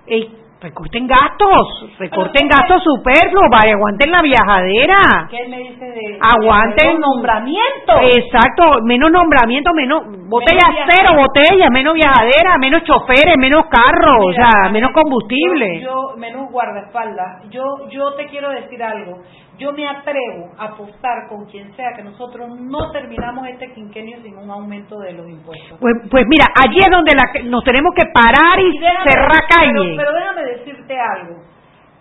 el 0.07 0.42
recorten 0.63 1.05
gastos, 1.07 1.91
recorten 1.99 2.47
gastos 2.47 2.81
superfluos, 2.83 3.47
vaya, 3.51 3.75
aguanten 3.75 4.09
la 4.11 4.21
viajadera. 4.21 5.27
¿Qué 5.29 5.45
me 5.49 5.57
dice 5.59 5.85
de 5.85 6.17
Aguanten 6.23 6.93
de 6.93 6.99
nombramiento? 6.99 7.93
Exacto, 8.01 8.79
menos 8.83 9.11
nombramiento, 9.11 9.71
menos 9.75 10.03
botellas 10.29 10.63
Menos 10.73 10.89
cero, 10.89 11.09
botellas, 11.17 11.69
menos 11.69 11.93
viajadera, 11.95 12.57
menos 12.59 12.83
choferes, 12.83 13.35
menos 13.37 13.65
carros, 13.69 14.25
o 14.25 14.31
sea, 14.33 14.71
menos 14.71 14.91
combustible. 14.93 15.81
Yo, 15.81 15.91
yo- 16.11 16.17
menos 16.17 16.49
guardaespaldas. 16.49 17.49
Yo, 17.49 17.89
yo 17.89 18.13
te 18.15 18.27
quiero 18.27 18.49
decir 18.49 18.81
algo. 18.81 19.19
Yo 19.57 19.71
me 19.71 19.87
atrevo 19.87 20.51
a 20.57 20.65
apostar 20.65 21.27
con 21.29 21.45
quien 21.45 21.75
sea 21.75 21.93
que 21.95 22.03
nosotros 22.03 22.49
no 22.59 22.91
terminamos 22.91 23.47
este 23.47 23.71
quinquenio 23.73 24.19
sin 24.23 24.35
un 24.37 24.49
aumento 24.49 24.99
de 24.99 25.13
los 25.13 25.29
impuestos. 25.29 25.77
Pues, 25.79 25.93
pues 26.09 26.25
mira, 26.27 26.45
allí 26.65 26.79
es 26.79 26.89
donde 26.89 27.11
la- 27.15 27.49
nos 27.49 27.63
tenemos 27.63 27.93
que 27.95 28.05
parar 28.13 28.59
y, 28.59 28.71
déjame- 28.79 29.11
cerrar 29.11 29.47
calle. 29.47 29.71
Pero, 29.73 29.95
pero 29.97 30.13
déjame 30.13 30.43
decirte 30.45 30.99
algo. 30.99 31.35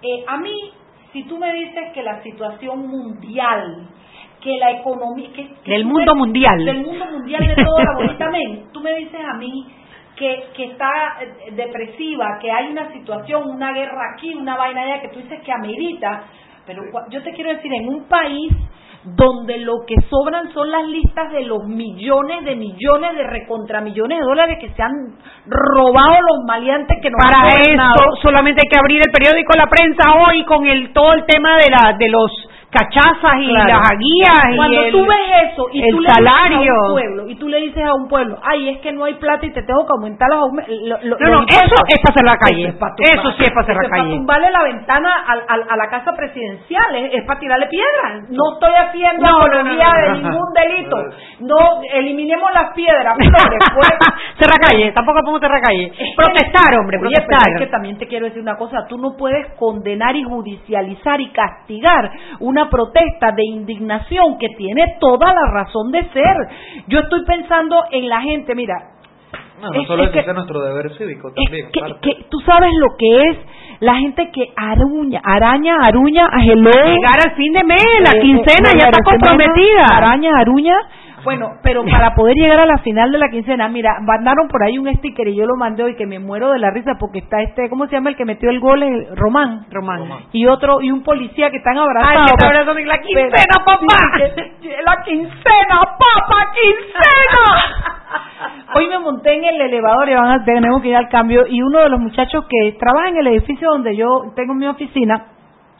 Eh, 0.03 0.24
a 0.26 0.38
mí, 0.38 0.72
si 1.12 1.24
tú 1.24 1.38
me 1.38 1.53
dices 1.53 1.92
que 1.92 2.03
la 2.03 2.22
situación 2.22 2.88
mundial, 2.88 3.86
que 4.40 4.57
la 4.59 4.70
economía... 4.72 5.28
Que, 5.34 5.48
que 5.62 5.70
Del 5.70 5.84
mundo 5.84 6.14
mundial. 6.16 6.64
Del 6.64 6.82
mundo 6.84 7.05
mundial 7.07 7.46
de 7.46 7.55
toda 7.64 7.84
la 7.84 7.94
bonita 7.94 8.30
tú 8.72 8.80
me 8.80 8.94
dices 8.94 9.20
a 9.24 9.34
mí 9.36 9.66
que, 10.16 10.44
que 10.57 10.64
está 10.64 10.90
eh, 11.20 11.53
depresiva, 11.53 12.38
que 12.40 12.50
hay 12.50 12.70
una 12.70 12.92
situación, 12.92 13.48
una 13.48 13.72
guerra 13.72 14.14
aquí, 14.14 14.34
una 14.34 14.57
vaina 14.57 14.82
allá, 14.82 15.00
que 15.03 15.09
tú 15.09 15.20
dices 15.20 15.40
que 15.42 15.53
amerita, 15.53 16.24
pero 16.67 16.83
yo 17.11 17.23
te 17.23 17.33
quiero 17.33 17.51
decir, 17.51 17.73
en 17.73 17.89
un 17.89 18.05
país 18.05 18.53
donde 19.05 19.59
lo 19.59 19.85
que 19.85 19.97
sobran 20.09 20.53
son 20.53 20.71
las 20.71 20.87
listas 20.87 21.33
de 21.33 21.45
los 21.45 21.65
millones 21.67 22.45
de 22.45 22.55
millones 22.55 23.17
de 23.17 23.25
recontramillones 23.25 24.19
de 24.19 24.25
dólares 24.25 24.59
que 24.61 24.71
se 24.71 24.83
han 24.83 25.19
robado 25.47 26.19
los 26.21 26.45
maleantes 26.47 26.99
que 27.03 27.11
nos 27.11 27.19
Para 27.21 27.49
han 27.49 27.61
eso 27.63 28.05
solamente 28.23 28.63
hay 28.65 28.71
que 28.71 28.79
abrir 28.79 29.01
el 29.05 29.11
periódico 29.11 29.55
La 29.57 29.67
Prensa 29.67 30.05
hoy 30.15 30.45
con 30.45 30.67
el 30.69 30.93
todo 30.93 31.15
el 31.15 31.25
tema 31.27 31.57
de 31.57 31.71
la 31.71 31.97
de 31.99 32.09
los 32.09 32.31
cachazas 32.73 33.37
y 33.41 33.49
Claro. 33.53 33.68
las 33.68 33.91
aguías 33.93 34.43
y 34.53 34.57
Cuando 34.57 34.81
el, 34.83 34.93
tú 34.93 35.07
ves 35.07 35.53
eso 35.53 35.66
y 35.73 35.83
el 35.85 35.91
tú 35.93 36.01
le 36.01 36.09
salario. 36.09 36.59
dices 36.59 36.73
a 36.73 36.81
un 36.89 36.93
pueblo 36.93 37.29
y 37.29 37.35
tú 37.37 37.49
le 37.49 37.59
dices 37.61 37.85
a 37.85 37.95
un 37.95 38.09
pueblo, 38.09 38.39
ay, 38.43 38.68
es 38.70 38.79
que 38.81 38.93
no 38.93 39.05
hay 39.05 39.14
plata 39.14 39.45
y 39.45 39.53
te 39.53 39.62
tengo 39.62 39.85
que 39.85 39.93
aumentar 39.93 40.29
los 40.31 40.41
lo- 40.89 40.99
lo- 41.03 41.16
No, 41.20 41.27
no, 41.27 41.33
los 41.33 41.41
impuestos". 41.43 41.68
eso 41.68 41.85
es 41.87 42.01
para 42.01 42.12
hacer 42.14 42.25
la 42.25 42.37
calle. 42.39 42.62
Eso, 42.62 42.73
es 42.73 42.77
pa' 42.81 42.95
tumbar. 42.97 43.12
Eso 43.12 43.29
sí 43.37 43.43
es 43.45 43.51
para 43.51 43.61
hacer 43.62 43.77
la 43.77 43.83
calle. 43.83 44.03
para 44.03 44.16
tumbarle 44.16 44.51
la 44.51 44.62
ventana 44.64 45.11
a, 45.12 45.33
a- 45.53 45.66
a 45.68 45.77
la 45.77 45.87
casa 45.91 46.12
presidencial, 46.16 46.97
es, 46.97 47.14
es 47.14 47.23
para 47.27 47.41
tirarle 47.41 47.66
piedras. 47.66 48.25
No 48.31 48.55
estoy 48.55 48.73
haciendo 48.75 49.23
No, 49.23 49.37
apología 49.37 49.89
no, 49.93 49.93
no, 49.93 50.01
de 50.01 50.23
ningún 50.23 50.49
delito. 50.57 50.97
No, 51.41 51.59
eliminemos 51.93 52.51
las 52.55 52.73
piedras, 52.73 53.14
flores, 53.20 53.61
pues. 53.75 53.91
Cerra 54.39 54.57
calle, 54.66 54.93
tampoco 54.93 55.20
podemos 55.20 55.41
cerrar 55.41 55.61
calle. 55.61 55.93
Protestar, 56.16 56.73
hombre, 56.81 56.97
Oye, 56.99 57.09
pero 57.16 57.27
protestar. 57.27 57.53
es 57.53 57.59
que 57.61 57.66
también 57.66 57.99
te 57.99 58.07
quiero 58.07 58.25
decir 58.27 58.41
una 58.41 58.57
cosa, 58.57 58.87
tú 58.89 58.97
no 58.97 59.14
puedes 59.16 59.47
condenar 59.59 60.16
y 60.16 60.23
judicializar 60.25 61.20
y 61.20 61.31
castigar 61.33 62.11
una 62.41 62.62
protesta 62.71 63.33
de 63.33 63.45
indignación 63.45 64.39
que 64.39 64.49
tiene 64.57 64.97
toda 65.01 65.33
la 65.33 65.51
razón 65.53 65.91
de 65.93 66.03
ser. 66.13 66.37
Yo 66.89 67.01
estoy 67.01 67.25
pensando 67.25 67.85
en 67.91 68.09
la 68.09 68.21
gente, 68.23 68.55
mira, 68.55 68.75
No, 69.61 69.71
no 69.71 69.81
Es- 69.81 69.87
solo 69.87 70.03
es 70.03 70.09
es, 70.09 70.13
que- 70.25 70.29
es 70.31 70.35
nuestro 70.35 70.61
deber 70.61 70.91
cívico 70.99 71.31
también. 71.33 71.71
que, 71.73 71.81
parte. 71.81 71.99
que 72.03 72.25
tú 72.29 72.41
sabes 72.41 72.71
lo 72.81 72.97
que 72.99 73.29
es 73.31 73.37
la 73.79 73.95
gente 73.95 74.31
que 74.33 74.49
aruña, 74.57 75.21
araña, 75.23 75.77
aruña, 75.87 76.27
a 76.33 76.43
hello. 76.43 76.69
Llegar 76.85 77.21
al 77.29 77.37
fin 77.37 77.53
de 77.53 77.63
mes, 77.63 77.85
la 78.05 78.11
Eh, 78.19 78.21
quincena 78.23 78.71
eh, 78.71 78.79
ya 78.81 78.89
está 78.89 78.99
semana, 79.05 79.05
comprometida. 79.05 79.87
Araña, 79.97 80.31
aruña. 80.37 80.75
Bueno, 81.25 81.53
pero 81.62 81.85
para 81.85 82.14
poder 82.14 82.35
llegar 82.37 82.59
a 82.61 82.66
la 82.66 82.79
final 82.79 83.12
de 83.12 83.18
la 83.18 83.29
quincena, 83.29 83.68
mira, 83.68 83.99
mandaron 84.01 84.49
por 84.49 84.62
ahí 84.62 84.77
un 84.79 84.93
sticker 84.97 85.29
y 85.29 85.37
yo 85.37 85.47
lo 85.47 85.57
mandé 85.57 85.85
hoy 85.85 85.95
que 85.95 86.07
me 86.07 86.18
muero 86.18 86.51
de 86.51 86.59
la 86.59 86.70
risa 86.70 86.93
porque 86.99 87.20
está 87.20 87.41
este, 87.43 87.68
¿cómo 87.70 87.87
se 87.87 87.93
llama 87.93 88.11
el 88.11 88.16
que 88.16 88.25
metió 88.25 88.51
el 88.51 88.59
gol? 88.61 88.83
El 88.83 89.16
Román. 89.16 89.66
Román. 89.70 90.01
Y 90.33 90.47
otro, 90.47 90.81
y 90.81 90.91
un 90.91 91.03
policía 91.03 91.51
que 91.51 91.59
están 91.59 91.79
abrazados. 91.79 92.11
Ay, 92.23 92.27
que 92.27 92.33
está 92.33 92.37
Pero- 92.49 92.49
abrazando 92.61 92.81
y 92.81 92.85
la 92.85 92.95
pero- 92.95 93.07
quincena, 93.07 93.55
sí, 93.55 93.64
papá. 93.64 94.18
que- 94.62 94.83
la 94.85 95.03
quincena, 95.05 95.81
papá, 95.99 96.53
quincena. 96.55 97.45
Hoy 98.75 98.89
me 98.89 98.99
monté 98.99 99.35
en 99.35 99.45
el 99.45 99.61
elevador 99.61 100.09
y 100.09 100.14
van 100.14 100.29
a, 100.41 100.45
tenemos 100.45 100.83
que 100.83 100.89
ir 100.89 100.97
al 100.97 101.09
cambio 101.09 101.47
y 101.47 101.62
uno 101.62 101.81
de 101.81 101.89
los 101.89 102.01
muchachos 102.01 102.45
que 102.49 102.73
trabaja 102.79 103.09
en 103.11 103.18
el 103.18 103.27
edificio 103.29 103.68
donde 103.70 103.95
yo 103.97 104.33
tengo 104.35 104.55
mi 104.55 104.66
oficina, 104.66 105.27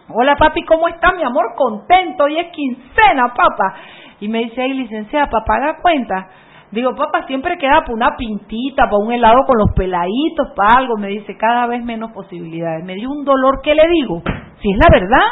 hola 0.09 0.37
papi, 0.37 0.63
¿cómo 0.65 0.89
está 0.89 1.13
mi 1.13 1.23
amor? 1.25 1.47
Contento, 1.57 2.25
hoy 2.25 2.39
es 2.39 2.47
quincena, 2.53 3.33
papá. 3.35 3.75
Y 4.23 4.29
me 4.29 4.39
dice, 4.39 4.63
ay 4.63 4.75
licenciada, 4.75 5.27
para 5.29 5.45
pagar 5.45 5.83
cuenta. 5.83 6.29
Digo, 6.71 6.95
papá, 6.95 7.27
siempre 7.27 7.59
queda 7.59 7.81
para 7.81 7.93
una 7.93 8.17
pintita, 8.17 8.85
para 8.85 8.99
un 8.99 9.11
helado 9.11 9.41
con 9.49 9.59
los 9.59 9.73
peladitos, 9.75 10.53
para 10.55 10.79
algo. 10.79 10.97
Me 10.97 11.09
dice, 11.09 11.37
cada 11.37 11.67
vez 11.67 11.83
menos 11.83 12.13
posibilidades. 12.13 12.85
Me 12.85 12.95
dio 12.95 13.11
un 13.11 13.25
dolor, 13.25 13.59
¿qué 13.65 13.75
le 13.75 13.83
digo? 13.89 14.23
Si 14.63 14.71
es 14.71 14.79
la 14.79 14.87
verdad. 14.93 15.27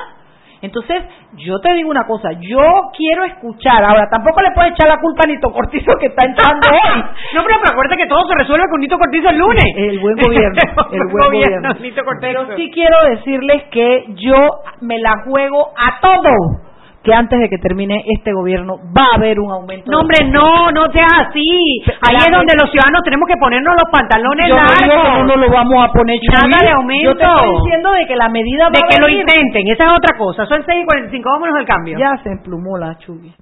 Entonces, 0.61 1.05
yo 1.37 1.61
te 1.61 1.73
digo 1.75 1.89
una 1.89 2.05
cosa, 2.05 2.33
yo 2.33 2.61
quiero 2.95 3.25
escuchar, 3.25 3.83
ahora 3.83 4.11
tampoco 4.11 4.43
le 4.43 4.51
puedes 4.51 4.73
echar 4.73 4.89
la 4.89 5.01
culpa 5.01 5.23
a 5.25 5.29
Nito 5.29 5.53
Cortizo 5.53 5.93
que 5.99 6.07
está 6.07 6.27
entrando 6.27 6.69
hoy. 6.73 7.01
No, 7.33 7.45
pero 7.45 7.57
acuérdate 7.65 7.97
que 7.97 8.09
todo 8.09 8.27
se 8.27 8.35
resuelve 8.35 8.65
con 8.69 8.81
Nito 8.81 8.99
Cortizo 8.99 9.31
el 9.31 9.39
lunes. 9.39 9.65
El 9.77 10.01
buen 10.01 10.17
gobierno, 10.17 10.61
el 10.91 11.07
buen 11.13 11.27
gobierno. 11.27 11.75
Nito 11.81 12.05
Cortizo. 12.05 12.21
Pero 12.21 12.57
sí 12.57 12.71
quiero 12.75 12.97
decirles 13.09 13.63
que 13.71 14.07
yo 14.17 14.35
me 14.81 14.99
la 14.99 15.23
juego 15.25 15.69
a 15.79 16.01
todo 16.01 16.70
que 17.03 17.15
antes 17.15 17.41
de 17.41 17.49
que 17.49 17.57
termine 17.59 18.05
este 18.15 18.33
gobierno 18.33 18.77
va 18.97 19.13
a 19.13 19.17
haber 19.17 19.41
un 19.41 19.51
aumento. 19.51 19.91
No, 19.91 20.01
hombre, 20.01 20.19
no, 20.29 20.71
no 20.71 20.85
seas 20.93 21.29
así. 21.29 21.81
Ahí 22.05 22.17
es 22.21 22.31
donde 22.31 22.53
los 22.61 22.71
ciudadanos 22.71 23.01
tenemos 23.05 23.27
que 23.27 23.37
ponernos 23.41 23.73
los 23.73 23.91
pantalones 23.91 24.49
Yo 24.49 24.57
no 24.57 24.61
digo 24.61 24.77
que 24.77 24.87
no 24.87 25.03
largos. 25.03 25.27
nos 25.27 25.37
lo 25.41 25.49
vamos 25.51 25.79
a 25.89 25.93
poner 25.93 26.19
Nada 26.29 26.59
Chuy. 26.59 26.67
de 26.67 26.71
aumento. 26.73 27.11
Yo 27.11 27.17
te 27.17 27.25
estoy 27.25 27.51
diciendo 27.65 27.93
de 27.93 28.07
que 28.07 28.17
la 28.17 28.29
medida 28.29 28.65
va 28.67 28.71
de 28.71 28.81
a 28.85 28.89
que 28.89 29.01
lo 29.01 29.07
venir. 29.07 29.21
intenten, 29.25 29.69
esa 29.69 29.85
es 29.85 29.91
otra 29.97 30.19
cosa. 30.19 30.45
Son 30.47 30.63
6 30.65 30.83
y 30.83 30.87
45, 30.87 31.31
vámonos 31.31 31.57
al 31.57 31.67
cambio. 31.67 31.99
Ya 31.99 32.17
se 32.23 32.31
emplumó 32.31 32.77
la 32.77 32.99
Chuy. 32.99 33.33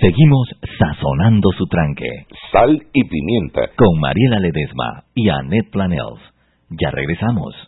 Seguimos 0.00 0.46
sazonando 0.78 1.50
su 1.58 1.66
tranque 1.66 2.06
Sal 2.52 2.82
y 2.92 3.02
pimienta. 3.08 3.62
con 3.76 3.98
Mariela 4.00 4.38
Ledesma 4.38 5.02
y 5.14 5.28
Annette 5.28 5.70
Planels. 5.72 6.20
Ya 6.70 6.90
regresamos. 6.92 7.67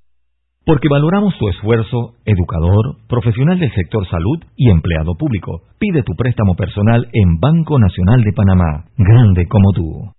Porque 0.63 0.89
valoramos 0.89 1.35
tu 1.39 1.49
esfuerzo, 1.49 2.13
educador, 2.23 2.97
profesional 3.09 3.57
del 3.57 3.73
sector 3.73 4.07
salud 4.07 4.37
y 4.55 4.69
empleado 4.69 5.15
público. 5.17 5.61
Pide 5.79 6.03
tu 6.03 6.13
préstamo 6.13 6.53
personal 6.53 7.07
en 7.13 7.39
Banco 7.39 7.79
Nacional 7.79 8.21
de 8.21 8.31
Panamá. 8.31 8.85
Grande 8.95 9.47
como 9.47 9.71
tú. 9.73 10.13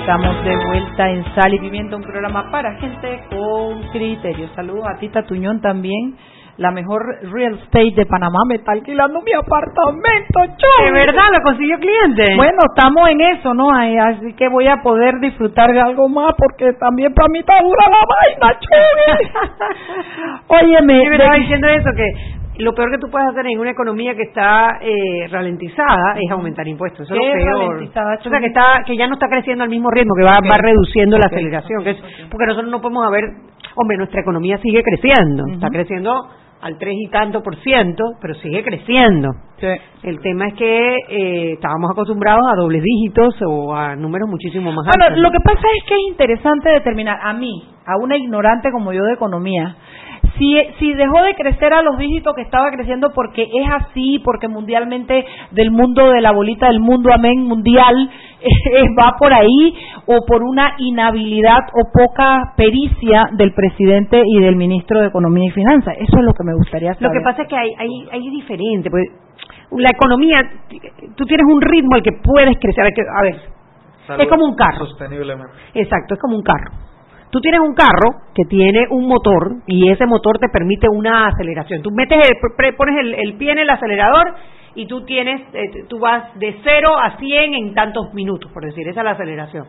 Estamos 0.00 0.42
de 0.42 0.56
vuelta 0.68 1.10
en 1.10 1.22
Sal 1.34 1.52
y 1.52 1.58
Pimienta, 1.58 1.96
un 1.96 2.02
programa 2.02 2.50
para 2.50 2.80
gente 2.80 3.20
con 3.28 3.82
criterio. 3.92 4.48
Saludos 4.54 4.86
a 4.86 4.98
Tita 4.98 5.26
Tuñón 5.26 5.60
también. 5.60 6.16
La 6.58 6.72
mejor 6.72 7.02
real 7.32 7.54
estate 7.54 7.92
de 7.94 8.04
Panamá 8.06 8.40
me 8.48 8.56
está 8.56 8.72
alquilando 8.72 9.20
mi 9.22 9.32
apartamento, 9.32 10.40
Chuy. 10.58 10.86
¿De 10.86 10.90
verdad 10.92 11.30
lo 11.32 11.40
consiguió 11.42 11.78
cliente? 11.78 12.34
Bueno, 12.36 12.58
estamos 12.74 13.08
en 13.10 13.20
eso, 13.20 13.54
¿no? 13.54 13.70
Así 13.70 14.32
que 14.34 14.48
voy 14.48 14.66
a 14.66 14.82
poder 14.82 15.20
disfrutar 15.20 15.70
de 15.72 15.80
algo 15.80 16.08
más 16.08 16.34
porque 16.36 16.72
también 16.74 17.14
para 17.14 17.28
mí 17.28 17.38
está 17.38 17.54
dura 17.62 17.84
la 17.88 18.02
vaina, 18.50 18.58
Chuy. 18.58 19.30
Óyeme, 20.48 21.00
Sí, 21.00 21.08
me 21.08 21.16
estaba 21.16 21.34
diciendo 21.36 21.68
eso, 21.68 21.90
que 21.94 22.64
lo 22.64 22.74
peor 22.74 22.90
que 22.90 22.98
tú 22.98 23.08
puedes 23.08 23.28
hacer 23.28 23.46
en 23.46 23.60
una 23.60 23.70
economía 23.70 24.16
que 24.16 24.22
está 24.22 24.78
eh, 24.80 25.28
ralentizada 25.30 26.16
es 26.20 26.28
aumentar 26.32 26.66
impuestos. 26.66 27.06
Eso 27.08 27.14
es 27.14 27.20
¿Qué 27.20 27.26
lo 27.28 27.36
es 27.38 27.44
peor. 27.44 27.70
ralentizada, 27.70 28.18
o 28.24 28.28
sea, 28.30 28.40
que, 28.40 28.46
está, 28.46 28.82
que 28.84 28.96
ya 28.96 29.06
no 29.06 29.14
está 29.14 29.28
creciendo 29.28 29.62
al 29.62 29.70
mismo 29.70 29.90
ritmo, 29.90 30.12
que 30.18 30.24
va, 30.24 30.32
va 30.42 30.58
reduciendo 30.60 31.18
la 31.18 31.26
aceleración. 31.26 31.84
que 31.84 31.90
es- 31.90 32.02
porque 32.30 32.46
nosotros 32.46 32.70
no 32.72 32.80
podemos 32.80 33.06
haber, 33.06 33.24
hombre, 33.76 33.96
nuestra 33.96 34.22
economía 34.22 34.58
sigue 34.58 34.82
creciendo, 34.82 35.44
está 35.52 35.68
creciendo 35.70 36.10
al 36.60 36.78
tres 36.78 36.94
y 36.96 37.08
tanto 37.08 37.42
por 37.42 37.56
ciento, 37.62 38.04
pero 38.20 38.34
sigue 38.34 38.62
creciendo. 38.64 39.30
El 40.02 40.20
tema 40.20 40.48
es 40.48 40.54
que 40.54 40.96
eh, 41.08 41.52
estábamos 41.54 41.90
acostumbrados 41.90 42.42
a 42.52 42.56
dobles 42.56 42.82
dígitos 42.82 43.34
o 43.46 43.74
a 43.74 43.96
números 43.96 44.28
muchísimo 44.28 44.72
más 44.72 44.86
altos. 44.86 45.06
Bueno, 45.08 45.22
lo 45.22 45.30
que 45.30 45.40
pasa 45.40 45.66
es 45.76 45.84
que 45.88 45.94
es 45.94 46.00
interesante 46.08 46.70
determinar, 46.70 47.18
a 47.22 47.32
mí, 47.32 47.64
a 47.86 47.96
una 47.96 48.16
ignorante 48.16 48.70
como 48.70 48.92
yo 48.92 49.02
de 49.04 49.14
economía, 49.14 49.76
si, 50.38 50.56
si 50.78 50.94
dejó 50.94 51.22
de 51.22 51.34
crecer 51.34 51.72
a 51.72 51.82
los 51.82 51.98
dígitos 51.98 52.34
que 52.34 52.42
estaba 52.42 52.70
creciendo 52.70 53.10
porque 53.14 53.42
es 53.42 53.70
así, 53.70 54.20
porque 54.24 54.48
mundialmente 54.48 55.24
del 55.50 55.70
mundo 55.70 56.10
de 56.10 56.20
la 56.20 56.32
bolita 56.32 56.68
del 56.68 56.80
mundo, 56.80 57.10
amén, 57.12 57.44
mundial, 57.44 58.10
eh, 58.40 58.84
va 58.98 59.16
por 59.18 59.32
ahí, 59.32 59.74
o 60.06 60.24
por 60.26 60.42
una 60.42 60.74
inhabilidad 60.78 61.66
o 61.72 61.92
poca 61.92 62.54
pericia 62.56 63.28
del 63.32 63.52
presidente 63.52 64.22
y 64.24 64.40
del 64.40 64.56
ministro 64.56 65.00
de 65.00 65.08
Economía 65.08 65.48
y 65.48 65.50
Finanzas. 65.50 65.94
Eso 65.98 66.18
es 66.18 66.24
lo 66.24 66.32
que 66.32 66.44
me 66.44 66.54
gustaría 66.54 66.94
saber. 66.94 67.08
Lo 67.08 67.18
que 67.18 67.24
pasa 67.24 67.42
es 67.42 67.48
que 67.48 67.56
hay, 67.56 67.70
hay, 67.78 68.08
hay 68.12 68.30
diferente. 68.30 68.90
Pues, 68.90 69.08
la 69.70 69.90
economía, 69.92 70.40
tú 71.14 71.24
tienes 71.26 71.46
un 71.46 71.60
ritmo 71.60 71.94
al 71.94 72.02
que 72.02 72.12
puedes 72.22 72.56
crecer. 72.58 72.84
a 72.84 73.22
ver, 73.22 73.36
es 74.22 74.28
como 74.28 74.46
un 74.46 74.54
carro. 74.54 74.86
Sosteniblemente. 74.86 75.52
Exacto, 75.74 76.14
es 76.14 76.20
como 76.20 76.36
un 76.36 76.42
carro. 76.42 76.87
Tú 77.30 77.40
tienes 77.40 77.60
un 77.60 77.74
carro 77.74 78.22
que 78.34 78.44
tiene 78.48 78.86
un 78.90 79.06
motor 79.06 79.56
y 79.66 79.90
ese 79.90 80.06
motor 80.06 80.38
te 80.38 80.48
permite 80.48 80.88
una 80.88 81.26
aceleración. 81.26 81.82
Tú 81.82 81.90
metes 81.90 82.18
el, 82.26 82.74
pones 82.74 82.96
el, 82.98 83.14
el 83.14 83.34
pie 83.34 83.52
en 83.52 83.58
el 83.58 83.70
acelerador 83.70 84.34
y 84.74 84.86
tú 84.86 85.04
tienes, 85.04 85.42
eh, 85.52 85.84
tú 85.88 85.98
vas 85.98 86.38
de 86.38 86.58
0 86.62 86.96
a 87.02 87.18
100 87.18 87.54
en 87.54 87.74
tantos 87.74 88.14
minutos, 88.14 88.50
por 88.52 88.64
decir, 88.64 88.86
esa 88.88 89.00
es 89.00 89.04
la 89.04 89.10
aceleración. 89.10 89.66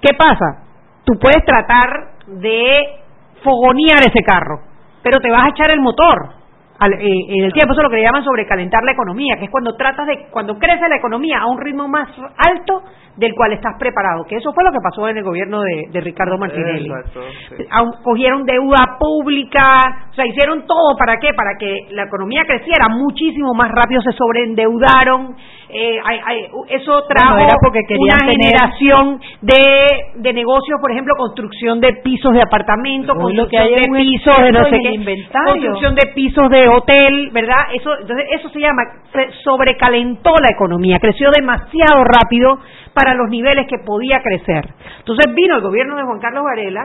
¿Qué 0.00 0.14
pasa? 0.14 0.64
Tú 1.04 1.12
puedes 1.18 1.44
tratar 1.44 2.16
de 2.26 3.00
fogonear 3.42 4.00
ese 4.00 4.22
carro, 4.22 4.60
pero 5.02 5.20
te 5.20 5.30
vas 5.30 5.44
a 5.44 5.48
echar 5.50 5.70
el 5.70 5.80
motor 5.80 6.45
al- 6.78 6.92
eh, 6.94 7.24
en 7.28 7.44
el 7.44 7.52
tiempo. 7.52 7.72
Eso 7.72 7.80
es 7.80 7.84
lo 7.84 7.90
que 7.90 7.96
le 7.96 8.02
llaman 8.02 8.24
sobrecalentar 8.24 8.82
la 8.84 8.92
economía, 8.92 9.36
que 9.38 9.44
es 9.46 9.50
cuando 9.50 9.74
tratas 9.76 10.06
de, 10.06 10.26
cuando 10.30 10.58
crece 10.58 10.88
la 10.88 10.96
economía 10.96 11.40
a 11.40 11.46
un 11.46 11.58
ritmo 11.60 11.88
más 11.88 12.08
alto 12.36 12.82
del 13.16 13.34
cual 13.34 13.52
estás 13.54 13.72
preparado. 13.78 14.24
Que 14.24 14.36
eso 14.36 14.52
fue 14.52 14.62
lo 14.62 14.70
que 14.72 14.78
pasó 14.82 15.08
en 15.08 15.16
el 15.16 15.24
gobierno 15.24 15.62
de, 15.62 15.84
de 15.90 16.00
Ricardo 16.02 16.36
Martinelli. 16.36 16.88
Exacto, 16.90 17.20
sí. 17.48 17.64
Cogieron 18.02 18.44
deuda 18.44 18.98
pública, 18.98 20.08
o 20.10 20.14
sea, 20.14 20.26
hicieron 20.26 20.66
todo 20.66 20.96
para 20.98 21.16
qué? 21.18 21.32
Para 21.34 21.56
que 21.58 21.86
la 21.92 22.04
economía 22.04 22.42
creciera 22.46 22.88
muchísimo 22.90 23.54
más 23.54 23.68
rápido, 23.72 24.02
se 24.02 24.12
sobreendeudaron. 24.12 25.34
Eh, 25.68 25.98
hay- 26.04 26.20
hay- 26.24 26.46
eso 26.68 27.02
trajo 27.08 27.34
Bueno, 27.34 27.48
era 27.48 27.56
porque 27.62 27.80
una 27.98 28.16
tener- 28.18 28.36
generación 28.40 29.20
de, 29.42 30.20
de 30.22 30.32
negocios, 30.32 30.78
por 30.80 30.92
ejemplo, 30.92 31.14
construcción 31.16 31.80
de 31.80 31.92
pisos 32.04 32.32
de 32.34 32.42
apartamento, 32.42 33.12
Hoy 33.14 33.34
lo 33.34 33.48
que 33.48 33.56
construcción 33.56 33.96
hay 33.96 34.02
de 34.04 34.10
pisos 34.10 34.38
de 34.42 34.52
no 34.52 34.64
sé 34.64 34.78
qué, 34.82 34.90
inventario. 34.94 35.52
construcción 35.52 35.94
de 35.96 36.02
pisos 36.14 36.50
de 36.50 36.68
hotel, 36.68 37.30
¿verdad? 37.32 37.56
Eso, 37.74 37.90
entonces 38.00 38.26
eso 38.32 38.48
se 38.50 38.60
llama, 38.60 38.82
se 39.12 39.30
sobrecalentó 39.42 40.30
la 40.40 40.48
economía, 40.54 40.98
creció 41.00 41.30
demasiado 41.36 42.04
rápido 42.04 42.58
para 42.94 43.14
los 43.14 43.28
niveles 43.28 43.66
que 43.68 43.78
podía 43.84 44.20
crecer. 44.22 44.64
Entonces 44.98 45.34
vino 45.34 45.56
el 45.56 45.62
gobierno 45.62 45.96
de 45.96 46.04
Juan 46.04 46.20
Carlos 46.20 46.44
Varela 46.44 46.82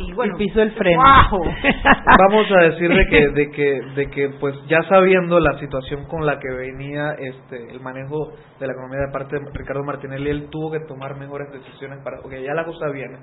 y 0.00 0.12
bueno, 0.12 0.36
pisó 0.36 0.62
el 0.62 0.72
freno. 0.72 1.02
Vamos 2.18 2.46
a 2.50 2.62
decir 2.64 2.88
de 2.90 3.06
que, 3.06 3.28
de 3.28 3.50
que, 3.50 3.80
de 3.94 4.10
que, 4.10 4.28
pues 4.40 4.54
ya 4.66 4.82
sabiendo 4.88 5.38
la 5.40 5.58
situación 5.58 6.06
con 6.06 6.24
la 6.26 6.38
que 6.38 6.48
venía 6.50 7.12
este 7.18 7.70
el 7.70 7.80
manejo 7.80 8.32
de 8.58 8.66
la 8.66 8.72
economía 8.72 9.00
de 9.06 9.12
parte 9.12 9.38
de 9.38 9.46
Ricardo 9.52 9.84
Martinelli, 9.84 10.30
él 10.30 10.48
tuvo 10.50 10.70
que 10.70 10.80
tomar 10.80 11.16
mejores 11.16 11.52
decisiones 11.52 11.98
para, 12.02 12.20
porque 12.22 12.42
ya 12.42 12.54
la 12.54 12.64
cosa 12.64 12.88
viene. 12.88 13.18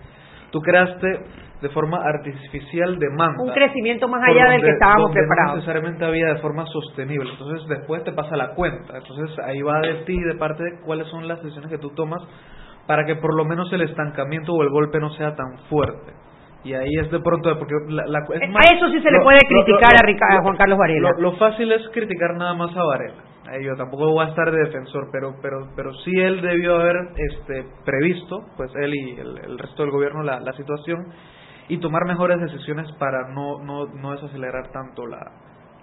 Tú 0.51 0.61
creaste 0.61 1.07
de 1.61 1.69
forma 1.69 1.99
artificial 2.01 2.97
demanda. 2.99 3.43
un 3.43 3.51
crecimiento 3.51 4.07
más 4.07 4.21
allá 4.23 4.49
del 4.51 4.61
que 4.61 4.69
estábamos 4.69 5.07
donde 5.07 5.21
No 5.21 5.27
preparados. 5.27 5.55
necesariamente 5.57 6.05
había 6.05 6.27
de 6.27 6.37
forma 6.37 6.65
sostenible. 6.67 7.31
Entonces 7.31 7.67
después 7.67 8.03
te 8.05 8.13
pasa 8.13 8.37
la 8.37 8.55
cuenta. 8.55 8.97
Entonces 8.97 9.37
ahí 9.39 9.61
va 9.61 9.81
de 9.81 10.05
ti, 10.05 10.17
de 10.17 10.35
parte 10.35 10.63
de 10.63 10.79
cuáles 10.85 11.07
son 11.07 11.27
las 11.27 11.41
decisiones 11.43 11.69
que 11.69 11.77
tú 11.79 11.89
tomas 11.89 12.21
para 12.87 13.05
que 13.05 13.15
por 13.17 13.35
lo 13.35 13.43
menos 13.43 13.71
el 13.73 13.81
estancamiento 13.81 14.53
o 14.53 14.63
el 14.63 14.69
golpe 14.69 14.99
no 14.99 15.09
sea 15.11 15.35
tan 15.35 15.57
fuerte. 15.69 16.13
Y 16.67 16.73
ahí 16.73 16.89
es 17.01 17.09
de 17.09 17.19
pronto, 17.19 17.57
porque 17.57 17.73
la, 17.89 18.03
la- 18.07 18.19
es 18.19 18.41
A 18.55 18.75
eso 18.75 18.89
sí 18.91 19.01
se 19.01 19.09
le 19.11 19.21
puede 19.21 19.39
criticar 19.47 19.93
lo- 19.93 19.99
a 19.99 20.05
Rica- 20.05 20.25
a 20.31 20.35
lo- 20.35 20.41
Juan 20.43 20.57
Carlos 20.57 20.77
Varela. 20.77 21.09
Lo, 21.11 21.21
lo 21.21 21.31
fácil 21.37 21.71
es 21.71 21.81
criticar 21.93 22.35
nada 22.35 22.53
más 22.55 22.75
a 22.75 22.83
Varela. 22.83 23.23
Eh, 23.53 23.63
Yo 23.63 23.75
tampoco 23.77 24.11
voy 24.11 24.25
a 24.25 24.29
estar 24.29 24.51
de 24.51 24.59
defensor, 24.65 25.07
pero 25.11 25.35
pero 25.41 25.69
pero 25.75 25.93
sí 26.03 26.11
él 26.19 26.41
debió 26.41 26.75
haber 26.75 26.95
este 27.15 27.63
previsto, 27.85 28.41
pues 28.57 28.69
él 28.75 28.93
y 28.93 29.11
el, 29.19 29.37
el 29.45 29.57
resto 29.57 29.83
del 29.83 29.91
gobierno 29.91 30.21
la, 30.23 30.39
la 30.41 30.51
situación 30.53 30.97
y 31.69 31.77
tomar 31.79 32.03
mejores 32.05 32.39
decisiones 32.41 32.91
para 32.99 33.29
no 33.33 33.59
no 33.63 33.85
no 33.87 34.11
desacelerar 34.11 34.67
tanto 34.73 35.05
la 35.05 35.19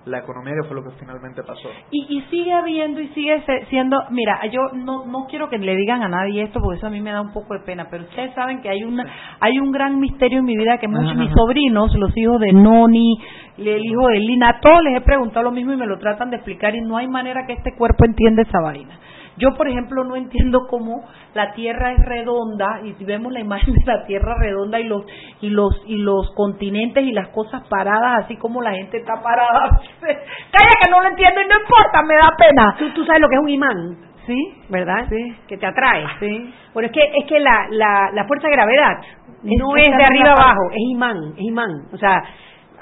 la 0.07 0.18
economía 0.18 0.55
que 0.61 0.68
fue 0.68 0.76
lo 0.76 0.84
que 0.84 0.96
finalmente 0.98 1.42
pasó. 1.42 1.68
Y, 1.90 2.07
y 2.09 2.22
sigue 2.30 2.52
habiendo 2.52 3.00
y 3.00 3.09
sigue 3.09 3.42
siendo, 3.70 3.96
mira, 4.11 4.44
yo 4.52 4.61
no, 4.74 5.07
no 5.07 5.26
quiero 5.28 5.48
que 5.48 5.59
le 5.59 5.74
digan 5.76 6.02
a 6.02 6.09
nadie 6.09 6.42
esto 6.42 6.61
porque 6.61 6.78
eso 6.78 6.86
a 6.86 6.90
mí 6.90 7.00
me 7.00 7.11
da 7.11 7.20
un 7.20 7.32
poco 7.32 7.55
de 7.55 7.61
pena, 7.61 7.88
pero 7.90 8.05
ustedes 8.05 8.34
saben 8.34 8.61
que 8.61 8.68
hay 8.68 8.84
una 8.84 9.05
hay 9.40 9.59
un 9.59 9.72
gran 9.72 9.98
misterio 9.98 10.40
en 10.40 10.44
mi 10.44 10.57
vida 10.57 10.78
que 10.78 10.88
muchos 10.88 11.12
Ajá. 11.12 11.20
mis 11.20 11.30
sobrinos, 11.32 11.94
los 11.94 12.16
hijos 12.16 12.40
de 12.40 12.52
Noni, 12.52 13.18
el 13.59 13.84
hijo 13.84 14.09
de 14.09 14.18
Lina, 14.18 14.50
a 14.50 14.61
todos 14.61 14.82
les 14.82 14.96
he 14.96 15.00
preguntado 15.00 15.44
lo 15.44 15.52
mismo 15.52 15.72
y 15.72 15.76
me 15.76 15.86
lo 15.86 15.98
tratan 15.98 16.30
de 16.30 16.36
explicar 16.36 16.74
y 16.74 16.80
no 16.80 16.96
hay 16.96 17.09
manera 17.09 17.46
que 17.46 17.55
este 17.55 17.74
cuerpo 17.74 18.05
entienda 18.05 18.42
esa 18.42 18.61
vaina. 18.61 18.98
Yo, 19.37 19.55
por 19.57 19.68
ejemplo, 19.68 20.05
no 20.05 20.16
entiendo 20.16 20.66
cómo 20.68 21.05
la 21.35 21.53
Tierra 21.55 21.93
es 21.93 22.05
redonda 22.05 22.80
y 22.85 22.93
si 22.95 23.05
vemos 23.05 23.32
la 23.32 23.41
imagen 23.41 23.74
de 23.74 23.85
la 23.85 24.05
Tierra 24.07 24.37
redonda 24.39 24.78
y 24.78 24.85
los 24.85 25.05
y 25.41 25.51
los 25.51 25.82
y 25.87 25.97
los 25.99 26.30
continentes 26.35 27.05
y 27.05 27.12
las 27.12 27.28
cosas 27.28 27.62
paradas, 27.68 28.24
así 28.24 28.37
como 28.37 28.62
la 28.62 28.72
gente 28.72 28.99
está 28.99 29.14
parada. 29.22 29.80
Calla 30.01 30.74
que 30.85 30.91
no 30.91 31.03
lo 31.03 31.09
entiendo 31.09 31.41
y 31.41 31.49
no 31.49 31.55
importa, 31.61 32.03
me 32.07 32.14
da 32.14 32.30
pena. 32.37 32.76
¿Tú, 32.78 32.91
tú 32.95 33.05
sabes 33.05 33.20
lo 33.20 33.28
que 33.28 33.35
es 33.37 33.43
un 33.43 33.49
imán, 33.51 33.97
Sí, 34.26 34.55
¿verdad? 34.70 35.07
Sí. 35.11 35.37
Que 35.49 35.59
te 35.59 35.66
atrae. 35.66 36.07
sí. 36.20 36.55
Bueno, 36.72 36.87
es 36.87 36.93
que 36.93 37.03
es 37.03 37.26
que 37.26 37.39
la, 37.41 37.66
la, 37.70 38.11
la 38.12 38.24
fuerza 38.26 38.49
de 38.49 38.55
gravedad 38.55 39.01
no 39.43 39.76
Es 39.76 39.85
de 39.85 40.05
arriba 40.05 40.32
abajo, 40.32 40.70
es 40.72 40.82
imán, 40.91 41.16
es 41.37 41.43
imán. 41.45 41.70
O 41.93 41.99
sea, 41.99 42.22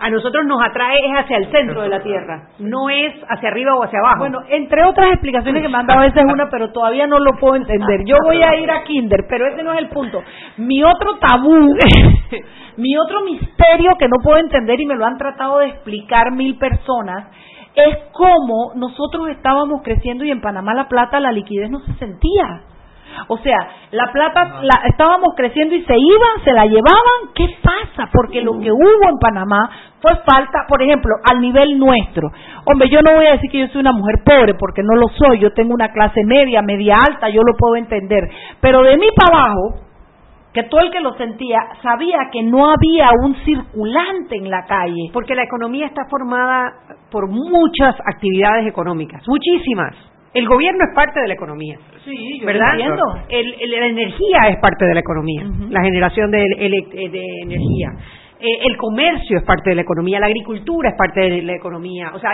a 0.02 0.10
nosotros 0.10 0.44
nos 0.46 0.60
atrae 0.60 0.98
es 0.98 1.12
hacia 1.16 1.36
el 1.36 1.50
centro 1.52 1.82
de 1.82 1.88
la 1.88 2.02
Tierra, 2.02 2.48
no 2.58 2.90
es 2.90 3.14
hacia 3.28 3.50
arriba 3.50 3.76
o 3.76 3.84
hacia 3.84 4.00
abajo. 4.00 4.18
Bueno, 4.18 4.40
entre 4.48 4.84
otras 4.84 5.12
explicaciones 5.12 5.62
que 5.62 5.68
me 5.68 5.78
han 5.78 5.86
dado, 5.86 6.02
esa 6.02 6.20
es 6.20 6.26
una, 6.26 6.50
pero 6.50 6.72
todavía 6.72 7.06
no 7.06 7.20
lo 7.20 7.38
puedo 7.38 7.54
entender. 7.54 8.00
Yo 8.04 8.16
voy 8.24 8.42
a 8.42 8.56
ir 8.56 8.68
a 8.68 8.82
Kinder, 8.82 9.26
pero 9.28 9.46
ese 9.46 9.62
no 9.62 9.72
es 9.72 9.78
el 9.78 9.88
punto. 9.90 10.20
Mi 10.56 10.82
otro 10.82 11.18
tabú, 11.20 11.76
mi 12.78 12.96
otro 12.98 13.20
misterio 13.22 13.92
que 13.96 14.08
no 14.08 14.16
puedo 14.24 14.38
entender 14.38 14.80
y 14.80 14.86
me 14.86 14.96
lo 14.96 15.06
han 15.06 15.18
tratado 15.18 15.60
de 15.60 15.68
explicar 15.68 16.32
mil 16.32 16.58
personas, 16.58 17.28
es 17.76 17.96
cómo 18.12 18.72
nosotros 18.74 19.28
estábamos 19.28 19.82
creciendo 19.84 20.24
y 20.24 20.32
en 20.32 20.40
Panamá 20.40 20.74
la 20.74 20.88
plata, 20.88 21.20
la 21.20 21.30
liquidez 21.30 21.70
no 21.70 21.78
se 21.78 21.94
sentía. 21.94 22.71
O 23.28 23.38
sea, 23.38 23.56
la 23.90 24.10
plata 24.12 24.60
la, 24.62 24.88
estábamos 24.88 25.34
creciendo 25.36 25.74
y 25.74 25.82
se 25.84 25.96
iban, 25.96 26.44
se 26.44 26.52
la 26.52 26.64
llevaban. 26.66 27.32
¿Qué 27.34 27.46
pasa? 27.62 28.08
Porque 28.12 28.40
lo 28.40 28.58
que 28.58 28.70
hubo 28.70 29.08
en 29.08 29.18
Panamá 29.20 29.70
fue 30.00 30.12
falta, 30.26 30.66
por 30.68 30.82
ejemplo, 30.82 31.14
al 31.30 31.40
nivel 31.40 31.78
nuestro. 31.78 32.28
Hombre, 32.66 32.88
yo 32.88 33.00
no 33.02 33.14
voy 33.14 33.26
a 33.26 33.32
decir 33.32 33.50
que 33.50 33.60
yo 33.60 33.68
soy 33.68 33.80
una 33.80 33.92
mujer 33.92 34.16
pobre 34.24 34.54
porque 34.54 34.82
no 34.82 34.96
lo 34.96 35.08
soy. 35.08 35.38
Yo 35.38 35.52
tengo 35.52 35.74
una 35.74 35.92
clase 35.92 36.20
media, 36.24 36.62
media 36.62 36.96
alta, 37.08 37.28
yo 37.28 37.42
lo 37.42 37.56
puedo 37.56 37.76
entender. 37.76 38.28
Pero 38.60 38.82
de 38.82 38.96
mí 38.96 39.06
para 39.16 39.44
abajo, 39.44 39.82
que 40.52 40.64
todo 40.64 40.80
el 40.80 40.90
que 40.90 41.00
lo 41.00 41.14
sentía 41.14 41.58
sabía 41.82 42.18
que 42.30 42.42
no 42.42 42.70
había 42.70 43.10
un 43.22 43.34
circulante 43.44 44.36
en 44.36 44.50
la 44.50 44.64
calle. 44.66 45.10
Porque 45.12 45.34
la 45.34 45.44
economía 45.44 45.86
está 45.86 46.04
formada 46.10 46.72
por 47.10 47.28
muchas 47.28 47.96
actividades 48.04 48.66
económicas, 48.66 49.22
muchísimas. 49.26 50.11
El 50.34 50.46
gobierno 50.48 50.84
es 50.88 50.94
parte 50.94 51.20
de 51.20 51.28
la 51.28 51.34
economía. 51.34 51.76
Sí, 52.04 52.40
yo 52.40 52.46
¿verdad? 52.46 52.70
entiendo. 52.72 53.02
El- 53.28 53.54
el- 53.60 53.70
la 53.80 53.86
energía 53.86 54.38
es 54.48 54.56
parte 54.60 54.86
de 54.86 54.94
la 54.94 55.00
economía, 55.00 55.42
la 55.68 55.82
generación 55.82 56.30
de, 56.30 56.42
eh, 56.42 57.08
de 57.10 57.24
energía. 57.42 57.88
Eh, 58.44 58.58
el 58.66 58.76
comercio 58.76 59.38
es 59.38 59.44
parte 59.44 59.70
de 59.70 59.76
la 59.76 59.82
economía, 59.82 60.18
la 60.18 60.26
agricultura 60.26 60.88
es 60.88 60.96
parte 60.98 61.20
de 61.20 61.42
la 61.42 61.52
economía, 61.54 62.10
o 62.12 62.18
sea, 62.18 62.30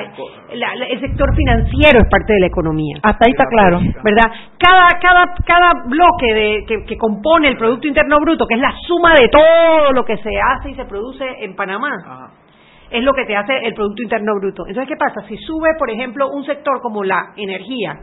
la- 0.55 0.75
la- 0.77 0.87
el 0.87 1.01
sector 1.01 1.35
financiero 1.37 1.99
es 1.99 2.09
parte 2.11 2.33
de 2.33 2.41
la 2.41 2.47
economía. 2.47 2.97
Hasta 3.03 3.27
ahí 3.27 3.33
está 3.33 3.45
claro. 3.51 3.79
¿verdad? 4.03 4.33
Cada, 4.59 4.89
cada, 5.03 5.35
cada 5.45 5.71
bloque 5.85 6.33
de, 6.33 6.65
que, 6.67 6.85
que 6.87 6.97
compone 6.97 7.49
el 7.49 7.59
Producto 7.59 7.89
Interno 7.89 8.21
Bruto, 8.21 8.47
que 8.47 8.55
es 8.55 8.61
la 8.61 8.73
suma 8.87 9.13
de 9.21 9.29
todo 9.29 9.93
lo 9.93 10.03
que 10.07 10.17
se 10.17 10.31
hace 10.41 10.71
y 10.71 10.75
se 10.77 10.87
produce 10.87 11.25
en 11.45 11.55
Panamá, 11.55 11.91
es 12.91 13.05
lo 13.05 13.13
que 13.13 13.25
te 13.25 13.37
hace 13.37 13.57
el 13.65 13.75
Producto 13.75 14.03
Interno 14.03 14.33
Bruto. 14.41 14.67
Entonces, 14.67 14.89
¿qué 14.89 14.97
pasa? 14.97 15.27
Si 15.29 15.37
sube, 15.39 15.71
por 15.79 15.91
ejemplo, 15.91 16.31
un 16.31 16.45
sector 16.45 16.81
como 16.81 17.05
la 17.05 17.33
energía, 17.37 17.99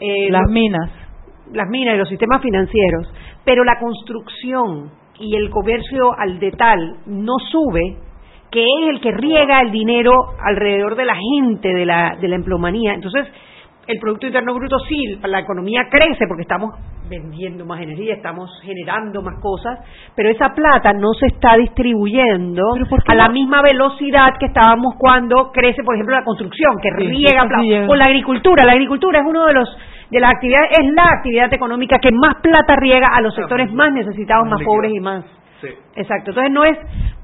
eh, 0.00 0.30
Las 0.30 0.48
minas. 0.48 0.90
las 1.52 1.68
minas 1.68 1.94
y 1.94 1.98
los 1.98 2.08
sistemas 2.08 2.40
financieros, 2.42 3.12
pero 3.44 3.64
la 3.64 3.78
construcción 3.78 4.90
y 5.18 5.36
el 5.36 5.50
comercio 5.50 6.12
al 6.18 6.38
detal 6.38 6.96
no 7.06 7.34
sube, 7.50 7.98
que 8.50 8.64
es 8.64 8.88
el 8.90 9.00
que 9.00 9.12
riega 9.12 9.60
el 9.60 9.70
dinero 9.70 10.12
alrededor 10.44 10.96
de 10.96 11.04
la 11.04 11.14
gente, 11.14 11.68
de 11.72 11.86
la, 11.86 12.16
de 12.20 12.28
la 12.28 12.36
empleomanía. 12.36 12.94
Entonces, 12.94 13.26
el 13.92 13.98
Producto 14.00 14.26
Interno 14.26 14.54
Bruto 14.54 14.78
sí, 14.88 15.18
la 15.22 15.40
economía 15.40 15.82
crece 15.90 16.26
porque 16.26 16.42
estamos 16.42 16.74
vendiendo 17.08 17.66
más 17.66 17.80
energía, 17.82 18.14
estamos 18.14 18.50
generando 18.62 19.20
más 19.20 19.38
cosas, 19.40 19.80
pero 20.16 20.30
esa 20.30 20.54
plata 20.54 20.92
no 20.94 21.12
se 21.12 21.26
está 21.26 21.56
distribuyendo 21.56 22.62
a 23.06 23.14
la 23.14 23.28
misma 23.28 23.60
velocidad 23.60 24.34
que 24.40 24.46
estábamos 24.46 24.94
cuando 24.98 25.52
crece, 25.52 25.82
por 25.84 25.94
ejemplo, 25.94 26.16
la 26.16 26.24
construcción, 26.24 26.78
que 26.80 26.90
riega 26.90 27.44
plata, 27.46 27.86
o 27.88 27.94
la 27.94 28.04
agricultura. 28.04 28.64
La 28.64 28.72
agricultura 28.72 29.20
es 29.20 29.26
uno 29.26 29.46
de 29.46 29.52
los 29.52 29.68
de 30.10 30.20
las 30.20 30.32
actividades, 30.32 30.70
es 30.78 30.92
la 30.94 31.04
actividad 31.04 31.52
económica 31.52 31.98
que 31.98 32.10
más 32.12 32.36
plata 32.42 32.76
riega 32.76 33.06
a 33.12 33.20
los 33.22 33.34
sectores 33.34 33.72
más 33.72 33.92
necesitados, 33.92 34.46
más 34.48 34.62
pobres 34.62 34.92
y 34.94 35.00
más 35.00 35.24
Exacto, 35.96 36.30
entonces 36.30 36.52
no 36.52 36.64
es, 36.64 36.78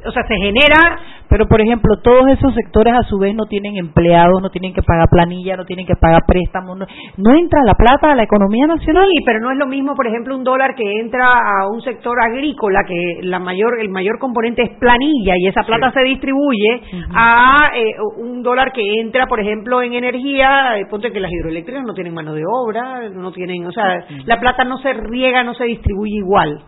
o 0.05 0.11
sea, 0.11 0.22
se 0.26 0.36
genera... 0.36 0.99
Pero, 1.30 1.47
por 1.47 1.61
ejemplo, 1.61 1.97
todos 2.03 2.26
esos 2.30 2.55
sectores 2.55 2.95
a 2.95 3.03
su 3.03 3.18
vez 3.18 3.34
no 3.34 3.45
tienen 3.45 3.76
empleados, 3.76 4.41
no 4.41 4.49
tienen 4.49 4.72
que 4.72 4.82
pagar 4.82 5.09
planilla, 5.11 5.57
no 5.57 5.66
tienen 5.66 5.84
que 5.84 5.95
pagar 5.95 6.22
préstamos, 6.26 6.78
no, 6.78 7.34
entra 7.34 7.61
la 7.64 7.74
plata 7.74 8.12
a 8.12 8.14
la 8.14 8.22
economía 8.22 8.66
nacional. 8.66 9.07
Sí, 9.14 9.22
pero 9.26 9.41
no 9.41 9.51
es 9.51 9.59
lo 9.59 9.66
mismo, 9.66 9.95
por 9.95 10.07
ejemplo, 10.07 10.34
un 10.34 10.43
dólar 10.43 10.74
que 10.74 11.01
entra 11.01 11.26
a 11.26 11.68
un 11.68 11.82
sector 11.82 12.16
agrícola, 12.18 12.80
que 12.86 13.20
la 13.24 13.39
mayor 13.39 13.78
el 13.78 13.91
mayor 13.91 14.18
componente 14.18 14.62
es 14.62 14.70
planilla 14.78 15.34
y 15.36 15.49
esa 15.49 15.64
plata 15.64 15.93
se 15.93 16.01
distribuye, 16.01 16.80
a 17.14 17.72
eh, 17.74 17.95
un 18.16 18.43
dólar 18.43 18.72
que 18.72 19.01
entra, 19.01 19.26
por 19.26 19.41
ejemplo, 19.41 19.82
en 19.82 19.93
energía, 19.93 20.78
eh, 20.78 20.86
ponte 20.86 21.12
que 21.12 21.20
las 21.20 21.30
hidroeléctricas 21.30 21.84
no 21.84 21.93
tienen 21.93 22.14
mano 22.14 22.32
de 22.32 22.45
obra, 22.47 23.11
no 23.11 23.32
tienen, 23.32 23.66
o 23.66 23.72
sea, 23.72 24.03
la 24.24 24.41
plata 24.41 24.64
no 24.64 24.78
se 24.78 24.95
riega, 24.95 25.45
no 25.45 25.53
se 25.53 25.64
distribuye 25.64 26.16
igual. 26.16 26.62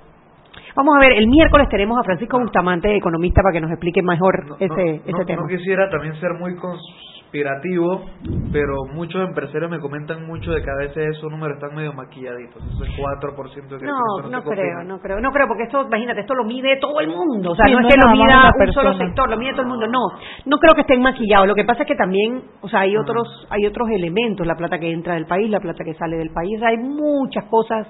Vamos 0.76 0.96
a 0.96 1.00
ver, 1.00 1.12
el 1.12 1.26
miércoles 1.26 1.68
tenemos 1.68 1.98
a 1.98 2.04
Francisco 2.04 2.38
Bustamante, 2.38 2.94
economista, 2.96 3.42
para 3.42 3.52
que 3.52 3.60
nos 3.60 3.70
explique 3.70 4.02
mejor 4.02 4.56
ese, 4.58 5.02
ese 5.04 5.24
tema. 5.26 5.42
No 5.42 5.48
quisiera 5.48 5.88
también 5.90 6.14
ser 6.20 6.34
muy 6.38 6.54
conspirativo, 6.56 8.06
pero 8.52 8.84
muchos 8.92 9.26
empresarios 9.26 9.70
me 9.70 9.80
comentan 9.80 10.26
mucho 10.26 10.52
de 10.52 10.62
que 10.62 10.70
a 10.70 10.76
veces 10.86 11.16
esos 11.16 11.30
números 11.30 11.56
están 11.56 11.74
medio 11.76 11.92
maquilladitos, 11.92 12.62
ese 12.62 12.84
4% 13.00 13.68
de 13.68 13.86
No, 13.86 14.28
no, 14.28 14.42
creo, 14.42 14.84
no 14.84 15.00
creo, 15.00 15.20
no 15.20 15.30
creo, 15.30 15.46
porque 15.48 15.64
esto, 15.64 15.82
imagínate, 15.86 16.20
esto 16.20 16.34
lo 16.34 16.44
mide 16.44 16.76
todo 16.80 17.00
el 17.00 17.08
mundo, 17.08 17.52
o 17.52 17.54
sea, 17.54 17.66
no, 17.66 17.80
es 17.80 17.94
que 17.94 18.00
lo 18.00 18.12
mida 18.12 18.52
un 18.56 18.72
solo 18.72 18.94
sector, 18.94 19.28
lo 19.28 19.36
mide 19.36 19.52
todo 19.52 19.62
el 19.62 19.68
mundo, 19.68 19.86
no, 19.86 20.00
no 20.46 20.58
creo 20.58 20.74
que 20.74 20.82
estén 20.82 21.02
maquillados, 21.02 21.46
lo 21.46 21.54
que 21.54 21.64
pasa 21.64 21.82
es 21.82 21.88
que 21.88 21.96
también, 21.96 22.42
o 22.60 22.68
sea, 22.68 22.80
hay 22.80 22.96
otros, 22.96 23.46
hay 23.50 23.66
otros 23.66 23.88
elementos, 23.90 24.46
la 24.46 24.56
plata 24.56 24.78
que 24.78 24.90
entra 24.90 25.14
del 25.14 25.26
país, 25.26 25.50
la 25.50 25.60
plata 25.60 25.84
que 25.84 25.94
sale 25.94 26.16
del 26.16 26.30
país, 26.30 26.62
hay 26.62 26.76
muchas 26.78 27.44
cosas 27.46 27.86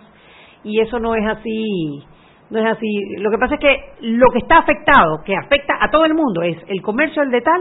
y 0.62 0.80
eso 0.80 0.98
no 0.98 1.14
es 1.14 1.26
así 1.26 2.04
no 2.50 2.58
es 2.58 2.66
así. 2.66 3.16
Lo 3.18 3.30
que 3.30 3.38
pasa 3.38 3.54
es 3.54 3.60
que 3.60 3.76
lo 4.02 4.26
que 4.32 4.38
está 4.38 4.58
afectado, 4.58 5.22
que 5.24 5.34
afecta 5.36 5.74
a 5.80 5.90
todo 5.90 6.04
el 6.04 6.14
mundo, 6.14 6.42
es 6.42 6.56
el 6.68 6.82
comercio 6.82 7.22
al 7.22 7.30
detal 7.30 7.60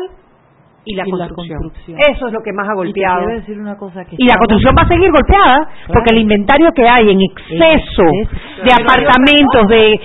y 0.86 0.96
la, 0.96 1.04
construcción. 1.04 1.60
Eso 2.00 2.28
es 2.28 2.34
lo 2.34 2.42
que 2.42 2.54
más 2.54 2.68
ha 2.68 2.74
golpeado. 2.74 3.30
Y, 3.30 3.34
decir 3.36 3.60
una 3.60 3.78
cosa 3.78 4.04
que 4.06 4.16
y 4.18 4.26
la 4.26 4.36
construcción 4.38 4.74
va 4.78 4.84
a 4.84 4.88
seguir 4.88 5.12
golpeada 5.12 5.70
porque 5.88 6.10
el 6.12 6.22
inventario 6.22 6.72
que 6.72 6.88
hay 6.88 7.12
en 7.12 7.22
exceso 7.22 8.10
de 8.64 8.72
apartamentos, 8.74 9.68
de, 9.68 10.00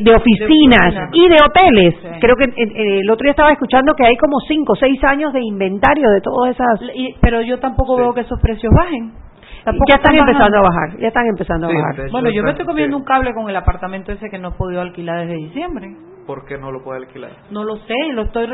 de, 0.00 0.14
oficinas 0.14 1.10
y 1.12 1.28
de 1.28 1.36
hoteles. 1.44 1.94
Creo 2.20 2.36
que 2.36 2.44
eh, 2.44 2.54
eh, 2.56 3.00
el 3.00 3.10
otro 3.10 3.24
día 3.24 3.32
estaba 3.32 3.52
escuchando 3.52 3.92
que 3.94 4.06
hay 4.06 4.16
como 4.16 4.38
5 4.40 4.72
o 4.72 4.76
6 4.76 5.04
años 5.04 5.32
de 5.32 5.40
inventario 5.42 6.08
de 6.10 6.20
todas 6.20 6.54
esas. 6.54 6.80
pero 7.20 7.42
yo 7.42 7.58
tampoco 7.58 7.96
veo 7.96 8.12
que 8.14 8.20
esos 8.20 8.40
precios 8.40 8.72
bajen 8.74 9.23
ya 9.64 9.96
están 9.96 10.16
empezando 10.16 10.58
a 10.58 10.62
bajar, 10.62 10.98
ya 10.98 11.08
están 11.08 11.26
empezando 11.26 11.66
a 11.66 11.70
bajar. 11.72 12.10
Bueno, 12.10 12.30
yo 12.30 12.42
me 12.42 12.50
estoy 12.50 12.66
comiendo 12.66 12.96
un 12.96 13.04
cable 13.04 13.32
con 13.34 13.48
el 13.48 13.56
apartamento 13.56 14.12
ese 14.12 14.28
que 14.28 14.38
no 14.38 14.48
he 14.48 14.52
podido 14.52 14.80
alquilar 14.80 15.20
desde 15.20 15.36
diciembre. 15.36 15.88
¿Por 16.26 16.46
qué 16.46 16.56
no 16.56 16.72
lo 16.72 16.82
puede 16.82 17.00
alquilar? 17.00 17.32
No 17.50 17.64
lo 17.64 17.76
sé, 17.76 17.94
lo 18.12 18.22
estoy, 18.22 18.48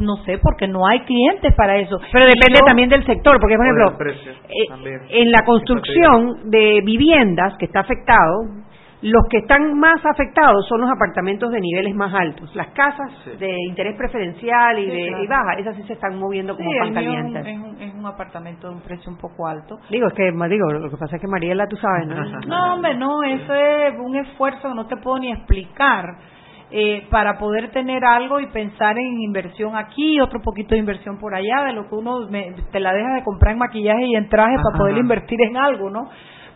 no 0.00 0.16
sé, 0.24 0.38
porque 0.42 0.68
no 0.68 0.86
hay 0.86 1.00
clientes 1.00 1.54
para 1.54 1.76
eso. 1.78 1.98
Pero 2.12 2.26
depende 2.26 2.60
también 2.66 2.90
del 2.90 3.04
sector, 3.06 3.38
porque 3.40 3.56
por 3.56 3.64
ejemplo, 3.64 3.96
eh, 4.48 5.22
en 5.22 5.30
la 5.30 5.42
construcción 5.44 6.50
de 6.50 6.82
viviendas 6.84 7.54
que 7.58 7.64
está 7.64 7.80
afectado, 7.80 8.63
los 9.04 9.22
que 9.28 9.38
están 9.38 9.78
más 9.78 10.00
afectados 10.06 10.66
son 10.66 10.80
los 10.80 10.90
apartamentos 10.90 11.52
de 11.52 11.60
niveles 11.60 11.94
más 11.94 12.14
altos. 12.14 12.54
Las 12.56 12.68
casas 12.68 13.12
de 13.38 13.54
interés 13.68 13.98
preferencial 13.98 14.78
y 14.78 14.86
de 14.86 15.26
baja, 15.28 15.58
esas 15.58 15.76
sí 15.76 15.82
se 15.82 15.92
están 15.92 16.18
moviendo 16.18 16.56
como 16.56 16.70
pan 16.70 16.94
caliente. 16.94 17.38
Es 17.80 17.94
un, 17.94 18.06
apartamento 18.06 18.68
de 18.68 18.74
un 18.76 18.80
precio 18.80 19.12
un 19.12 19.18
poco 19.18 19.46
alto. 19.46 19.78
Digo, 19.90 20.06
es 20.06 20.14
que 20.14 20.32
digo, 20.48 20.72
lo 20.72 20.90
que 20.90 20.96
pasa 20.96 21.16
es 21.16 21.20
que 21.20 21.28
Mariela, 21.28 21.66
tú 21.66 21.76
sabes, 21.76 22.06
¿no? 22.06 22.40
No, 22.46 22.74
hombre, 22.74 22.94
no, 22.94 23.22
eso 23.22 23.54
es 23.54 23.94
un 23.98 24.16
esfuerzo 24.16 24.68
que 24.68 24.74
no 24.74 24.86
te 24.86 24.96
puedo 24.96 25.18
ni 25.18 25.32
explicar. 25.32 26.16
Eh, 26.70 27.06
para 27.08 27.38
poder 27.38 27.70
tener 27.70 28.04
algo 28.04 28.40
y 28.40 28.46
pensar 28.46 28.98
en 28.98 29.20
inversión 29.20 29.76
aquí, 29.76 30.20
otro 30.20 30.40
poquito 30.40 30.74
de 30.74 30.80
inversión 30.80 31.18
por 31.18 31.32
allá, 31.32 31.62
de 31.66 31.72
lo 31.72 31.88
que 31.88 31.94
uno 31.94 32.26
te 32.72 32.80
la 32.80 32.92
deja 32.92 33.14
de 33.14 33.22
comprar 33.22 33.52
en 33.52 33.58
maquillaje 33.58 34.06
y 34.06 34.16
en 34.16 34.28
traje 34.28 34.56
para 34.56 34.76
poder 34.76 34.96
invertir 34.96 35.38
en 35.42 35.56
algo, 35.56 35.88
¿no? 35.90 36.08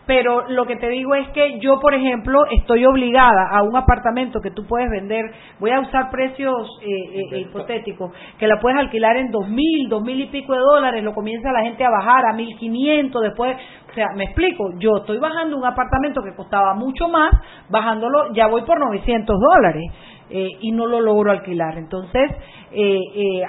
Pero 0.09 0.49
lo 0.49 0.65
que 0.65 0.75
te 0.75 0.89
digo 0.89 1.13
es 1.13 1.29
que 1.35 1.59
yo, 1.59 1.79
por 1.79 1.93
ejemplo, 1.93 2.39
estoy 2.49 2.83
obligada 2.83 3.47
a 3.51 3.61
un 3.61 3.77
apartamento 3.77 4.39
que 4.41 4.49
tú 4.49 4.65
puedes 4.65 4.89
vender, 4.89 5.23
voy 5.59 5.69
a 5.69 5.81
usar 5.81 6.09
precios 6.09 6.67
eh, 6.81 7.27
eh, 7.31 7.39
hipotéticos, 7.41 8.11
que 8.39 8.47
la 8.47 8.59
puedes 8.59 8.79
alquilar 8.79 9.17
en 9.17 9.29
dos 9.29 9.47
mil, 9.47 9.87
dos 9.87 10.01
mil 10.01 10.19
y 10.19 10.25
pico 10.25 10.53
de 10.53 10.61
dólares, 10.61 11.03
lo 11.03 11.13
comienza 11.13 11.51
la 11.51 11.61
gente 11.61 11.85
a 11.85 11.91
bajar 11.91 12.25
a 12.25 12.33
mil 12.33 12.57
quinientos, 12.57 13.21
después, 13.21 13.55
o 13.87 13.93
sea, 13.93 14.07
me 14.15 14.23
explico, 14.23 14.71
yo 14.79 14.97
estoy 14.97 15.19
bajando 15.19 15.55
un 15.57 15.65
apartamento 15.65 16.23
que 16.23 16.35
costaba 16.35 16.73
mucho 16.73 17.07
más, 17.07 17.29
bajándolo, 17.69 18.33
ya 18.33 18.47
voy 18.47 18.63
por 18.63 18.79
900 18.79 19.37
dólares. 19.39 19.91
Eh, 20.31 20.47
y 20.61 20.71
no 20.71 20.85
lo 20.85 21.01
logro 21.01 21.31
alquilar. 21.31 21.75
Entonces, 21.79 22.29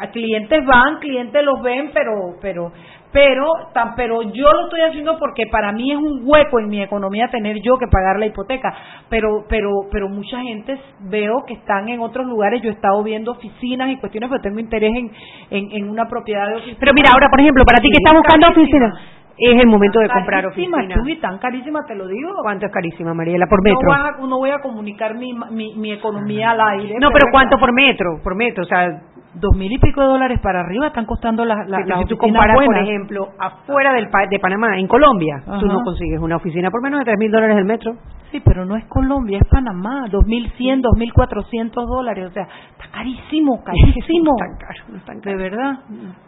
a 0.01 0.11
clientes 0.13 0.65
van, 0.65 0.99
clientes 0.99 1.45
los 1.45 1.61
ven, 1.61 1.91
pero, 1.93 2.13
pero 2.41 2.73
pero 3.13 3.47
tan, 3.73 3.95
pero 3.97 4.23
yo 4.23 4.53
lo 4.53 4.65
estoy 4.65 4.81
haciendo 4.83 5.19
porque 5.19 5.47
para 5.51 5.73
mí 5.73 5.91
es 5.91 5.99
un 5.99 6.23
hueco 6.25 6.61
en 6.61 6.69
mi 6.69 6.83
economía 6.83 7.29
tener 7.29 7.57
yo 7.63 7.77
que 7.77 7.87
pagar 7.89 8.19
la 8.19 8.27
hipoteca 8.27 8.73
pero 9.09 9.45
pero 9.49 9.71
pero 9.91 10.09
mucha 10.09 10.41
gente 10.41 10.81
veo 11.01 11.45
que 11.47 11.55
están 11.55 11.89
en 11.89 12.01
otros 12.01 12.27
lugares 12.27 12.63
yo 12.63 12.71
he 12.71 12.75
estado 12.75 13.03
viendo 13.03 13.33
oficinas 13.33 13.91
y 13.91 13.97
cuestiones 13.97 14.29
porque 14.29 14.49
tengo 14.49 14.61
interés 14.61 14.93
en, 14.95 15.11
en, 15.51 15.89
una 15.89 16.07
propiedad 16.07 16.49
de 16.49 16.57
oficina 16.57 16.77
pero 16.79 16.93
mira 16.95 17.11
ahora 17.13 17.29
por 17.29 17.41
ejemplo 17.41 17.65
para 17.65 17.83
ti 17.83 17.89
que 17.91 17.99
estás 17.99 18.17
buscando 18.17 18.49
oficinas 18.49 18.95
es 19.41 19.59
el 19.59 19.69
momento 19.69 19.99
de 20.01 20.09
comprar 20.11 20.47
oficina. 20.47 20.77
tan 21.21 21.39
carísima, 21.39 21.87
te 21.87 21.95
lo 21.95 22.07
digo. 22.07 22.31
¿Cuánto 22.43 22.67
es 22.67 22.73
carísima, 22.73 23.15
Mariela, 23.15 23.47
por 23.47 23.63
metro? 23.63 24.29
No, 24.29 24.37
voy 24.37 24.51
a 24.51 24.59
comunicar 24.59 25.15
mi, 25.17 25.33
mi, 25.51 25.75
mi 25.77 25.93
economía 25.93 26.51
al 26.51 26.61
aire. 26.61 26.97
No, 27.01 27.09
pero, 27.11 27.29
¿cuánto 27.33 27.59
por 27.59 27.73
metro? 27.73 28.21
Por 28.23 28.37
metro, 28.37 28.65
o 28.65 28.67
sea, 28.67 29.01
dos 29.35 29.57
mil 29.57 29.71
y 29.73 29.79
pico 29.79 30.01
de 30.01 30.09
dólares 30.09 30.41
para 30.43 30.61
arriba 30.61 30.89
están 30.89 31.07
costando 31.07 31.45
las 31.45 31.69
la, 31.69 31.85
Si 32.01 32.07
tú 32.09 32.17
comparas, 32.17 32.57
por 32.57 32.77
ejemplo, 32.77 33.29
afuera 33.39 33.93
del 33.93 34.09
de 34.31 34.39
Panamá, 34.39 34.79
en 34.79 34.87
Colombia, 34.87 35.43
tú 35.61 35.67
no 35.67 35.81
consigues 35.83 36.21
una 36.21 36.37
oficina 36.37 36.71
por 36.71 36.83
menos 36.83 37.01
de 37.01 37.05
tres 37.05 37.19
mil 37.19 37.31
dólares 37.31 37.57
el 37.57 37.65
metro. 37.65 37.93
Sí, 38.31 38.41
pero 38.45 38.65
no 38.65 38.77
es 38.77 38.85
Colombia, 38.85 39.39
es 39.43 39.49
Panamá, 39.49 40.07
dos 40.09 40.25
mil 40.25 40.49
cien, 40.53 40.81
dos 40.81 40.97
mil 40.97 41.13
cuatrocientos 41.13 41.85
dólares, 41.89 42.29
o 42.29 42.31
sea, 42.31 42.45
está 42.45 42.89
carísimo, 42.93 43.61
carísimo. 43.65 44.37
tan 44.37 44.57
caro, 44.57 44.85
no 44.89 45.01
tan 45.01 45.21
caro. 45.21 45.37
De 45.37 45.43
verdad, 45.43 45.79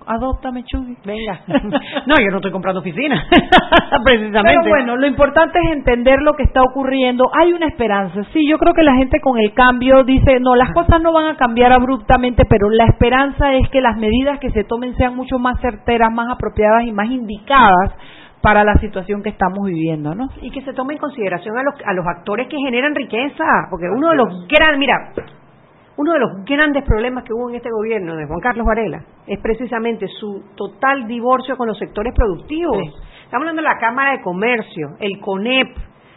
adóptame, 0.06 0.64
Chuy. 0.64 0.96
Venga. 1.04 1.40
no, 2.06 2.14
yo 2.18 2.30
no 2.30 2.36
estoy 2.38 2.50
comprando 2.50 2.80
oficina, 2.80 3.22
precisamente. 4.04 4.60
Pero 4.62 4.68
bueno, 4.68 4.96
lo 4.96 5.06
importante 5.06 5.60
es 5.60 5.76
entender 5.76 6.20
lo 6.22 6.34
que 6.34 6.42
está 6.42 6.60
ocurriendo. 6.62 7.30
Hay 7.40 7.52
una 7.52 7.66
esperanza. 7.66 8.22
Sí, 8.32 8.48
yo 8.48 8.58
creo 8.58 8.74
que 8.74 8.82
la 8.82 8.96
gente 8.96 9.20
con 9.20 9.38
el 9.38 9.52
cambio 9.54 10.02
dice, 10.02 10.40
no, 10.40 10.56
las 10.56 10.72
cosas 10.72 11.00
no 11.00 11.12
van 11.12 11.26
a 11.26 11.36
cambiar 11.36 11.72
abruptamente, 11.72 12.44
pero 12.48 12.68
la 12.68 12.86
esperanza 12.92 13.52
es 13.54 13.68
que 13.70 13.80
las 13.80 13.96
medidas 13.96 14.38
que 14.38 14.50
se 14.50 14.64
tomen 14.64 14.94
sean 14.96 15.16
mucho 15.16 15.38
más 15.38 15.60
certeras, 15.60 16.12
más 16.12 16.28
apropiadas 16.30 16.84
y 16.84 16.92
más 16.92 17.10
indicadas 17.10 17.94
para 18.40 18.64
la 18.64 18.74
situación 18.74 19.22
que 19.22 19.30
estamos 19.30 19.64
viviendo, 19.66 20.14
¿no? 20.14 20.28
Y 20.40 20.50
que 20.50 20.62
se 20.62 20.72
tome 20.72 20.94
en 20.94 21.00
consideración 21.00 21.56
a 21.56 21.62
los, 21.62 21.74
a 21.84 21.92
los 21.92 22.04
actores 22.06 22.48
que 22.48 22.56
generan 22.58 22.94
riqueza, 22.94 23.44
porque 23.70 23.86
uno 23.88 24.10
de 24.10 24.16
los 24.16 24.46
grandes, 24.48 24.78
mira, 24.78 25.12
uno 25.96 26.12
de 26.12 26.18
los 26.18 26.44
grandes 26.44 26.84
problemas 26.84 27.24
que 27.24 27.32
hubo 27.32 27.50
en 27.50 27.56
este 27.56 27.70
gobierno 27.70 28.16
de 28.16 28.26
Juan 28.26 28.40
Carlos 28.40 28.66
Varela 28.66 29.04
es 29.26 29.38
precisamente 29.40 30.08
su 30.08 30.42
total 30.56 31.06
divorcio 31.06 31.56
con 31.56 31.68
los 31.68 31.78
sectores 31.78 32.12
productivos. 32.14 32.78
Estamos 33.24 33.46
hablando 33.46 33.62
de 33.62 33.68
la 33.68 33.78
Cámara 33.78 34.12
de 34.12 34.22
Comercio, 34.22 34.96
el 34.98 35.20
CONEP, 35.20 35.68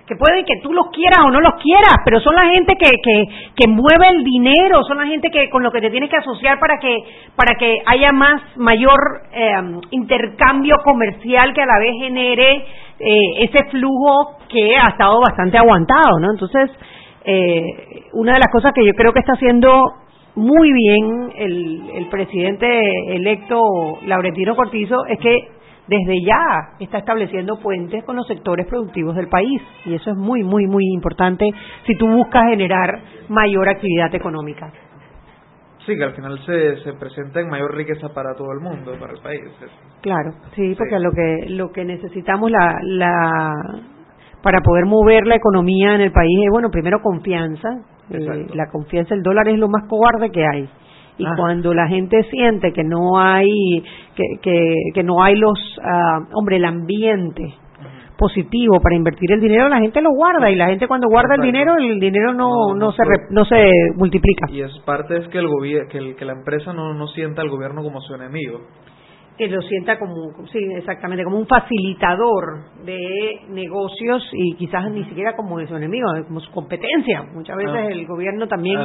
que 0.07 0.15
puede 0.15 0.45
que 0.45 0.57
tú 0.61 0.71
los 0.71 0.87
quieras 0.91 1.19
o 1.25 1.31
no 1.31 1.41
los 1.41 1.55
quieras, 1.61 1.95
pero 2.03 2.19
son 2.19 2.35
la 2.35 2.47
gente 2.49 2.75
que, 2.77 2.89
que, 3.01 3.25
que 3.55 3.67
mueve 3.67 4.07
el 4.09 4.23
dinero, 4.23 4.83
son 4.83 4.97
la 4.97 5.07
gente 5.07 5.29
que 5.31 5.49
con 5.49 5.63
lo 5.63 5.71
que 5.71 5.81
te 5.81 5.89
tienes 5.89 6.09
que 6.09 6.17
asociar 6.17 6.59
para 6.59 6.77
que 6.79 7.03
para 7.35 7.57
que 7.57 7.77
haya 7.85 8.11
más 8.11 8.41
mayor 8.57 8.99
eh, 9.33 9.53
intercambio 9.91 10.75
comercial 10.83 11.53
que 11.53 11.61
a 11.61 11.65
la 11.65 11.79
vez 11.79 11.93
genere 11.99 12.65
eh, 12.99 13.43
ese 13.49 13.65
flujo 13.71 14.37
que 14.47 14.75
ha 14.75 14.91
estado 14.91 15.19
bastante 15.19 15.57
aguantado, 15.57 16.19
¿no? 16.19 16.31
Entonces, 16.31 16.69
eh, 17.25 18.03
una 18.13 18.33
de 18.33 18.39
las 18.39 18.51
cosas 18.51 18.73
que 18.73 18.85
yo 18.85 18.93
creo 18.93 19.11
que 19.11 19.19
está 19.19 19.33
haciendo 19.33 19.71
muy 20.35 20.71
bien 20.71 21.31
el, 21.35 21.89
el 21.95 22.07
presidente 22.09 22.67
electo 23.15 23.99
Laurentino 24.05 24.55
Cortizo 24.55 25.05
es 25.07 25.17
que 25.19 25.54
desde 25.87 26.23
ya 26.25 26.75
está 26.79 26.99
estableciendo 26.99 27.59
puentes 27.59 28.03
con 28.03 28.15
los 28.15 28.27
sectores 28.27 28.65
productivos 28.67 29.15
del 29.15 29.27
país 29.27 29.61
y 29.85 29.93
eso 29.93 30.11
es 30.11 30.17
muy, 30.17 30.43
muy, 30.43 30.67
muy 30.67 30.83
importante 30.93 31.49
si 31.85 31.95
tú 31.97 32.07
buscas 32.07 32.43
generar 32.49 32.99
mayor 33.29 33.69
actividad 33.69 34.13
económica. 34.13 34.71
sí, 35.85 35.95
que 35.95 36.03
al 36.03 36.13
final 36.13 36.39
se, 36.45 36.77
se 36.77 36.93
presenta 36.93 37.39
en 37.39 37.49
mayor 37.49 37.75
riqueza 37.75 38.09
para 38.09 38.33
todo 38.35 38.51
el 38.53 38.59
mundo, 38.59 38.93
para 38.99 39.13
el 39.13 39.21
país. 39.21 39.41
Claro, 40.01 40.31
sí, 40.55 40.75
porque 40.77 40.99
lo 40.99 41.11
que 41.11 41.45
lo 41.49 41.71
que 41.71 41.85
necesitamos 41.85 42.49
la, 42.49 42.79
la 42.81 43.53
para 44.45 44.61
poder 44.61 44.85
mover 44.85 45.25
la 45.25 45.35
economía 45.37 45.95
en 45.95 46.01
el 46.01 46.11
país 46.11 46.37
es, 46.45 46.51
bueno, 46.51 46.69
primero 46.69 47.01
confianza. 47.01 47.67
Eh, 48.11 48.45
la 48.53 48.69
confianza, 48.71 49.15
el 49.15 49.23
dólar 49.23 49.47
es 49.47 49.57
lo 49.57 49.67
más 49.67 49.87
cobarde 49.87 50.29
que 50.29 50.45
hay. 50.45 50.69
Y 51.17 51.25
ah. 51.25 51.33
cuando 51.37 51.73
la 51.73 51.87
gente 51.87 52.23
siente 52.29 52.73
que 52.73 52.83
no 52.83 53.19
hay, 53.19 53.83
que, 54.15 54.23
que, 54.41 54.75
que 54.93 55.03
no 55.03 55.23
hay 55.23 55.35
los, 55.35 55.59
uh, 55.77 56.37
hombre, 56.37 56.57
el 56.57 56.65
ambiente 56.65 57.55
positivo 58.17 58.79
para 58.81 58.95
invertir 58.95 59.31
el 59.31 59.41
dinero, 59.41 59.69
la 59.69 59.79
gente 59.79 60.01
lo 60.01 60.11
guarda 60.11 60.49
y 60.49 60.55
la 60.55 60.67
gente 60.67 60.87
cuando 60.87 61.07
guarda 61.07 61.35
el 61.35 61.41
dinero, 61.41 61.75
el 61.77 61.99
dinero 61.99 62.33
no 62.33 62.73
no, 62.75 62.91
se 62.91 63.03
no 63.29 63.45
se 63.45 63.69
multiplica. 63.95 64.47
Y 64.49 64.61
es 64.61 64.77
parte 64.85 65.17
es 65.17 65.27
que 65.27 65.37
el 65.39 65.47
gobierno 65.47 65.89
que, 65.89 66.15
que 66.15 66.25
la 66.25 66.33
empresa 66.33 66.73
no 66.73 66.93
no 66.93 67.07
sienta 67.07 67.41
al 67.41 67.49
gobierno 67.49 67.83
como 67.83 68.01
su 68.01 68.13
enemigo. 68.15 68.61
Que 69.37 69.49
lo 69.49 69.61
sienta 69.63 69.99
como 69.99 70.31
sí, 70.51 70.59
exactamente, 70.77 71.25
como 71.25 71.37
un 71.37 71.45
facilitador 71.45 72.83
de 72.85 73.41
negocios 73.49 74.23
y 74.31 74.55
quizás 74.55 74.89
ni 74.91 75.03
siquiera 75.05 75.35
como 75.35 75.59
su 75.67 75.75
enemigo, 75.75 76.07
como 76.25 76.39
su 76.39 76.51
competencia. 76.51 77.23
Muchas 77.33 77.57
veces 77.57 77.75
ah. 77.75 77.87
el 77.89 78.07
gobierno 78.07 78.47
también 78.47 78.79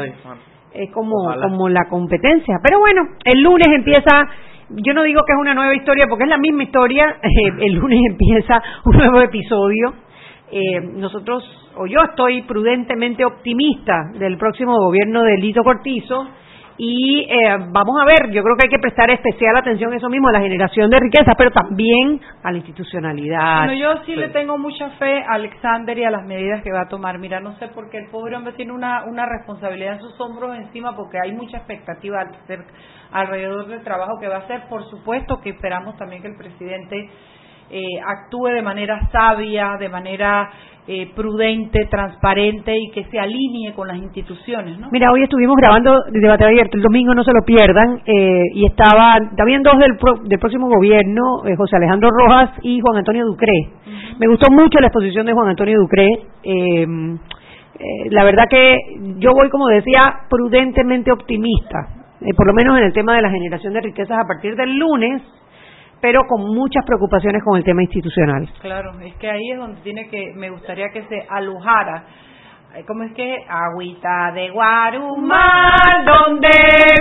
es 0.73 0.91
como 0.93 1.33
como 1.41 1.69
la 1.69 1.89
competencia. 1.89 2.57
Pero 2.63 2.79
bueno, 2.79 3.03
el 3.25 3.43
lunes 3.43 3.69
empieza 3.69 4.29
yo 4.73 4.95
no 4.95 5.03
digo 5.03 5.23
que 5.27 5.33
es 5.33 5.39
una 5.41 5.55
nueva 5.55 5.75
historia 5.75 6.07
porque 6.09 6.25
es 6.25 6.31
la 6.31 6.39
misma 6.39 6.63
historia. 6.65 7.17
Eh, 7.23 7.67
el 7.67 7.75
lunes 7.75 7.99
empieza 8.11 8.63
un 8.85 8.97
nuevo 8.97 9.21
episodio. 9.21 9.95
Eh, 10.51 10.81
nosotros, 10.95 11.45
o 11.77 11.87
yo 11.87 12.01
estoy 12.03 12.43
prudentemente 12.43 13.25
optimista 13.25 14.11
del 14.19 14.37
próximo 14.37 14.77
gobierno 14.79 15.23
de 15.23 15.39
Lito 15.39 15.63
Cortizo 15.63 16.29
y 16.83 17.27
eh, 17.29 17.59
vamos 17.73 18.01
a 18.01 18.07
ver, 18.07 18.31
yo 18.31 18.43
creo 18.43 18.57
que 18.57 18.65
hay 18.65 18.71
que 18.71 18.79
prestar 18.79 19.11
especial 19.11 19.55
atención 19.55 19.93
a 19.93 19.97
eso 19.97 20.09
mismo, 20.09 20.29
a 20.29 20.33
la 20.33 20.41
generación 20.41 20.89
de 20.89 20.99
riqueza, 20.99 21.35
pero 21.37 21.51
también 21.51 22.19
a 22.43 22.51
la 22.51 22.57
institucionalidad. 22.57 23.67
Bueno, 23.67 23.75
yo 23.75 24.03
sí, 24.07 24.17
le 24.17 24.31
tengo 24.31 24.57
mucha 24.57 24.89
fe 24.93 25.23
a 25.23 25.35
Alexander 25.35 25.99
y 25.99 26.05
a 26.05 26.11
las 26.11 26.25
medidas 26.25 26.63
que 26.63 26.73
va 26.73 26.85
a 26.85 26.89
tomar. 26.89 27.19
Mira, 27.19 27.39
no 27.39 27.55
sé 27.59 27.69
por 27.69 27.91
qué 27.91 27.99
el 27.99 28.09
pobre 28.09 28.35
hombre 28.35 28.55
tiene 28.55 28.73
una, 28.73 29.05
una 29.05 29.27
responsabilidad 29.27 29.97
en 29.97 30.01
sus 30.01 30.19
hombros 30.23 30.57
encima 30.57 30.97
porque 30.97 31.19
hay 31.23 31.33
mucha 31.33 31.59
expectativa 31.59 32.25
alrededor 33.13 33.67
del 33.67 33.85
trabajo 33.85 34.19
que 34.19 34.29
va 34.29 34.37
a 34.37 34.41
hacer. 34.45 34.63
Por 34.71 34.89
supuesto 34.89 35.39
que 35.43 35.51
esperamos 35.51 35.99
también 35.99 36.23
que 36.23 36.29
el 36.29 36.39
presidente 36.39 37.11
eh, 37.69 38.01
actúe 38.07 38.49
de 38.55 38.63
manera 38.63 39.07
sabia, 39.13 39.77
de 39.79 39.91
manera 39.91 40.51
eh, 40.93 41.09
prudente, 41.15 41.87
transparente 41.89 42.77
y 42.77 42.91
que 42.91 43.05
se 43.05 43.21
alinee 43.21 43.73
con 43.75 43.87
las 43.87 43.97
instituciones. 43.97 44.77
¿no? 44.77 44.89
Mira, 44.91 45.13
hoy 45.13 45.23
estuvimos 45.23 45.57
grabando 45.57 46.03
debate 46.11 46.45
abierto, 46.45 46.77
el 46.77 46.83
domingo 46.83 47.15
no 47.15 47.23
se 47.23 47.31
lo 47.33 47.45
pierdan, 47.47 48.01
eh, 48.05 48.43
y 48.55 48.67
estaban 48.67 49.37
también 49.37 49.63
dos 49.63 49.79
del, 49.79 49.97
del 50.25 50.39
próximo 50.41 50.69
gobierno, 50.69 51.47
eh, 51.47 51.55
José 51.55 51.77
Alejandro 51.77 52.11
Rojas 52.11 52.51
y 52.63 52.81
Juan 52.81 52.97
Antonio 52.97 53.25
Ducré. 53.25 53.69
Me 54.19 54.27
gustó 54.27 54.51
mucho 54.51 54.81
la 54.81 54.89
exposición 54.89 55.27
de 55.27 55.33
Juan 55.33 55.51
Antonio 55.51 55.79
Ducré. 55.79 56.09
Em, 56.43 57.17
la 58.11 58.25
verdad 58.25 58.47
que 58.51 58.77
yo 59.19 59.31
voy, 59.33 59.49
como 59.49 59.69
decía, 59.69 60.23
prudentemente 60.29 61.13
optimista, 61.13 61.87
por 62.37 62.49
lo 62.49 62.53
menos 62.53 62.77
en 62.79 62.87
el 62.87 62.93
tema 62.93 63.15
de 63.15 63.23
la 63.23 63.31
generación 63.31 63.75
de 63.75 63.81
riquezas 63.81 64.19
a 64.19 64.27
partir 64.27 64.57
del 64.57 64.77
lunes 64.77 65.23
pero 66.01 66.23
con 66.27 66.43
muchas 66.55 66.85
preocupaciones 66.85 67.43
con 67.45 67.57
el 67.57 67.65
tema 67.65 67.83
institucional. 67.83 68.49
Claro, 68.61 68.99
es 69.01 69.15
que 69.17 69.31
ahí 69.31 69.51
es 69.53 69.59
donde 69.59 69.81
tiene 69.83 70.09
que, 70.09 70.33
me 70.35 70.51
gustaría 70.51 70.89
que 70.91 71.05
se 71.05 71.27
alojara 71.29 72.05
¿Cómo 72.87 73.03
es 73.03 73.13
que? 73.15 73.45
Agüita 73.49 74.31
de 74.33 74.51
Guarumar, 74.51 76.05
donde 76.05 76.49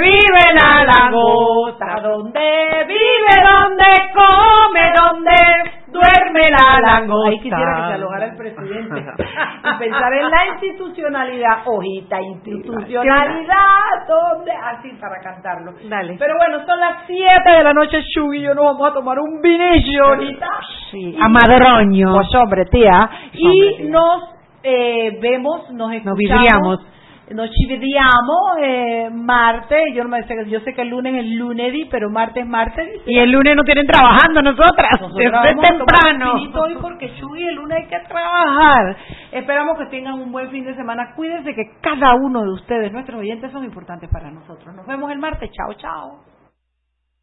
vive 0.02 0.54
la 0.56 0.84
langosta, 0.84 2.02
donde 2.02 2.86
vive, 2.88 3.44
donde 3.44 3.86
come, 4.12 4.92
donde 5.00 5.69
duerme 6.00 6.52
la 6.52 6.80
langosta. 6.80 7.30
Ahí 7.30 7.40
quisiera 7.40 7.76
que 7.76 7.88
se 7.88 7.94
alojara 7.94 8.26
el 8.26 8.36
presidente 8.36 9.00
y 9.00 9.78
pensar 9.80 10.14
en 10.14 10.30
la 10.30 10.48
institucionalidad, 10.54 11.58
hojita, 11.66 12.22
institucionalidad, 12.22 14.08
¿dónde? 14.08 14.52
Así 14.52 14.90
para 15.00 15.20
cantarlo. 15.22 15.74
Dale. 15.90 16.16
Pero 16.18 16.36
bueno, 16.38 16.66
son 16.66 16.80
las 16.80 17.06
7 17.06 17.50
de 17.50 17.64
la 17.64 17.74
noche, 17.74 18.02
Shu 18.02 18.34
y 18.34 18.42
yo 18.42 18.54
nos 18.54 18.66
vamos 18.66 18.90
a 18.90 18.94
tomar 18.94 19.20
un 19.20 19.42
vinillo 19.42 20.06
ahorita. 20.06 20.48
Sí, 20.92 21.18
a 21.22 21.28
madroño. 21.28 22.14
Pues 22.14 22.36
hombre, 22.36 22.66
tía. 22.66 23.10
y 23.34 23.88
nos 23.90 24.40
eh, 24.64 25.18
vemos, 25.22 25.70
nos 25.72 25.92
escuchamos. 25.94 26.06
Nos 26.06 26.18
vidriamos. 26.18 26.99
Nos 27.34 27.50
chividiamos 27.52 28.58
eh, 28.60 29.10
martes, 29.12 29.94
yo 29.94 30.04
no 30.04 30.10
me 30.10 30.24
sé, 30.24 30.36
yo 30.50 30.60
sé 30.62 30.74
que 30.74 30.82
el 30.82 30.90
lunes 30.90 31.14
es 31.14 31.20
el 31.20 31.36
lunedi, 31.36 31.86
pero 31.92 32.10
martes 32.10 32.46
martes. 32.48 33.02
Y 33.06 33.20
el 33.20 33.32
lunes 33.32 33.56
no 33.56 33.64
tienen 33.64 33.86
trabajando 33.86 34.42
nosotras, 34.42 34.90
desde 35.16 35.32
temprano. 35.32 36.34
hoy 36.34 36.78
porque 36.82 37.14
Chuy 37.20 37.44
el 37.44 37.56
lunes 37.56 37.78
hay 37.78 37.88
que 37.88 38.08
trabajar. 38.08 38.98
Esperamos 39.32 39.78
que 39.78 39.86
tengan 39.88 40.16
un 40.16 40.32
buen 40.32 40.50
fin 40.50 40.66
de 40.66 40.74
semana. 40.76 41.14
Cuídense 41.16 41.54
que 41.54 41.64
cada 41.82 42.16
uno 42.16 42.42
de 42.42 42.54
ustedes, 42.54 42.92
nuestros 42.92 43.20
oyentes, 43.20 43.52
son 43.52 43.64
importantes 43.64 44.10
para 44.12 44.32
nosotros. 44.32 44.76
Nos 44.76 44.88
vemos 44.88 45.12
el 45.12 45.20
martes. 45.20 45.52
Chao, 45.52 45.74
chao. 45.76 46.20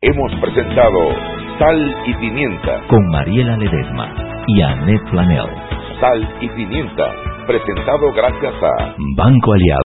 Hemos 0.03 0.33
presentado 0.41 0.99
Sal 1.59 1.97
y 2.07 2.15
Pimienta 2.15 2.83
con 2.89 3.09
Mariela 3.09 3.57
Ledesma 3.57 4.15
y 4.47 4.61
Annette 4.61 5.09
Flanell. 5.09 5.49
Sal 5.99 6.37
y 6.43 6.49
Pimienta, 6.51 7.13
presentado 7.47 8.13
gracias 8.13 8.55
a 8.63 8.95
Banco 9.17 9.53
Aliado. 9.55 9.83